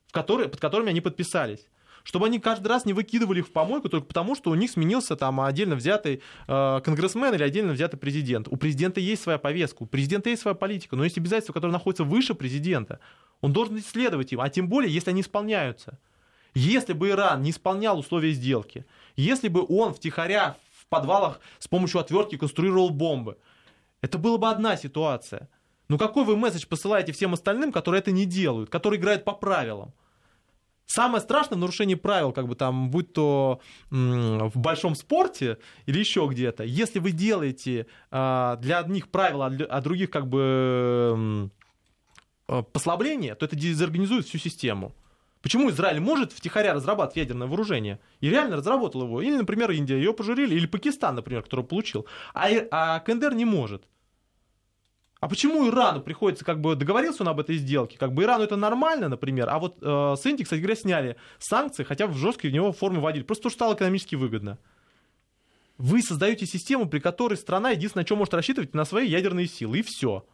в 0.08 0.12
которые, 0.12 0.50
под 0.50 0.60
которыми 0.60 0.90
они 0.90 1.00
подписались 1.00 1.68
чтобы 2.04 2.26
они 2.26 2.40
каждый 2.40 2.68
раз 2.68 2.86
не 2.86 2.94
выкидывали 2.94 3.40
их 3.40 3.48
в 3.48 3.52
помойку 3.52 3.90
только 3.90 4.08
потому, 4.08 4.34
что 4.34 4.52
у 4.52 4.56
них 4.56 4.72
сменился 4.72 5.16
там 5.16 5.42
отдельно 5.42 5.76
взятый 5.76 6.22
э, 6.48 6.82
конгрессмен 6.84 7.36
или 7.36 7.44
отдельно 7.44 7.74
взятый 7.74 8.00
президент. 8.00 8.48
У 8.48 8.56
президента 8.56 9.00
есть 9.00 9.22
своя 9.22 9.38
повестка, 9.38 9.84
у 9.84 9.86
президента 9.86 10.30
есть 10.30 10.42
своя 10.42 10.56
политика, 10.56 10.96
но 10.96 11.04
есть 11.04 11.18
обязательства, 11.18 11.54
которые 11.54 11.74
находятся 11.74 12.06
выше 12.06 12.34
президента. 12.34 13.00
Он 13.42 13.54
должен 13.54 13.78
исследовать 13.78 14.32
им, 14.34 14.42
а 14.42 14.50
тем 14.50 14.70
более, 14.70 14.92
если 14.92 15.12
они 15.12 15.22
исполняются. 15.22 16.00
Если 16.56 16.94
бы 16.94 17.10
Иран 17.10 17.42
не 17.44 17.52
исполнял 17.52 18.00
условия 18.00 18.32
сделки, 18.32 18.86
если 19.16 19.48
бы 19.48 19.64
он 19.68 19.94
втихаря 19.94 20.58
в 20.72 20.88
подвалах 20.88 21.40
с 21.60 21.68
помощью 21.68 22.00
отвертки 22.00 22.38
конструировал 22.38 22.90
бомбы, 22.90 23.38
это 24.02 24.18
была 24.18 24.38
бы 24.38 24.50
одна 24.50 24.78
ситуация. 24.78 25.50
Но 25.88 25.98
какой 25.98 26.24
вы 26.24 26.38
месседж 26.38 26.68
посылаете 26.68 27.12
всем 27.12 27.34
остальным, 27.34 27.72
которые 27.72 28.00
это 28.00 28.12
не 28.12 28.26
делают, 28.26 28.70
которые 28.70 29.00
играют 29.00 29.26
по 29.26 29.34
правилам? 29.34 29.94
Самое 30.86 31.22
страшное 31.22 31.56
в 31.56 31.60
нарушении 31.60 31.94
правил, 31.94 32.32
как 32.32 32.48
бы 32.48 32.56
там, 32.56 32.90
будь 32.90 33.14
то 33.14 33.60
в 33.92 34.52
большом 34.56 34.96
спорте 34.96 35.60
или 35.86 36.00
еще 36.00 36.28
где-то, 36.28 36.64
если 36.64 36.98
вы 36.98 37.12
делаете 37.12 37.86
а, 38.10 38.56
для 38.56 38.80
одних 38.80 39.10
правила, 39.10 39.46
а 39.46 39.78
а 39.78 39.82
других 39.82 40.10
как 40.10 40.28
бы 40.28 41.12
м, 41.14 41.52
а, 42.48 42.64
послабления, 42.64 43.36
то 43.36 43.46
это 43.46 43.56
дезорганизует 43.56 44.26
всю 44.26 44.40
систему. 44.40 44.96
Почему 45.42 45.70
Израиль 45.70 46.02
может 46.02 46.34
втихаря 46.34 46.74
разрабатывать 46.74 47.18
ядерное 47.18 47.48
вооружение? 47.48 48.00
И 48.20 48.30
реально 48.30 48.58
разработал 48.58 49.04
его. 49.04 49.22
Или, 49.22 49.38
например, 49.38 49.72
Индия 49.72 49.96
ее 49.96 50.14
пожурили, 50.14 50.56
или 50.56 50.68
Пакистан, 50.68 51.16
например, 51.16 51.44
который 51.44 51.64
получил. 51.64 52.06
А, 52.34 52.50
а 52.72 53.00
КНДР 53.00 53.34
не 53.36 53.46
может. 53.46 53.86
А 55.20 55.28
почему 55.28 55.68
Ирану 55.68 56.02
приходится, 56.02 56.46
как 56.46 56.62
бы 56.62 56.76
договорился 56.76 57.24
он 57.24 57.30
об 57.30 57.40
этой 57.40 57.58
сделке, 57.58 57.98
как 57.98 58.14
бы 58.14 58.24
Ирану 58.24 58.46
это 58.46 58.56
нормально, 58.56 59.10
например, 59.10 59.50
а 59.50 59.60
вот 59.60 59.78
э, 59.82 60.16
с 60.18 60.26
Индии, 60.26 60.44
кстати 60.44 60.62
говоря, 60.62 60.78
сняли 60.78 61.18
санкции, 61.40 61.84
хотя 61.84 62.08
в 62.08 62.16
жесткой 62.16 62.52
в 62.52 62.54
него 62.54 62.72
форме 62.72 63.00
вводили, 63.00 63.24
просто 63.24 63.42
потому 63.44 63.52
что 63.52 63.58
стало 63.58 63.74
экономически 63.76 64.16
выгодно. 64.16 64.60
Вы 65.78 66.02
создаете 66.02 66.46
систему, 66.46 66.88
при 66.88 67.00
которой 67.00 67.36
страна 67.36 67.72
единственное, 67.72 68.04
на 68.04 68.08
чем 68.08 68.18
может 68.18 68.34
рассчитывать, 68.34 68.74
на 68.74 68.86
свои 68.86 69.10
ядерные 69.10 69.48
силы, 69.48 69.80
и 69.80 69.82
все. 69.82 70.26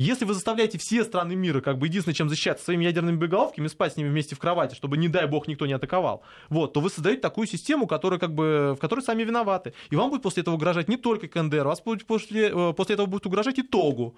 Если 0.00 0.24
вы 0.24 0.32
заставляете 0.32 0.78
все 0.78 1.04
страны 1.04 1.36
мира, 1.36 1.60
как 1.60 1.76
бы 1.76 1.86
единственное, 1.86 2.14
чем 2.14 2.30
защищаться 2.30 2.64
своими 2.64 2.84
ядерными 2.84 3.16
боеголовками, 3.16 3.68
спать 3.68 3.92
с 3.92 3.96
ними 3.98 4.08
вместе 4.08 4.34
в 4.34 4.38
кровати, 4.38 4.74
чтобы, 4.74 4.96
не 4.96 5.08
дай 5.08 5.26
бог, 5.26 5.46
никто 5.46 5.66
не 5.66 5.74
атаковал, 5.74 6.22
вот, 6.48 6.72
то 6.72 6.80
вы 6.80 6.88
создаете 6.88 7.20
такую 7.20 7.46
систему, 7.46 7.86
которая, 7.86 8.18
как 8.18 8.34
бы, 8.34 8.74
в 8.78 8.80
которой 8.80 9.00
сами 9.00 9.24
виноваты. 9.24 9.74
И 9.90 9.96
вам 9.96 10.08
будет 10.08 10.22
после 10.22 10.40
этого 10.40 10.54
угрожать 10.54 10.88
не 10.88 10.96
только 10.96 11.28
КНДР, 11.28 11.66
вас 11.66 11.82
будет 11.82 12.06
после, 12.06 12.48
э, 12.48 12.72
после 12.72 12.94
этого 12.94 13.08
будет 13.08 13.26
угрожать 13.26 13.58
и 13.58 13.62
Тогу, 13.62 14.16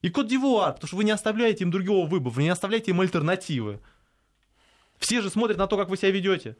и 0.00 0.10
Кот-Дивуар, 0.10 0.74
потому 0.74 0.86
что 0.86 0.96
вы 0.96 1.02
не 1.02 1.10
оставляете 1.10 1.64
им 1.64 1.72
другого 1.72 2.06
выбора, 2.06 2.32
вы 2.32 2.44
не 2.44 2.48
оставляете 2.48 2.92
им 2.92 3.00
альтернативы. 3.00 3.80
Все 5.00 5.22
же 5.22 5.30
смотрят 5.30 5.58
на 5.58 5.66
то, 5.66 5.76
как 5.76 5.88
вы 5.88 5.96
себя 5.96 6.12
ведете. 6.12 6.56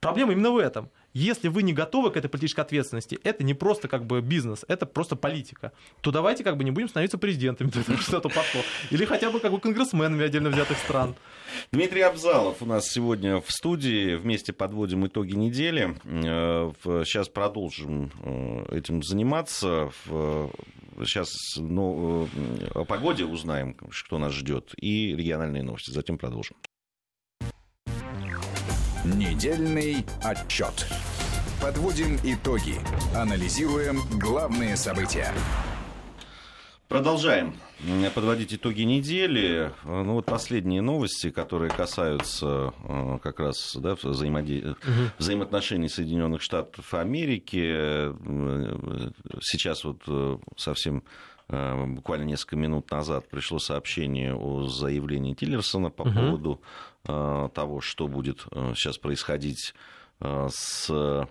Проблема 0.00 0.32
именно 0.32 0.52
в 0.52 0.56
этом. 0.56 0.88
Если 1.14 1.46
вы 1.46 1.62
не 1.62 1.72
готовы 1.72 2.10
к 2.10 2.16
этой 2.16 2.28
политической 2.28 2.60
ответственности, 2.60 3.20
это 3.22 3.44
не 3.44 3.54
просто 3.54 3.86
как 3.86 4.04
бы 4.04 4.20
бизнес, 4.20 4.64
это 4.66 4.84
просто 4.84 5.14
политика, 5.14 5.70
то 6.00 6.10
давайте 6.10 6.42
как 6.42 6.56
бы 6.56 6.64
не 6.64 6.72
будем 6.72 6.88
становиться 6.88 7.18
президентами, 7.18 7.70
что-то 8.00 8.28
пошло. 8.28 8.62
Или 8.90 9.04
хотя 9.04 9.30
бы 9.30 9.38
как 9.38 9.52
бы 9.52 9.60
конгрессменами 9.60 10.24
отдельно 10.24 10.50
взятых 10.50 10.76
стран. 10.78 11.14
Дмитрий 11.70 12.00
Абзалов 12.00 12.62
у 12.62 12.66
нас 12.66 12.88
сегодня 12.88 13.40
в 13.40 13.48
студии. 13.50 14.16
Вместе 14.16 14.52
подводим 14.52 15.06
итоги 15.06 15.34
недели. 15.34 15.96
Э, 16.04 16.72
Сейчас 17.04 17.28
продолжим 17.28 18.10
э, 18.22 18.78
этим 18.78 19.02
заниматься. 19.04 19.90
Сейчас 20.98 21.28
ну, 21.56 22.28
э, 22.60 22.66
о 22.74 22.84
погоде 22.84 23.24
узнаем, 23.24 23.76
что 23.90 24.18
нас 24.18 24.32
ждет, 24.32 24.74
и 24.76 25.14
региональные 25.14 25.62
новости. 25.62 25.90
Затем 25.90 26.18
продолжим. 26.18 26.56
Недельный 29.04 30.04
отчет. 30.22 30.86
Подводим 31.60 32.16
итоги. 32.24 32.76
Анализируем 33.14 33.98
главные 34.18 34.76
события. 34.76 35.32
Продолжаем 36.88 37.54
подводить 38.14 38.54
итоги 38.54 38.82
недели. 38.82 39.70
Э, 39.84 40.02
Ну 40.02 40.14
вот 40.14 40.26
последние 40.26 40.80
новости, 40.80 41.30
которые 41.30 41.70
касаются 41.70 42.72
э, 42.88 43.18
как 43.22 43.40
раз 43.40 43.76
да, 43.76 43.94
взаимоде- 43.94 44.74
взаимоотношений 45.18 45.88
Соединенных 45.88 46.40
Штатов 46.40 46.94
Америки. 46.94 47.60
Э, 47.62 49.10
Сейчас 49.42 49.84
вот 49.84 50.02
совсем 50.56 51.02
буквально 51.48 52.24
несколько 52.24 52.56
минут 52.56 52.90
назад 52.90 53.28
пришло 53.28 53.58
сообщение 53.58 54.34
о 54.34 54.66
заявлении 54.66 55.34
Тиллерсона 55.34 55.90
по 55.90 56.04
Мгм. 56.06 56.14
поводу 56.14 56.62
того, 57.04 57.80
что 57.80 58.08
будет 58.08 58.46
э, 58.50 58.72
сейчас 58.74 58.98
происходить 58.98 59.74
э, 60.20 60.48
с 60.50 60.90
э, 60.90 61.24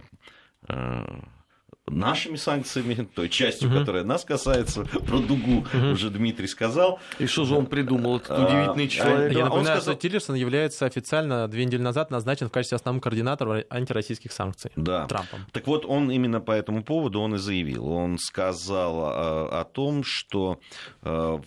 нашими 1.86 2.38
санкциями, 2.38 2.94
той 3.14 3.28
частью, 3.28 3.70
Мгм. 3.70 3.80
которая 3.80 4.04
нас 4.06 4.24
касается, 4.24 4.86
про 4.86 5.18
дугу 5.20 5.66
уже 5.92 6.10
Дмитрий 6.10 6.48
сказал. 6.48 7.00
И 7.20 7.26
что 7.26 7.44
же 7.44 7.56
он 7.56 7.66
придумал, 7.66 8.18
этот 8.18 8.40
удивительный 8.40 8.88
человек? 8.88 9.34
Я 9.34 9.40
он 9.40 9.46
напоминаю, 9.50 9.78
сказал- 9.82 9.96
что 9.96 10.02
Тиллерсон 10.02 10.36
является 10.36 10.86
официально 10.86 11.46
две 11.50 11.66
недели 11.66 11.82
назад 11.82 12.10
назначен 12.10 12.48
в 12.48 12.52
качестве 12.52 12.78
основного 12.78 13.02
координатора 13.02 13.66
антироссийских 13.70 14.32
санкций 14.32 14.72
Да. 14.78 15.08
Трампом. 15.08 15.46
Так 15.52 15.68
вот, 15.68 15.86
он 15.86 16.10
именно 16.10 16.40
по 16.40 16.54
этому 16.54 16.84
поводу 16.86 17.20
он 17.20 17.36
и 17.36 17.38
заявил. 17.38 17.86
Он 17.90 18.18
сказал 18.18 19.02
э, 19.02 19.60
о 19.60 19.66
том, 19.66 20.04
что 20.06 20.62
э, 21.02 21.38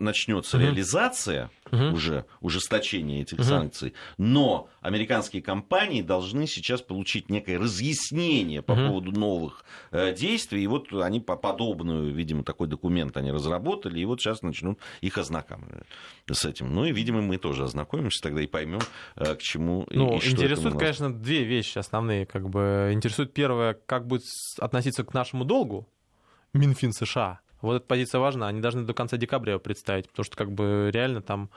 начнется 0.00 0.56
Мгм. 0.56 0.66
реализация 0.66 1.48
Мгм. 1.70 1.94
уже 1.94 2.24
ужесточения 2.40 3.22
этих 3.22 3.38
Мгм. 3.38 3.44
санкций, 3.46 3.94
но 4.18 4.68
американские 4.80 5.42
компании 5.42 6.02
должны 6.02 6.46
сейчас 6.46 6.80
получить 6.82 7.28
некое 7.30 7.58
разъяснение 7.58 8.62
по 8.62 8.74
Мгм. 8.74 8.86
поводу 8.88 9.12
новых 9.12 9.64
э, 9.90 10.14
действий. 10.14 10.62
И 10.62 10.66
вот 10.66 10.92
они 10.92 11.20
по 11.20 11.36
подобную, 11.36 12.12
видимо, 12.12 12.44
такой 12.44 12.68
документ 12.68 13.16
они 13.16 13.30
разработали, 13.32 14.00
и 14.00 14.04
вот 14.04 14.20
сейчас 14.20 14.42
начнут 14.42 14.78
их 15.00 15.18
ознакомливать 15.18 15.86
с 16.30 16.44
этим. 16.44 16.74
Ну 16.74 16.84
и, 16.84 16.92
видимо, 16.92 17.22
мы 17.22 17.38
тоже 17.38 17.64
ознакомимся 17.64 18.22
тогда 18.22 18.40
и 18.42 18.46
поймем, 18.46 18.80
э, 19.16 19.34
к 19.34 19.38
чему 19.40 19.84
и- 19.90 19.96
Ну, 19.96 20.12
и 20.14 20.16
этому 20.18 20.32
интересует, 20.32 20.78
конечно, 20.78 21.12
две 21.14 21.44
вещи 21.44 21.78
основные. 21.78 22.26
Как 22.26 22.48
бы 22.48 22.90
интересует 22.92 23.32
первое, 23.32 23.74
как 23.86 24.06
будет 24.06 24.22
относиться 24.58 25.04
к 25.04 25.14
нашему 25.14 25.44
долгу 25.44 25.88
Минфин 26.52 26.92
США. 26.92 27.40
Вот 27.60 27.76
эта 27.76 27.86
позиция 27.86 28.20
важна. 28.20 28.48
Они 28.48 28.60
должны 28.60 28.82
до 28.84 28.94
конца 28.94 29.16
декабря 29.16 29.52
его 29.52 29.60
представить, 29.60 30.08
потому 30.08 30.24
что 30.24 30.36
как 30.36 30.52
бы 30.52 30.90
реально 30.92 31.22
там 31.22 31.50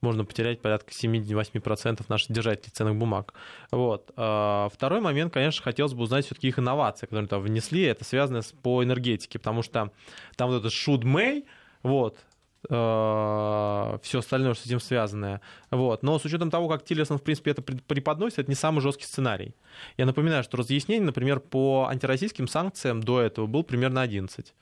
можно 0.00 0.24
потерять 0.24 0.60
порядка 0.60 0.90
7-8% 0.90 2.04
наших 2.08 2.32
держателей 2.32 2.72
ценных 2.72 2.96
бумаг. 2.96 3.34
Вот. 3.70 4.10
А 4.16 4.68
Второй 4.72 5.00
момент, 5.00 5.32
конечно, 5.32 5.62
хотелось 5.62 5.94
бы 5.94 6.02
узнать 6.02 6.26
все-таки 6.26 6.48
их 6.48 6.58
инновации, 6.58 7.06
которые 7.06 7.28
там 7.28 7.40
внесли. 7.40 7.82
Это 7.82 8.04
связано 8.04 8.42
с, 8.42 8.52
по 8.52 8.82
энергетике, 8.82 9.38
потому 9.38 9.62
что 9.62 9.92
там 10.36 10.50
вот 10.50 10.56
этот 10.56 10.72
should 10.72 11.02
may, 11.02 11.44
вот, 11.82 12.18
все 12.64 14.18
остальное, 14.18 14.54
что 14.54 14.62
с 14.62 14.66
этим 14.66 14.80
связанное. 14.80 15.40
Вот. 15.70 16.02
Но 16.02 16.18
с 16.18 16.24
учетом 16.24 16.50
того, 16.50 16.68
как 16.68 16.84
Тиллерсон, 16.84 17.18
в 17.18 17.22
принципе, 17.22 17.52
это 17.52 17.62
преподносит, 17.62 18.40
это 18.40 18.50
не 18.50 18.54
самый 18.54 18.80
жесткий 18.80 19.04
сценарий. 19.04 19.54
Я 19.96 20.06
напоминаю, 20.06 20.44
что 20.44 20.56
разъяснение, 20.56 21.04
например, 21.04 21.40
по 21.40 21.86
антироссийским 21.88 22.46
санкциям 22.46 23.02
до 23.02 23.20
этого 23.20 23.46
был 23.46 23.64
примерно 23.64 24.00
11. 24.02 24.54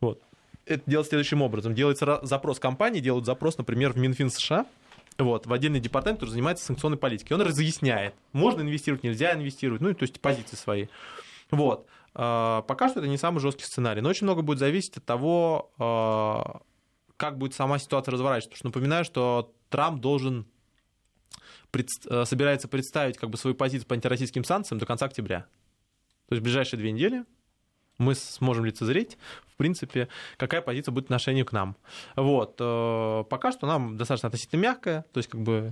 Вот. 0.00 0.22
Это 0.70 0.82
делается 0.86 1.10
следующим 1.10 1.42
образом. 1.42 1.74
Делается 1.74 2.20
запрос 2.22 2.60
компании, 2.60 3.00
делают 3.00 3.26
запрос, 3.26 3.58
например, 3.58 3.92
в 3.92 3.96
Минфин 3.96 4.30
США, 4.30 4.66
вот, 5.18 5.46
в 5.46 5.52
отдельный 5.52 5.80
департамент, 5.80 6.20
который 6.20 6.30
занимается 6.30 6.64
санкционной 6.64 6.96
политикой. 6.96 7.32
Он 7.32 7.42
разъясняет, 7.42 8.14
можно 8.32 8.60
инвестировать, 8.60 9.02
нельзя 9.02 9.34
инвестировать, 9.34 9.82
ну, 9.82 9.92
то 9.92 10.04
есть 10.04 10.20
позиции 10.20 10.54
свои. 10.54 10.86
Вот. 11.50 11.88
А, 12.14 12.62
Пока 12.62 12.88
что 12.88 13.00
это 13.00 13.08
не 13.08 13.18
самый 13.18 13.40
жесткий 13.40 13.64
сценарий, 13.64 14.00
но 14.00 14.10
очень 14.10 14.24
много 14.26 14.42
будет 14.42 14.60
зависеть 14.60 14.96
от 14.98 15.04
того, 15.04 15.72
а, 15.76 16.60
как 17.16 17.36
будет 17.36 17.54
сама 17.54 17.80
ситуация 17.80 18.12
разворачиваться. 18.12 18.50
Потому 18.50 18.70
что 18.70 18.78
напоминаю, 18.78 19.04
что 19.04 19.52
Трамп 19.70 20.00
должен 20.00 20.46
э, 21.72 22.24
собирается 22.24 22.68
представить 22.68 23.18
как 23.18 23.28
бы 23.28 23.36
свою 23.36 23.56
позицию 23.56 23.88
по 23.88 23.94
антироссийским 23.96 24.44
санкциям 24.44 24.78
до 24.78 24.86
конца 24.86 25.06
октября. 25.06 25.40
То 26.28 26.34
есть 26.34 26.40
в 26.40 26.44
ближайшие 26.44 26.78
две 26.78 26.92
недели 26.92 27.24
мы 28.00 28.14
сможем 28.14 28.64
лицезреть, 28.64 29.18
в 29.52 29.56
принципе, 29.56 30.08
какая 30.36 30.62
позиция 30.62 30.92
будет 30.92 31.04
в 31.04 31.06
отношении 31.06 31.42
к 31.42 31.52
нам. 31.52 31.76
Вот. 32.16 32.56
э, 32.58 33.24
Пока 33.28 33.52
что 33.52 33.66
нам 33.66 33.96
достаточно 33.96 34.28
относительно 34.28 34.60
мягкая, 34.60 35.04
то 35.12 35.18
есть 35.18 35.28
как 35.28 35.40
бы 35.40 35.70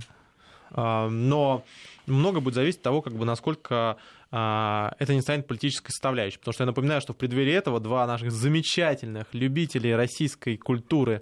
а, 0.71 1.09
но 1.09 1.63
много 2.05 2.39
будет 2.39 2.55
зависеть 2.55 2.79
от 2.79 2.83
того, 2.83 3.01
как 3.01 3.13
бы, 3.13 3.25
насколько 3.25 3.97
а, 4.31 4.93
это 4.99 5.13
не 5.13 5.21
станет 5.21 5.47
политической 5.47 5.91
составляющей. 5.91 6.37
Потому 6.37 6.53
что 6.53 6.63
я 6.63 6.67
напоминаю, 6.67 7.01
что 7.01 7.13
в 7.13 7.17
преддверии 7.17 7.53
этого 7.53 7.79
два 7.79 8.05
наших 8.05 8.31
замечательных 8.31 9.27
любителей 9.33 9.95
российской 9.95 10.57
культуры 10.57 11.21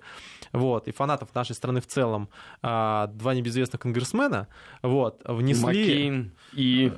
вот, 0.51 0.87
и 0.87 0.91
фанатов 0.91 1.33
нашей 1.33 1.55
страны 1.55 1.81
в 1.81 1.87
целом, 1.87 2.29
два 2.61 3.33
небезвестных 3.33 3.81
конгрессмена, 3.81 4.47
вот, 4.81 5.21
внесли... 5.25 5.63
Маккейн 5.63 6.31
и 6.53 6.91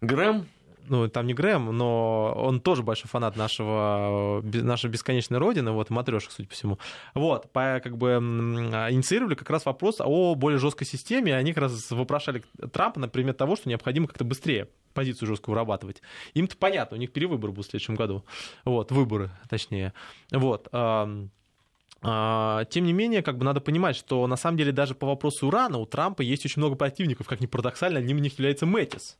Грэм. 0.00 0.46
Ну, 0.88 1.08
там 1.08 1.26
не 1.26 1.34
Грэм, 1.34 1.76
но 1.76 2.34
он 2.36 2.60
тоже 2.60 2.82
большой 2.82 3.08
фанат 3.08 3.36
нашего, 3.36 4.42
нашей 4.42 4.90
бесконечной 4.90 5.38
родины, 5.38 5.70
вот, 5.70 5.90
матрешек, 5.90 6.30
судя 6.30 6.48
по 6.48 6.54
всему. 6.54 6.78
Вот, 7.14 7.50
по, 7.52 7.80
как 7.82 7.96
бы 7.96 8.10
м, 8.10 8.68
инициировали 8.90 9.34
как 9.34 9.48
раз 9.50 9.64
вопрос 9.66 9.96
о 10.00 10.34
более 10.34 10.58
жесткой 10.58 10.86
системе, 10.86 11.34
они 11.34 11.52
как 11.52 11.62
раз 11.62 11.90
вопрошали 11.90 12.44
Трампа 12.72 13.00
на 13.00 13.08
предмет 13.08 13.36
того, 13.36 13.56
что 13.56 13.68
необходимо 13.68 14.06
как-то 14.08 14.24
быстрее 14.24 14.68
позицию 14.92 15.28
жесткую 15.28 15.54
вырабатывать. 15.54 16.02
Им-то 16.34 16.56
понятно, 16.56 16.96
у 16.96 17.00
них 17.00 17.12
перевыборы 17.12 17.52
будут 17.52 17.66
в 17.66 17.70
следующем 17.70 17.96
году. 17.96 18.24
Вот, 18.64 18.92
выборы, 18.92 19.30
точнее. 19.48 19.92
Вот. 20.30 20.68
а, 20.72 22.64
Тем 22.70 22.84
не 22.84 22.92
менее, 22.92 23.22
как 23.22 23.38
бы 23.38 23.44
надо 23.44 23.60
понимать, 23.60 23.96
что 23.96 24.26
на 24.26 24.36
самом 24.36 24.56
деле 24.56 24.72
даже 24.72 24.94
по 24.94 25.06
вопросу 25.06 25.48
урана 25.48 25.78
у 25.78 25.86
Трампа 25.86 26.22
есть 26.22 26.44
очень 26.44 26.60
много 26.60 26.76
противников, 26.76 27.26
как 27.26 27.40
ни 27.40 27.46
парадоксально, 27.46 27.98
одним 27.98 28.18
из 28.18 28.22
них 28.22 28.32
является 28.34 28.66
Мэтис. 28.66 29.18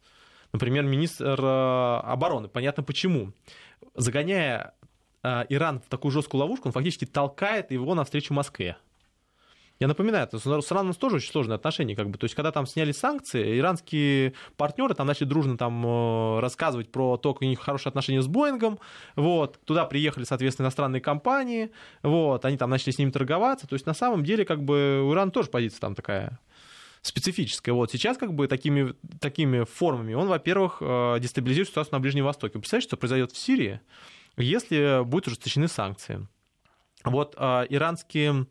Например, 0.55 0.84
министр 0.84 1.36
э, 1.40 2.00
обороны. 2.05 2.46
Понятно 2.46 2.84
почему. 2.84 3.32
Загоняя 3.96 4.74
э, 5.24 5.46
Иран 5.48 5.80
в 5.80 5.88
такую 5.88 6.12
жесткую 6.12 6.42
ловушку, 6.42 6.68
он 6.68 6.72
фактически 6.72 7.07
толкает 7.07 7.72
его 7.72 7.92
навстречу 7.96 8.32
Москве. 8.32 8.76
Я 9.80 9.88
напоминаю, 9.88 10.28
с 10.32 10.46
Ираном 10.46 10.94
тоже 10.94 11.16
очень 11.16 11.32
сложные 11.32 11.57
отношения. 11.57 11.96
Как 11.96 12.09
бы. 12.09 12.18
То 12.18 12.26
есть, 12.26 12.36
когда 12.36 12.52
там 12.52 12.68
сняли 12.68 12.92
санкции, 12.92 13.59
иранские 13.59 14.34
партнеры 14.57 14.94
там 14.94 15.09
начали 15.09 15.26
дружно 15.26 15.59
там, 15.59 15.84
э, 15.84 16.38
рассказывать 16.38 16.92
про 16.92 17.16
то, 17.16 17.34
как 17.34 17.42
у 17.42 17.44
них 17.46 17.59
хорошие 17.59 17.90
отношения 17.90 18.22
с 18.22 18.28
Боингом. 18.28 18.78
Вот. 19.16 19.59
Туда 19.64 19.86
приехали, 19.86 20.22
соответственно, 20.22 20.66
иностранные 20.66 21.00
компании. 21.00 21.72
Вот. 22.05 22.44
Они 22.44 22.57
там 22.57 22.70
начали 22.70 22.92
с 22.92 22.98
ними 22.98 23.11
торговаться. 23.11 23.66
То 23.66 23.74
есть, 23.74 23.86
на 23.86 23.94
самом 23.94 24.22
деле, 24.22 24.44
как 24.44 24.62
бы 24.62 25.02
у 25.02 25.12
Ирана 25.12 25.32
тоже 25.32 25.50
позиция 25.50 25.80
там 25.80 25.96
такая 25.96 26.38
специфическая. 27.05 27.74
Вот 27.74 27.92
сейчас 27.92 28.16
как 28.16 28.32
бы 28.32 28.48
такими, 28.48 28.94
такими 29.20 29.64
формами 29.64 30.14
он, 30.14 30.26
во-первых, 30.26 30.78
э, 30.80 31.18
дестабилизирует 31.20 31.68
ситуацию 31.68 31.92
на 31.92 32.00
Ближнем 32.00 32.24
Востоке. 32.24 32.59
Представляете, 32.59 32.88
что 32.88 32.96
произойдет 32.96 33.32
в 33.32 33.36
Сирии, 33.36 33.80
если 34.38 35.05
будут 35.05 35.28
ужесточены 35.28 35.68
санкции? 35.68 36.26
Вот 37.05 37.34
э, 37.36 37.66
иранские 37.68 38.46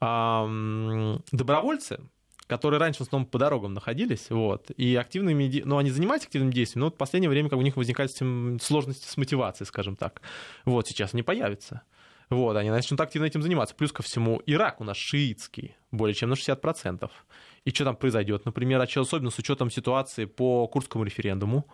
добровольцы, 0.00 2.00
которые 2.48 2.80
раньше 2.80 3.04
в 3.04 3.06
основном 3.06 3.28
по 3.28 3.38
дорогам 3.38 3.72
находились, 3.72 4.30
вот, 4.30 4.72
и 4.72 4.96
активными, 4.96 5.62
ну, 5.64 5.78
они 5.78 5.90
занимались 5.90 6.24
активным 6.24 6.52
действием, 6.52 6.80
но 6.80 6.86
вот 6.86 6.96
в 6.96 6.98
последнее 6.98 7.30
время 7.30 7.48
как 7.48 7.60
у 7.60 7.62
них 7.62 7.76
возникают 7.76 8.10
сложности 8.10 9.06
с 9.06 9.16
мотивацией, 9.16 9.66
скажем 9.66 9.94
так. 9.94 10.20
Вот, 10.64 10.88
сейчас 10.88 11.14
они 11.14 11.22
появятся. 11.22 11.82
Вот, 12.30 12.56
они 12.56 12.70
начнут 12.70 13.00
активно 13.00 13.26
этим 13.26 13.42
заниматься. 13.42 13.74
Плюс 13.74 13.92
ко 13.92 14.02
всему, 14.02 14.40
Ирак 14.46 14.80
у 14.80 14.84
нас 14.84 14.96
шиитский, 14.96 15.76
более 15.90 16.14
чем 16.14 16.30
на 16.30 16.34
60%. 16.34 17.10
И 17.64 17.70
что 17.70 17.84
там 17.84 17.96
произойдет? 17.96 18.44
Например, 18.44 18.80
особенно 18.80 19.30
с 19.30 19.38
учетом 19.38 19.70
ситуации 19.70 20.24
по 20.24 20.66
курдскому 20.66 21.04
референдуму, 21.04 21.68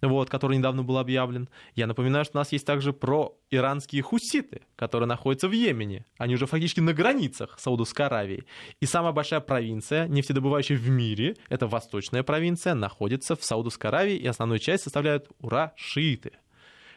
вот, 0.00 0.30
который 0.30 0.56
недавно 0.56 0.82
был 0.82 0.98
объявлен. 0.98 1.48
Я 1.74 1.86
напоминаю, 1.86 2.24
что 2.24 2.38
у 2.38 2.40
нас 2.40 2.52
есть 2.52 2.66
также 2.66 2.92
про 2.92 3.38
иранские 3.50 4.02
хуситы, 4.02 4.62
которые 4.76 5.06
находятся 5.06 5.48
в 5.48 5.52
Йемене. 5.52 6.04
Они 6.18 6.34
уже 6.34 6.46
фактически 6.46 6.80
на 6.80 6.92
границах 6.92 7.58
Саудовской 7.58 8.06
Аравии. 8.06 8.44
И 8.80 8.86
самая 8.86 9.12
большая 9.12 9.40
провинция, 9.40 10.08
нефтедобывающая 10.08 10.76
в 10.76 10.88
мире, 10.88 11.36
это 11.48 11.66
восточная 11.66 12.22
провинция, 12.22 12.74
находится 12.74 13.36
в 13.36 13.44
Саудовской 13.44 13.90
Аравии, 13.90 14.16
и 14.16 14.26
основную 14.26 14.58
часть 14.58 14.84
составляют, 14.84 15.28
ура, 15.38 15.72
шииты. 15.76 16.32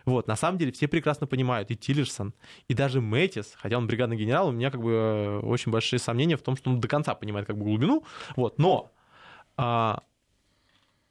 Вот, 0.06 0.28
на 0.28 0.36
самом 0.36 0.58
деле 0.58 0.72
все 0.72 0.88
прекрасно 0.88 1.28
понимают, 1.28 1.72
и 1.72 1.76
Тиллерсон, 1.76 2.34
и 2.68 2.74
даже 2.74 3.02
Мэтис, 3.02 3.54
хотя 3.56 3.78
он 3.78 3.88
бригадный 3.88 4.18
генерал, 4.18 4.50
у 4.50 4.52
меня 4.52 4.70
как 4.70 4.82
бы 4.82 4.92
э, 4.92 5.40
очень 5.40 5.72
большие 5.72 6.00
сомнения 6.00 6.38
в 6.38 6.42
том, 6.42 6.56
что 6.56 6.70
он 6.70 6.80
до 6.80 6.88
конца 6.88 7.16
понимает 7.16 7.48
как 7.48 7.58
бы 7.58 7.64
глубину, 7.64 8.04
вот, 8.36 8.60
но 8.60 8.92
а, 9.58 10.04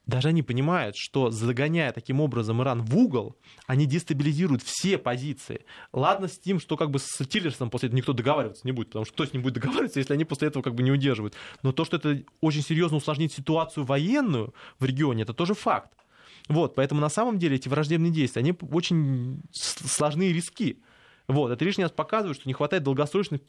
даже 0.06 0.28
они 0.28 0.42
понимают, 0.42 0.96
что 0.96 1.30
загоняя 1.30 1.90
таким 1.92 2.20
образом 2.20 2.62
Иран 2.62 2.82
в 2.82 2.96
угол, 2.96 3.36
они 3.66 3.86
дестабилизируют 3.86 4.62
все 4.62 4.98
позиции. 4.98 5.64
Ладно 5.92 6.28
с 6.28 6.38
тем, 6.38 6.60
что 6.60 6.76
как 6.76 6.90
бы 6.90 6.98
с 6.98 7.26
Тиллерсом 7.26 7.70
после 7.70 7.88
этого 7.88 7.96
никто 7.96 8.12
договариваться 8.12 8.66
не 8.66 8.72
будет, 8.72 8.88
потому 8.88 9.06
что 9.06 9.14
кто 9.14 9.24
с 9.24 9.32
ним 9.32 9.42
будет 9.42 9.54
договариваться, 9.54 9.98
если 9.98 10.12
они 10.12 10.24
после 10.24 10.48
этого 10.48 10.62
как 10.62 10.74
бы 10.74 10.82
не 10.82 10.92
удерживают. 10.92 11.34
Но 11.62 11.72
то, 11.72 11.84
что 11.84 11.96
это 11.96 12.22
очень 12.40 12.62
серьезно 12.62 12.98
усложнит 12.98 13.32
ситуацию 13.32 13.84
военную 13.84 14.54
в 14.78 14.84
регионе, 14.84 15.22
это 15.22 15.32
тоже 15.32 15.54
факт. 15.54 15.92
Вот, 16.48 16.74
поэтому 16.74 17.00
на 17.00 17.08
самом 17.08 17.38
деле 17.38 17.56
эти 17.56 17.68
враждебные 17.68 18.12
действия, 18.12 18.40
они 18.40 18.54
очень 18.70 19.42
сложные 19.52 20.32
риски. 20.32 20.82
Вот, 21.26 21.50
это 21.50 21.64
лишний 21.64 21.84
раз 21.84 21.92
показывает, 21.92 22.36
что 22.36 22.48
не 22.48 22.52
хватает 22.52 22.82
долгосрочных 22.82 23.40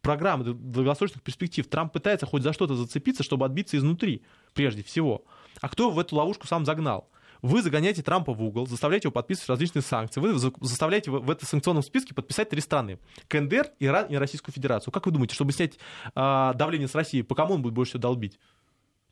программ, 0.00 0.42
долгосрочных 0.72 1.22
перспектив. 1.22 1.66
Трамп 1.66 1.92
пытается 1.92 2.24
хоть 2.24 2.42
за 2.42 2.54
что-то 2.54 2.74
зацепиться, 2.74 3.22
чтобы 3.22 3.44
отбиться 3.44 3.76
изнутри, 3.76 4.22
прежде 4.54 4.82
всего. 4.82 5.24
А 5.60 5.68
кто 5.68 5.90
в 5.90 5.98
эту 5.98 6.16
ловушку 6.16 6.46
сам 6.46 6.64
загнал? 6.64 7.10
Вы 7.42 7.62
загоняете 7.62 8.02
Трампа 8.02 8.32
в 8.32 8.42
угол, 8.42 8.66
заставляете 8.66 9.06
его 9.06 9.12
подписывать 9.12 9.50
различные 9.50 9.82
санкции, 9.82 10.20
вы 10.20 10.36
заставляете 10.38 11.10
в 11.10 11.30
этом 11.30 11.46
санкционном 11.46 11.82
списке 11.82 12.14
подписать 12.14 12.48
три 12.48 12.60
страны. 12.60 12.98
КНДР, 13.28 13.72
Иран 13.78 14.06
и 14.06 14.16
Российскую 14.16 14.52
Федерацию. 14.52 14.92
Как 14.92 15.06
вы 15.06 15.12
думаете, 15.12 15.34
чтобы 15.34 15.52
снять 15.52 15.78
э, 16.14 16.52
давление 16.54 16.88
с 16.88 16.94
России, 16.94 17.22
по 17.22 17.34
кому 17.34 17.54
он 17.54 17.62
будет 17.62 17.74
больше 17.74 17.90
всего 17.90 18.00
долбить? 18.00 18.40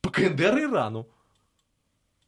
По 0.01 0.11
КНДР 0.11 0.59
и 0.59 0.63
Ирану. 0.65 1.07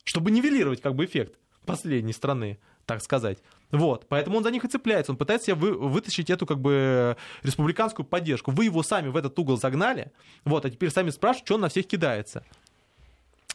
Чтобы 0.09 0.30
нивелировать 0.30 0.80
как 0.80 0.94
бы 0.94 1.04
эффект 1.04 1.38
последней 1.66 2.14
страны, 2.14 2.59
так 2.86 3.02
сказать. 3.02 3.38
Вот, 3.70 4.06
поэтому 4.09 4.38
он 4.38 4.42
за 4.42 4.50
них 4.50 4.64
и 4.64 4.68
цепляется, 4.68 5.12
он 5.12 5.18
пытается 5.18 5.54
вы, 5.54 5.74
вытащить 5.74 6.30
эту 6.30 6.46
как 6.46 6.59
бы 6.59 7.18
республиканскую 7.42 8.06
поддержку. 8.06 8.50
Вы 8.50 8.64
его 8.64 8.82
сами 8.82 9.09
в 9.09 9.18
этот 9.18 9.38
угол 9.38 9.59
загнали, 9.59 10.11
вот, 10.46 10.64
а 10.64 10.70
теперь 10.70 10.88
сами 10.88 11.11
спрашивают, 11.11 11.46
что 11.46 11.54
он 11.56 11.61
на 11.61 11.68
всех 11.68 11.86
кидается. 11.86 12.42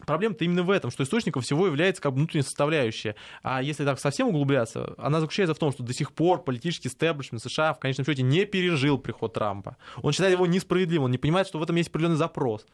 Проблема-то 0.06 0.46
именно 0.46 0.62
в 0.62 0.70
этом, 0.70 0.92
что 0.92 1.04
источником 1.04 1.42
всего 1.42 1.66
является 1.66 2.04
как 2.04 2.12
бы 2.12 2.18
внутренняя 2.18 2.44
составляющая. 2.44 3.16
А 3.42 3.64
если 3.64 3.84
так 3.84 4.00
совсем 4.00 4.28
углубляться, 4.28 4.94
она 4.98 5.22
заключается 5.22 5.56
в 5.56 5.60
том, 5.60 5.72
что 5.72 5.82
до 5.82 5.94
сих 5.94 6.12
пор 6.12 6.44
политический 6.44 6.90
стеблишмент 6.90 7.42
США 7.42 7.74
в 7.74 7.80
конечном 7.80 8.06
счете 8.06 8.22
не 8.22 8.46
пережил 8.46 9.00
приход 9.00 9.34
Трампа. 9.34 9.78
Он 10.04 10.12
считает 10.12 10.34
его 10.34 10.46
несправедливым, 10.46 11.06
он 11.06 11.12
не 11.12 11.18
понимает, 11.18 11.48
что 11.48 11.58
в 11.58 11.64
этом 11.64 11.78
есть 11.78 11.90
определенный 11.90 12.18
запрос. 12.18 12.66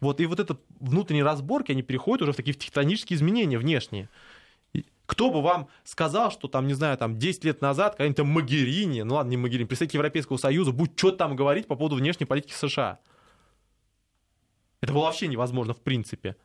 Вот, 0.00 0.20
и 0.20 0.26
вот 0.26 0.38
это 0.38 0.56
внутренние 0.78 1.24
разборки, 1.24 1.72
они 1.72 1.82
переходят 1.82 2.22
уже 2.22 2.32
в 2.32 2.36
такие 2.36 2.54
тектонические 2.54 3.16
изменения 3.16 3.58
внешние. 3.58 4.08
Кто 5.06 5.30
бы 5.30 5.40
вам 5.40 5.68
сказал, 5.84 6.30
что 6.30 6.48
там, 6.48 6.66
не 6.66 6.74
знаю, 6.74 6.98
там 6.98 7.18
10 7.18 7.44
лет 7.44 7.62
назад 7.62 7.92
какая-нибудь 7.92 8.24
Магерини, 8.24 9.02
ну 9.02 9.14
ладно, 9.14 9.30
не 9.30 9.36
Магерини, 9.38 9.66
представитель 9.66 9.96
Европейского 9.96 10.36
Союза, 10.36 10.70
будет 10.70 10.98
что-то 10.98 11.16
там 11.16 11.34
говорить 11.34 11.66
по 11.66 11.76
поводу 11.76 11.96
внешней 11.96 12.26
политики 12.26 12.52
США. 12.52 12.98
Это 14.80 14.92
было 14.92 15.04
вообще 15.04 15.26
невозможно 15.26 15.72
в 15.72 15.80
принципе. 15.80 16.36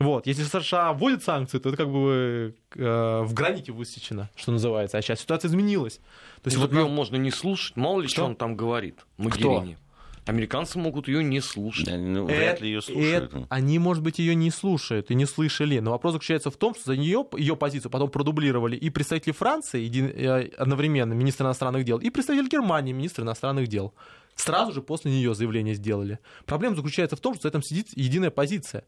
Вот, 0.00 0.26
если 0.26 0.42
США 0.42 0.92
вводят 0.92 1.22
санкции, 1.22 1.58
то 1.58 1.68
это 1.68 1.78
как 1.78 1.90
бы 1.90 2.56
э, 2.74 3.22
в 3.22 3.32
граните 3.32 3.70
высечено, 3.70 4.28
что 4.34 4.50
называется. 4.50 4.98
А 4.98 5.02
сейчас 5.02 5.20
ситуация 5.20 5.48
изменилась. 5.48 6.00
То 6.42 6.48
есть 6.48 6.56
вот 6.56 6.72
ее 6.72 6.88
можно 6.88 7.16
не 7.16 7.30
слушать, 7.30 7.76
мало 7.76 8.00
ли 8.02 8.08
что 8.08 8.24
он 8.24 8.34
там 8.34 8.56
говорит, 8.56 9.06
Магерини. 9.16 9.78
Американцы 10.26 10.78
могут 10.78 11.06
ее 11.08 11.22
не 11.22 11.40
слушать. 11.40 11.86
Да, 11.86 11.96
ну, 11.98 12.24
вряд 12.24 12.60
ли 12.60 12.68
ее 12.68 12.80
слушают. 12.80 13.34
Это, 13.34 13.46
они, 13.50 13.78
может 13.78 14.02
быть, 14.02 14.18
ее 14.18 14.34
не 14.34 14.50
слушают 14.50 15.10
и 15.10 15.14
не 15.14 15.26
слышали. 15.26 15.78
Но 15.80 15.90
вопрос 15.90 16.14
заключается 16.14 16.50
в 16.50 16.56
том, 16.56 16.74
что 16.74 16.84
за 16.86 16.96
нее 16.96 17.26
ее 17.36 17.56
позицию 17.56 17.90
потом 17.90 18.10
продублировали 18.10 18.74
и 18.76 18.88
представители 18.88 19.32
Франции 19.32 19.82
един, 19.82 20.06
э, 20.06 20.50
одновременно, 20.56 21.12
министр 21.12 21.44
иностранных 21.44 21.84
дел, 21.84 21.98
и 21.98 22.08
представитель 22.08 22.48
Германии, 22.48 22.92
министр 22.92 23.22
иностранных 23.22 23.68
дел. 23.68 23.92
Сразу 24.34 24.72
же 24.72 24.82
после 24.82 25.12
нее 25.12 25.34
заявление 25.34 25.74
сделали. 25.74 26.18
Проблема 26.46 26.74
заключается 26.74 27.16
в 27.16 27.20
том, 27.20 27.34
что 27.34 27.42
за 27.42 27.48
этим 27.48 27.62
сидит 27.62 27.88
единая 27.94 28.30
позиция 28.30 28.84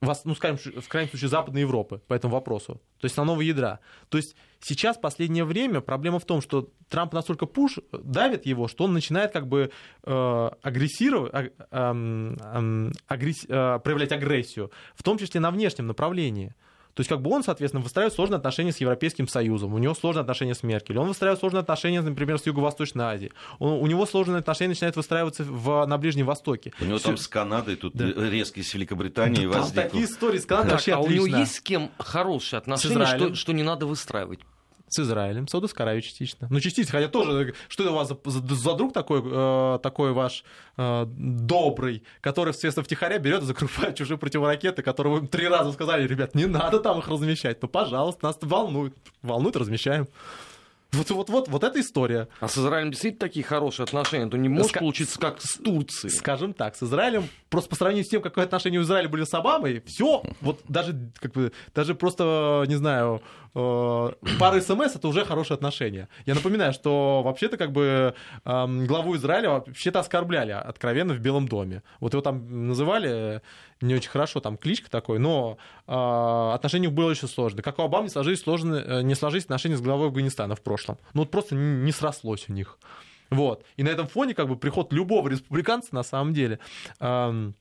ну, 0.00 0.34
скажем, 0.34 0.58
в 0.80 0.88
крайнем 0.88 1.10
случае, 1.10 1.28
Западной 1.28 1.60
Европы 1.60 2.00
по 2.06 2.14
этому 2.14 2.34
вопросу, 2.34 2.74
то 2.98 3.04
есть 3.04 3.12
основного 3.12 3.42
ядра. 3.42 3.80
То 4.08 4.16
есть 4.16 4.34
сейчас, 4.60 4.96
в 4.96 5.00
последнее 5.00 5.44
время, 5.44 5.80
проблема 5.80 6.18
в 6.18 6.24
том, 6.24 6.40
что 6.40 6.70
Трамп 6.88 7.12
настолько 7.12 7.44
пуш, 7.46 7.78
давит 7.92 8.46
его, 8.46 8.66
что 8.66 8.84
он 8.84 8.94
начинает 8.94 9.30
как 9.32 9.46
бы 9.46 9.70
э, 10.04 10.50
агрессировать, 10.62 11.32
э, 11.34 11.50
э, 11.70 12.90
агресс, 13.06 13.44
э, 13.46 13.78
проявлять 13.84 14.12
агрессию, 14.12 14.70
в 14.94 15.02
том 15.02 15.18
числе 15.18 15.38
на 15.40 15.50
внешнем 15.50 15.86
направлении. 15.86 16.54
То 17.00 17.02
есть 17.02 17.08
как 17.08 17.22
бы 17.22 17.30
он, 17.30 17.42
соответственно, 17.42 17.82
выстраивает 17.82 18.12
сложные 18.12 18.36
отношения 18.36 18.72
с 18.72 18.76
Европейским 18.76 19.26
Союзом, 19.26 19.72
у 19.72 19.78
него 19.78 19.94
сложные 19.94 20.20
отношения 20.20 20.54
с 20.54 20.62
Меркель, 20.62 20.98
он 20.98 21.08
выстраивает 21.08 21.40
сложные 21.40 21.60
отношения, 21.62 22.02
например, 22.02 22.38
с 22.38 22.44
Юго-Восточной 22.44 23.04
Азией, 23.04 23.32
он, 23.58 23.72
у 23.80 23.86
него 23.86 24.04
сложные 24.04 24.40
отношения 24.40 24.68
начинают 24.68 24.96
выстраиваться 24.96 25.44
в, 25.44 25.86
на 25.86 25.96
Ближнем 25.96 26.26
Востоке. 26.26 26.74
У 26.78 26.84
него 26.84 26.98
Все... 26.98 27.06
там 27.06 27.16
с 27.16 27.26
Канадой, 27.26 27.76
тут 27.76 27.94
да. 27.94 28.04
резкий 28.04 28.62
с 28.62 28.74
Великобританией 28.74 29.50
да, 29.50 29.60
возник. 29.60 29.74
Там 29.76 29.84
такие 29.84 30.04
истории 30.04 30.36
с 30.36 30.44
Канадой 30.44 30.72
вообще 30.72 30.92
А 30.92 30.98
отлично. 30.98 31.22
у 31.22 31.26
него 31.26 31.38
есть 31.38 31.54
с 31.54 31.60
кем 31.62 31.90
хорошие 31.96 32.58
отношения, 32.58 33.06
что, 33.06 33.34
что 33.34 33.52
не 33.54 33.62
надо 33.62 33.86
выстраивать? 33.86 34.40
С 34.90 34.98
Израилем, 34.98 35.48
Саудовской 35.48 35.84
Аравией 35.84 36.02
частично. 36.02 36.48
Ну, 36.50 36.60
частично, 36.60 36.92
хотя 36.92 37.08
тоже, 37.08 37.54
что 37.68 37.84
это 37.84 37.92
у 37.92 37.96
вас 37.96 38.08
за, 38.08 38.54
за, 38.54 38.74
друг 38.74 38.92
такой, 38.92 39.22
э, 39.24 39.78
такой 39.82 40.12
ваш 40.12 40.44
э, 40.76 41.06
добрый, 41.06 42.02
который, 42.20 42.50
естественно, 42.50 42.84
втихаря 42.84 43.18
берет 43.18 43.42
и 43.42 43.46
закрывает 43.46 43.96
чужие 43.96 44.18
противоракеты, 44.18 44.82
которые 44.82 45.20
вы 45.20 45.26
три 45.26 45.48
раза 45.48 45.72
сказали, 45.72 46.06
ребят, 46.06 46.34
не 46.34 46.46
надо 46.46 46.80
там 46.80 46.98
их 46.98 47.08
размещать, 47.08 47.62
ну, 47.62 47.68
пожалуйста, 47.68 48.26
нас 48.26 48.38
волнует. 48.40 48.94
Волнует, 49.22 49.56
размещаем. 49.56 50.08
Вот, 50.92 51.08
вот, 51.10 51.30
вот, 51.30 51.48
вот 51.48 51.62
эта 51.62 51.80
история. 51.80 52.28
А 52.40 52.48
с 52.48 52.58
Израилем 52.58 52.90
действительно 52.90 53.20
такие 53.20 53.44
хорошие 53.44 53.84
отношения, 53.84 54.28
то 54.28 54.36
не 54.36 54.48
может 54.48 54.74
Ска- 54.74 54.80
получиться 54.80 55.20
как 55.20 55.40
с 55.40 55.56
Турцией. 55.58 56.12
Скажем 56.12 56.52
так, 56.52 56.74
с 56.74 56.82
Израилем, 56.82 57.28
просто 57.48 57.70
по 57.70 57.76
сравнению 57.76 58.04
с 58.04 58.08
тем, 58.08 58.20
какое 58.20 58.44
отношение 58.44 58.80
у 58.80 58.82
Израиля 58.82 59.08
были 59.08 59.24
с 59.24 59.32
Обамой, 59.32 59.82
все, 59.86 60.24
вот 60.40 60.60
даже, 60.66 61.12
как 61.20 61.32
бы, 61.32 61.52
даже 61.74 61.94
просто, 61.94 62.64
не 62.66 62.74
знаю, 62.74 63.22
пара 63.52 64.60
смс 64.60 64.96
это 64.96 65.08
уже 65.08 65.24
хорошие 65.24 65.56
отношения. 65.56 66.08
Я 66.26 66.34
напоминаю, 66.34 66.72
что 66.72 67.22
вообще-то 67.24 67.56
как 67.56 67.72
бы 67.72 68.14
э, 68.44 68.66
главу 68.86 69.16
Израиля 69.16 69.50
вообще-то 69.50 70.00
оскорбляли 70.00 70.52
откровенно 70.52 71.14
в 71.14 71.18
Белом 71.18 71.48
доме. 71.48 71.82
Вот 71.98 72.12
его 72.12 72.22
там 72.22 72.68
называли 72.68 73.42
не 73.80 73.94
очень 73.94 74.10
хорошо, 74.10 74.40
там 74.40 74.56
кличка 74.56 74.90
такой, 74.90 75.18
но 75.18 75.58
э, 75.86 75.92
отношения 76.54 76.88
было 76.88 77.10
очень 77.10 77.28
сложно. 77.28 77.62
Как 77.62 77.78
у 77.78 77.82
Обамы 77.82 78.04
не 78.04 78.10
сложились, 78.10 78.40
сложно, 78.40 78.76
э, 78.76 79.02
не 79.02 79.14
сложились 79.14 79.44
отношения 79.44 79.76
с 79.76 79.80
главой 79.80 80.08
Афганистана 80.08 80.54
в 80.54 80.62
прошлом. 80.62 80.98
Ну 81.14 81.22
вот 81.22 81.30
просто 81.30 81.54
не, 81.54 81.84
не 81.84 81.92
срослось 81.92 82.46
у 82.48 82.52
них. 82.52 82.78
Вот. 83.30 83.64
И 83.76 83.82
на 83.82 83.88
этом 83.88 84.06
фоне 84.06 84.34
как 84.34 84.48
бы 84.48 84.56
приход 84.56 84.92
любого 84.92 85.28
республиканца 85.28 85.94
на 85.94 86.02
самом 86.02 86.34
деле 86.34 86.58
э, 86.98 87.52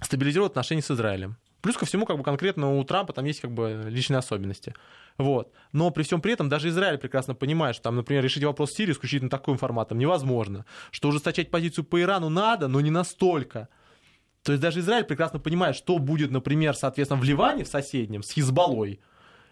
стабилизирует 0.00 0.52
отношения 0.52 0.82
с 0.82 0.90
Израилем. 0.90 1.36
Плюс 1.68 1.76
ко 1.76 1.84
всему, 1.84 2.06
как 2.06 2.16
бы 2.16 2.22
конкретно 2.22 2.78
у 2.78 2.82
Трампа 2.82 3.12
там 3.12 3.26
есть 3.26 3.42
как 3.42 3.52
бы 3.52 3.82
личные 3.90 4.16
особенности. 4.16 4.74
Вот. 5.18 5.52
Но 5.72 5.90
при 5.90 6.02
всем 6.02 6.22
при 6.22 6.32
этом 6.32 6.48
даже 6.48 6.70
Израиль 6.70 6.96
прекрасно 6.96 7.34
понимает, 7.34 7.74
что 7.74 7.82
там, 7.82 7.96
например, 7.96 8.24
решить 8.24 8.42
вопрос 8.42 8.72
Сирии 8.72 8.92
исключительно 8.92 9.28
таким 9.28 9.58
форматом 9.58 9.98
невозможно. 9.98 10.64
Что 10.90 11.08
ужесточать 11.08 11.50
позицию 11.50 11.84
по 11.84 12.00
Ирану 12.00 12.30
надо, 12.30 12.68
но 12.68 12.80
не 12.80 12.90
настолько. 12.90 13.68
То 14.44 14.52
есть 14.52 14.62
даже 14.62 14.80
Израиль 14.80 15.04
прекрасно 15.04 15.40
понимает, 15.40 15.76
что 15.76 15.98
будет, 15.98 16.30
например, 16.30 16.74
соответственно, 16.74 17.20
в 17.20 17.24
Ливане, 17.24 17.64
в 17.64 17.68
соседнем, 17.68 18.22
с 18.22 18.32
Хизбаллой, 18.32 19.00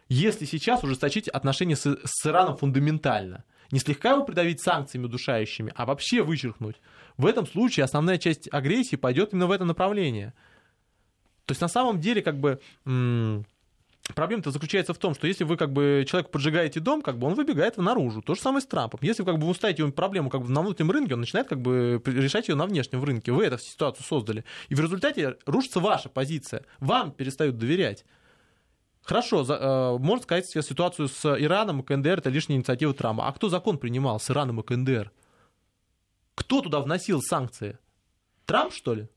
если 0.09 0.47
сейчас 0.47 0.83
ужесточить 0.83 1.29
отношения 1.29 1.77
с, 1.77 1.99
с 2.03 2.27
Ираном 2.27 2.57
фундаментально. 2.57 3.45
Не 3.71 3.79
слегка 3.79 4.13
его 4.13 4.25
придавить 4.25 4.63
санкциями 4.63 5.05
удушающими, 5.05 5.71
а 5.77 5.85
вообще 5.85 6.23
вычеркнуть. 6.23 6.77
В 7.19 7.27
этом 7.27 7.47
случае 7.47 7.85
основная 7.85 8.17
часть 8.17 8.49
агрессии 8.51 8.97
пойдет 8.97 9.35
именно 9.35 9.49
в 9.49 9.51
это 9.51 9.67
направление. 9.67 10.33
То 11.47 11.53
есть 11.53 11.61
на 11.61 11.69
самом 11.69 12.01
деле 12.01 12.23
как 12.23 12.39
бы 12.39 12.61
Проблема-то 14.15 14.51
заключается 14.51 14.95
в 14.95 14.99
том, 14.99 15.15
что 15.15 15.27
если 15.27 15.43
вы 15.45 15.57
как 15.57 15.73
бы 15.73 16.05
человек 16.09 16.31
поджигаете 16.31 16.79
дом, 16.79 17.03
как 17.03 17.19
бы 17.19 17.27
он 17.27 17.35
выбегает 17.35 17.77
наружу. 17.77 18.23
То 18.23 18.35
же 18.35 18.41
самое 18.41 18.63
с 18.63 18.67
Трампом. 18.67 19.01
Если 19.03 19.25
как 19.25 19.39
бы 19.39 19.47
вы 19.47 19.55
ставите 19.55 19.83
ему 19.83 19.93
проблему 19.93 20.31
как 20.31 20.43
бы 20.43 20.49
на 20.49 20.61
внутреннем 20.63 20.93
рынке, 20.93 21.15
он 21.15 21.21
начинает 21.21 21.49
как 21.49 21.61
бы 21.61 22.01
решать 22.05 22.49
ее 22.49 22.55
на 22.55 22.67
внешнем 22.67 23.03
рынке. 23.03 23.33
Вы 23.33 23.47
эту 23.47 23.59
ситуацию 23.59 24.05
создали. 24.05 24.45
И 24.69 24.75
в 24.75 24.81
результате 24.81 25.37
рушится 25.45 25.81
ваша 25.81 26.09
позиция. 26.09 26.65
Вам 26.79 27.11
перестают 27.11 27.59
доверять. 27.59 28.05
Хорошо, 29.03 29.45
за, 29.45 29.55
э, 29.55 29.99
можно 29.99 30.23
сказать, 30.23 30.47
ситуацию 30.47 31.09
с 31.09 31.25
Ираном 31.25 31.81
и 31.81 31.85
КНДР 31.85 32.19
это 32.19 32.31
лишняя 32.31 32.59
инициатива 32.59 32.95
Трампа. 32.95 33.27
А 33.27 33.33
кто 33.33 33.49
закон 33.49 33.79
принимал 33.79 34.21
с 34.21 34.31
Ираном 34.31 34.61
и 34.61 34.63
КНДР? 34.63 35.11
Кто 36.35 36.61
туда 36.61 36.81
вносил 36.81 37.23
санкции? 37.23 37.79
Трамп, 38.47 38.73
что 38.73 38.95
ли? 38.95 39.09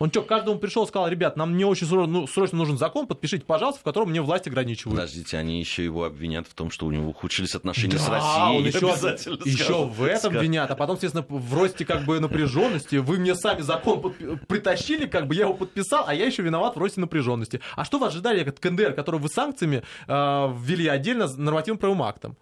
Он 0.00 0.10
что, 0.10 0.22
каждому 0.22 0.58
пришел 0.58 0.84
и 0.84 0.88
сказал, 0.88 1.08
ребят, 1.08 1.36
нам 1.36 1.58
не 1.58 1.66
очень 1.66 1.86
срочно, 1.86 2.10
ну, 2.10 2.26
срочно 2.26 2.56
нужен 2.56 2.78
закон, 2.78 3.06
подпишите, 3.06 3.44
пожалуйста, 3.44 3.82
в 3.82 3.84
котором 3.84 4.08
мне 4.08 4.22
власть 4.22 4.46
ограничивают. 4.46 4.98
Подождите, 4.98 5.36
они 5.36 5.60
еще 5.60 5.84
его 5.84 6.04
обвинят 6.04 6.46
в 6.48 6.54
том, 6.54 6.70
что 6.70 6.86
у 6.86 6.90
него 6.90 7.10
ухудшились 7.10 7.54
отношения 7.54 7.98
да, 7.98 7.98
с 7.98 8.08
Россией. 8.08 8.56
Он 8.56 8.64
еще, 8.64 8.90
обязательно 8.90 9.38
еще 9.44 9.84
в 9.84 10.02
этом 10.02 10.32
скажет. 10.32 10.42
винят, 10.42 10.70
а 10.70 10.74
потом, 10.74 10.96
естественно, 10.96 11.26
в 11.28 11.54
росте 11.54 11.84
как 11.84 12.06
бы 12.06 12.18
напряженности. 12.18 12.96
Вы 12.96 13.18
мне 13.18 13.34
сами 13.34 13.60
закон 13.60 14.00
под... 14.00 14.46
притащили, 14.48 15.06
как 15.06 15.26
бы 15.26 15.34
я 15.34 15.42
его 15.42 15.52
подписал, 15.52 16.04
а 16.06 16.14
я 16.14 16.24
еще 16.24 16.42
виноват 16.42 16.76
в 16.76 16.78
росте 16.78 16.98
напряженности. 16.98 17.60
А 17.76 17.84
что 17.84 17.98
вы 17.98 18.06
ожидали, 18.06 18.42
как 18.42 18.58
КНДР, 18.58 18.94
который 18.94 19.20
вы 19.20 19.28
санкциями 19.28 19.82
э, 20.08 20.54
ввели 20.58 20.88
отдельно 20.88 21.28
нормативным 21.36 21.76
правовым 21.76 22.04
актом? 22.04 22.38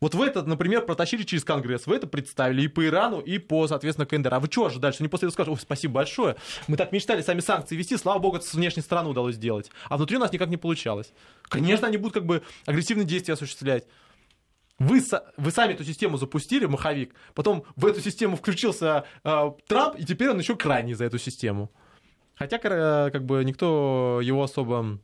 Вот 0.00 0.14
вы 0.14 0.26
это, 0.26 0.42
например, 0.42 0.84
протащили 0.84 1.22
через 1.22 1.42
Конгресс, 1.42 1.86
вы 1.86 1.96
это 1.96 2.06
представили 2.06 2.62
и 2.62 2.68
по 2.68 2.84
Ирану, 2.84 3.20
и 3.20 3.38
по, 3.38 3.66
соответственно, 3.66 4.04
КНДР. 4.06 4.34
А 4.34 4.40
вы 4.40 4.48
что 4.50 4.66
ожидали, 4.66 4.92
что 4.92 5.02
они 5.02 5.08
после 5.08 5.28
этого 5.28 5.32
скажут, 5.32 5.54
ой, 5.54 5.60
спасибо 5.60 5.94
большое, 5.94 6.36
мы 6.68 6.76
так 6.76 6.92
мечтали 6.92 7.22
сами 7.22 7.40
санкции 7.40 7.76
вести, 7.76 7.96
слава 7.96 8.18
богу, 8.18 8.36
это 8.36 8.46
с 8.46 8.52
внешней 8.52 8.82
стороны 8.82 9.08
удалось 9.08 9.36
сделать, 9.36 9.70
а 9.88 9.96
внутри 9.96 10.18
у 10.18 10.20
нас 10.20 10.32
никак 10.32 10.50
не 10.50 10.58
получалось. 10.58 11.12
Конечно, 11.44 11.86
они 11.86 11.96
будут 11.96 12.12
как 12.12 12.26
бы 12.26 12.42
агрессивные 12.66 13.06
действия 13.06 13.34
осуществлять. 13.34 13.86
Вы, 14.78 15.02
вы 15.38 15.50
сами 15.50 15.72
эту 15.72 15.84
систему 15.84 16.18
запустили, 16.18 16.66
маховик, 16.66 17.14
потом 17.34 17.64
в 17.76 17.86
эту 17.86 18.02
систему 18.02 18.36
включился 18.36 19.06
э, 19.24 19.50
Трамп, 19.66 19.96
и 19.96 20.04
теперь 20.04 20.28
он 20.28 20.38
еще 20.38 20.56
крайний 20.56 20.92
за 20.92 21.06
эту 21.06 21.16
систему. 21.18 21.72
Хотя, 22.34 22.58
э, 22.62 23.10
как 23.10 23.24
бы, 23.24 23.42
никто 23.42 24.20
его 24.22 24.42
особо 24.42 24.98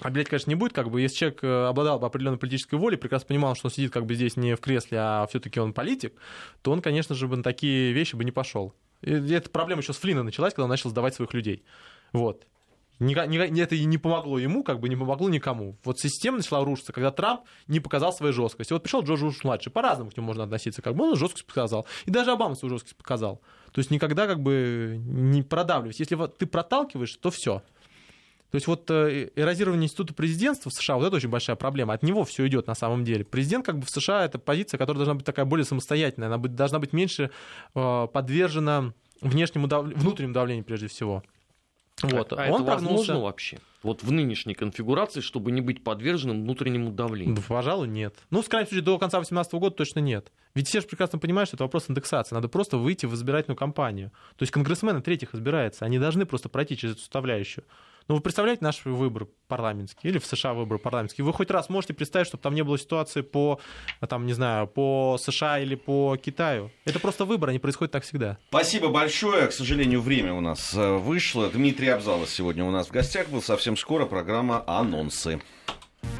обелять, 0.00 0.28
конечно, 0.28 0.50
не 0.50 0.54
будет, 0.54 0.72
как 0.72 0.90
бы, 0.90 1.00
если 1.00 1.16
человек 1.16 1.44
э, 1.44 1.66
обладал 1.66 1.98
бы 1.98 2.06
определенной 2.06 2.38
политической 2.38 2.76
волей, 2.76 2.96
прекрасно 2.96 3.28
понимал, 3.28 3.54
что 3.54 3.66
он 3.66 3.72
сидит 3.72 3.92
как 3.92 4.06
бы 4.06 4.14
здесь 4.14 4.36
не 4.36 4.56
в 4.56 4.60
кресле, 4.60 4.98
а 5.00 5.26
все-таки 5.28 5.60
он 5.60 5.72
политик, 5.72 6.14
то 6.62 6.72
он, 6.72 6.82
конечно 6.82 7.14
же, 7.14 7.28
бы 7.28 7.36
на 7.36 7.42
такие 7.42 7.92
вещи 7.92 8.16
бы 8.16 8.24
не 8.24 8.32
пошел. 8.32 8.74
И 9.02 9.12
эта 9.12 9.48
проблема 9.50 9.82
еще 9.82 9.92
с 9.92 9.98
Флина 9.98 10.22
началась, 10.22 10.54
когда 10.54 10.64
он 10.64 10.70
начал 10.70 10.90
сдавать 10.90 11.14
своих 11.14 11.32
людей. 11.32 11.64
Вот. 12.12 12.46
Это 13.00 13.74
и 13.74 13.84
не 13.86 13.96
помогло 13.96 14.38
ему, 14.38 14.62
как 14.62 14.78
бы 14.78 14.90
не 14.90 14.96
помогло 14.96 15.30
никому. 15.30 15.78
Вот 15.84 15.98
система 15.98 16.36
начала 16.36 16.62
рушиться, 16.62 16.92
когда 16.92 17.10
Трамп 17.10 17.42
не 17.66 17.80
показал 17.80 18.12
своей 18.12 18.34
жесткости. 18.34 18.74
Вот 18.74 18.82
пришел 18.82 19.02
Джордж 19.02 19.22
Буш 19.22 19.42
младший, 19.42 19.72
по-разному 19.72 20.10
к 20.10 20.16
нему 20.18 20.26
можно 20.26 20.44
относиться, 20.44 20.82
как 20.82 20.94
бы 20.94 21.04
он 21.04 21.16
жесткость 21.16 21.46
показал. 21.46 21.86
И 22.04 22.10
даже 22.10 22.30
Обама 22.30 22.56
свою 22.56 22.74
жесткость 22.74 22.96
показал. 22.96 23.40
То 23.72 23.78
есть 23.78 23.90
никогда 23.90 24.26
как 24.26 24.40
бы 24.40 25.00
не 25.02 25.42
продавливать. 25.42 25.98
Если 25.98 26.14
ты 26.26 26.46
проталкиваешь, 26.46 27.16
то 27.16 27.30
все. 27.30 27.62
То 28.50 28.56
есть 28.56 28.66
вот 28.66 28.90
э, 28.90 29.30
эрозирование 29.36 29.84
института 29.84 30.12
президентства 30.12 30.70
в 30.70 30.74
США, 30.74 30.96
вот 30.96 31.06
это 31.06 31.16
очень 31.16 31.28
большая 31.28 31.56
проблема. 31.56 31.94
От 31.94 32.02
него 32.02 32.24
все 32.24 32.46
идет 32.48 32.66
на 32.66 32.74
самом 32.74 33.04
деле. 33.04 33.24
Президент 33.24 33.64
как 33.64 33.78
бы 33.78 33.86
в 33.86 33.90
США 33.90 34.24
это 34.24 34.38
позиция, 34.38 34.78
которая 34.78 34.98
должна 34.98 35.14
быть 35.14 35.24
такая 35.24 35.44
более 35.44 35.64
самостоятельная, 35.64 36.28
она 36.28 36.38
должна 36.38 36.78
быть 36.78 36.92
меньше 36.92 37.30
э, 37.74 38.06
подвержена 38.12 38.92
внешнему 39.20 39.68
дав... 39.68 39.84
внутреннему 39.84 40.34
давлению 40.34 40.64
прежде 40.64 40.88
всего. 40.88 41.22
Вот. 42.02 42.32
А, 42.32 42.44
а 42.44 42.48
Он 42.50 42.62
это 42.62 42.64
прогнулся... 42.64 42.96
возможно 42.96 43.20
вообще? 43.20 43.58
Вот 43.82 44.02
в 44.02 44.10
нынешней 44.12 44.54
конфигурации, 44.54 45.20
чтобы 45.20 45.52
не 45.52 45.60
быть 45.60 45.82
подверженным 45.82 46.42
внутреннему 46.42 46.90
давлению? 46.90 47.36
Да, 47.36 47.42
пожалуй, 47.46 47.88
нет. 47.88 48.14
Ну, 48.30 48.42
в 48.42 48.48
крайнем 48.48 48.68
случае, 48.68 48.84
до 48.84 48.98
конца 48.98 49.18
2018 49.18 49.52
года 49.54 49.74
точно 49.76 50.00
нет. 50.00 50.32
Ведь 50.54 50.68
все 50.68 50.80
же 50.80 50.86
прекрасно 50.86 51.18
понимают, 51.18 51.48
что 51.48 51.56
это 51.56 51.64
вопрос 51.64 51.88
индексации. 51.88 52.34
Надо 52.34 52.48
просто 52.48 52.76
выйти 52.76 53.06
в 53.06 53.14
избирательную 53.14 53.56
кампанию. 53.56 54.10
То 54.36 54.42
есть 54.42 54.52
конгрессмены 54.52 55.00
третьих 55.00 55.34
избираются. 55.34 55.84
Они 55.84 55.98
должны 55.98 56.26
просто 56.26 56.48
пройти 56.48 56.76
через 56.76 56.94
эту 56.94 57.00
составляющую. 57.00 57.64
Ну, 58.10 58.16
вы 58.16 58.22
представляете 58.22 58.64
наш 58.64 58.84
выбор 58.84 59.28
парламентский 59.46 60.08
или 60.08 60.18
в 60.18 60.26
США 60.26 60.52
выбор 60.52 60.80
парламентский? 60.80 61.22
Вы 61.22 61.32
хоть 61.32 61.48
раз 61.48 61.68
можете 61.68 61.94
представить, 61.94 62.26
чтобы 62.26 62.42
там 62.42 62.56
не 62.56 62.64
было 62.64 62.76
ситуации 62.76 63.20
по, 63.20 63.60
там, 64.08 64.26
не 64.26 64.32
знаю, 64.32 64.66
по 64.66 65.16
США 65.16 65.60
или 65.60 65.76
по 65.76 66.16
Китаю? 66.16 66.72
Это 66.84 66.98
просто 66.98 67.24
выбор, 67.24 67.50
они 67.50 67.60
происходят 67.60 67.92
так 67.92 68.02
всегда. 68.02 68.36
Спасибо 68.48 68.88
большое. 68.88 69.46
К 69.46 69.52
сожалению, 69.52 70.00
время 70.00 70.34
у 70.34 70.40
нас 70.40 70.74
э, 70.74 70.96
вышло. 70.96 71.48
Дмитрий 71.50 71.86
Абзалов 71.86 72.28
сегодня 72.28 72.64
у 72.64 72.72
нас 72.72 72.88
в 72.88 72.90
гостях 72.90 73.28
был. 73.28 73.42
Совсем 73.42 73.76
скоро 73.76 74.06
программа 74.06 74.64
«Анонсы». 74.66 75.40